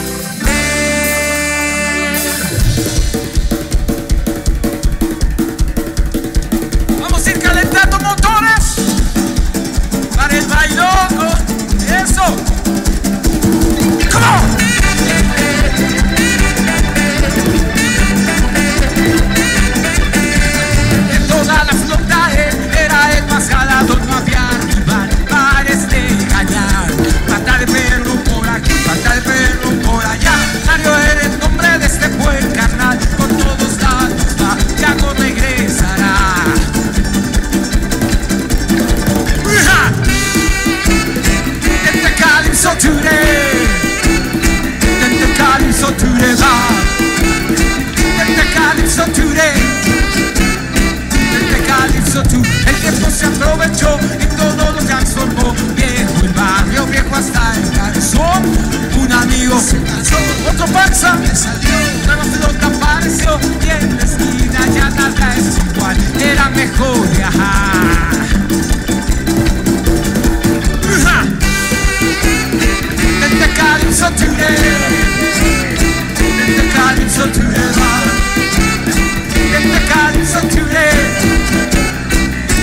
a 0.09 0.11
today 46.33 46.37
va. 46.37 46.53
Tente 48.16 48.45
calypso 48.55 49.05
today. 49.12 49.53
Tente 51.11 51.59
calypso 51.66 52.22
tú. 52.24 52.43
El 52.66 52.74
tiempo 52.76 53.11
se 53.11 53.26
aprovechó 53.26 53.99
y 54.20 54.26
todo 54.37 54.72
lo 54.72 54.85
transformó. 54.85 55.55
Viejo 55.74 56.24
el 56.24 56.33
barrio, 56.33 56.87
viejo 56.87 57.14
hasta 57.14 57.55
el 57.57 57.70
calzón. 57.70 58.43
Un 58.99 59.12
amigo 59.12 59.61
se 59.61 59.83
cansó, 59.83 60.16
otro 60.49 60.66
panza 60.66 61.16
le 61.16 61.35
salió. 61.35 61.70
Nueva 62.07 62.24
flota 62.24 62.66
apareció 62.66 63.39
y 63.64 63.70
en 63.70 63.97
la 63.97 64.05
esquina 64.05 64.66
ya 64.74 64.91
nada 64.91 65.37
es 65.37 65.59
igual. 65.74 65.97
Era 66.20 66.49
mejor 66.51 67.09
viajar. 67.16 68.03
Today. 74.03 74.82
Calypso 77.12 77.40
today 77.40 77.72
va. 77.76 77.92
Tente 79.52 79.80
calypso 79.86 80.40
today. 80.48 80.96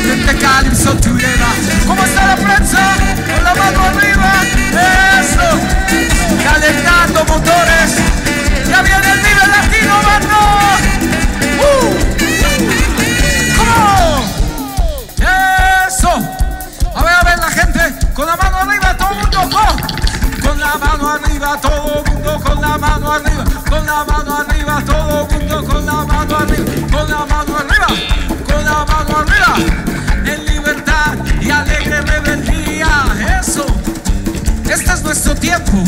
Tente 0.07 0.33
calypso 0.39 0.95
today. 0.95 1.37
¿Cómo 1.85 2.03
está 2.03 2.25
la 2.25 2.35
prensa? 2.35 2.95
Con 3.31 3.43
la 3.43 3.53
mano 3.53 3.79
arriba. 3.85 4.31
Eso. 5.21 5.47
Calentando 6.43 7.25
motores. 7.25 7.78
Mano 22.79 23.11
arriba. 23.11 23.43
Con 23.69 23.85
la 23.85 24.03
mano 24.05 24.37
arriba, 24.37 24.83
todo 24.85 25.27
mundo. 25.27 25.65
Con 25.65 25.85
la 25.85 26.05
mano 26.05 26.37
arriba. 26.37 26.65
Con 26.91 27.09
la 27.09 27.25
mano 27.25 27.57
arriba. 27.57 27.87
Con 28.45 28.65
la 28.65 28.85
mano 28.85 29.17
arriba. 29.17 29.55
En 30.25 30.45
libertad 30.45 31.17
y 31.41 31.49
alegre 31.49 32.01
rebeldía. 32.01 33.39
Eso. 33.41 33.65
Este 34.69 34.93
es 34.93 35.03
nuestro 35.03 35.35
tiempo. 35.35 35.83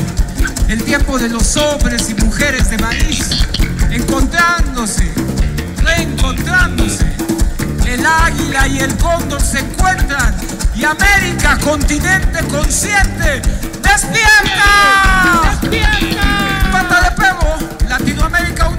El 0.68 0.84
tiempo 0.84 1.18
de 1.18 1.30
los 1.30 1.58
hombres 1.58 2.10
y 2.10 2.16
mujeres 2.16 2.70
de 2.70 2.78
maíz. 2.78 3.46
Encontrándose. 3.90 5.12
Reencontrándose. 5.84 7.06
El 7.86 8.06
águila 8.06 8.68
y 8.68 8.80
el 8.80 8.96
cóndor 8.98 9.42
se 9.42 9.60
encuentran 9.60 10.34
y 10.82 10.84
América, 10.86 11.60
continente 11.64 12.40
consciente, 12.48 13.42
despierta. 13.84 15.60
Despierta. 15.62 16.51
Pata 16.72 17.02
de 17.02 17.12
perro, 17.12 17.58
Latinoamérica 17.90 18.71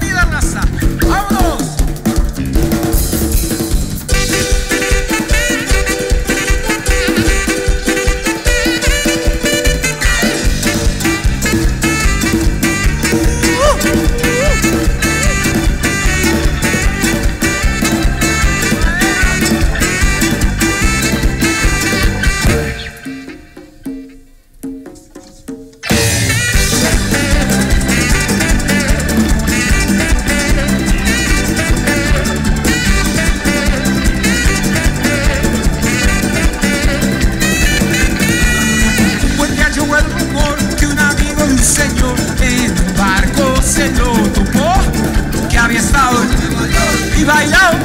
bailado, 47.25 47.77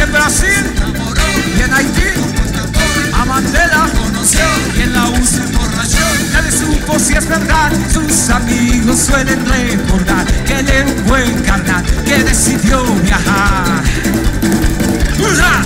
en 0.00 0.12
Brasil 0.12 0.64
y 1.58 1.62
en 1.62 1.74
Haití 1.74 2.02
a 3.12 3.24
Mandela 3.24 3.88
conoció 3.98 4.40
y 4.76 4.82
en 4.82 4.92
la 4.92 5.08
U 5.08 5.26
se 5.26 5.42
emborrachó. 5.42 5.98
Nadie 6.32 6.52
supo 6.52 6.98
si 6.98 7.14
es 7.14 7.28
verdad, 7.28 7.72
sus 7.92 8.30
amigos 8.30 8.98
suelen 8.98 9.44
recordar 9.44 10.24
que 10.46 10.60
él 10.60 10.68
era 10.68 10.88
un 10.88 11.04
buen 11.06 11.42
carnal 11.42 11.84
que 12.04 12.22
decidió 12.24 12.84
viajar. 13.02 13.82
¡Hurra! 15.18 15.62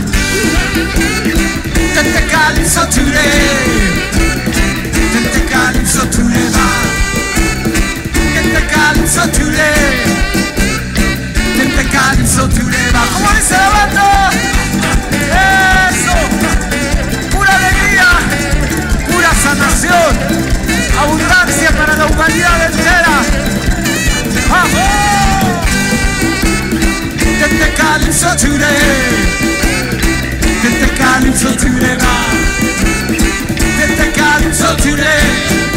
Tente 1.95 2.27
calypso 2.27 2.87
today. 2.89 4.11
Tente 5.13 5.45
calypso 5.51 6.07
today. 6.09 6.53
Tente 8.35 8.67
calypso 8.67 9.29
today. 9.29 9.82
Abundancia 20.99 21.71
para 21.73 21.97
la 21.97 22.07
humanidad 22.07 22.67
entera. 22.67 23.23
Today. 28.37 28.79
Tente 30.63 30.89
calypso 30.95 31.49
today 31.57 31.97
va. 31.97 32.15
Tente 33.79 34.13
calypso 34.13 34.77
today. 34.77 35.72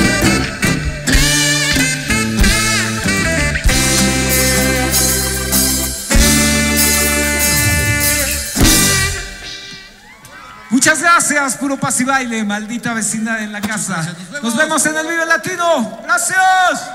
Muchas 10.85 11.01
gracias, 11.01 11.57
puro 11.57 11.77
paz 11.77 11.99
y 12.01 12.03
baile, 12.03 12.43
maldita 12.43 12.93
vecindad 12.93 13.41
en 13.41 13.51
la 13.51 13.59
casa. 13.59 14.07
Nos 14.43 14.55
vemos 14.55 14.85
en 14.85 14.95
el 14.95 15.07
Vive 15.07 15.25
Latino. 15.25 15.99
Gracias. 16.03 16.91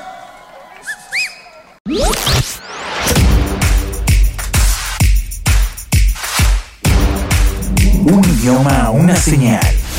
Un 8.04 8.24
idioma, 8.38 8.90
una 8.90 9.16
señal. 9.16 9.89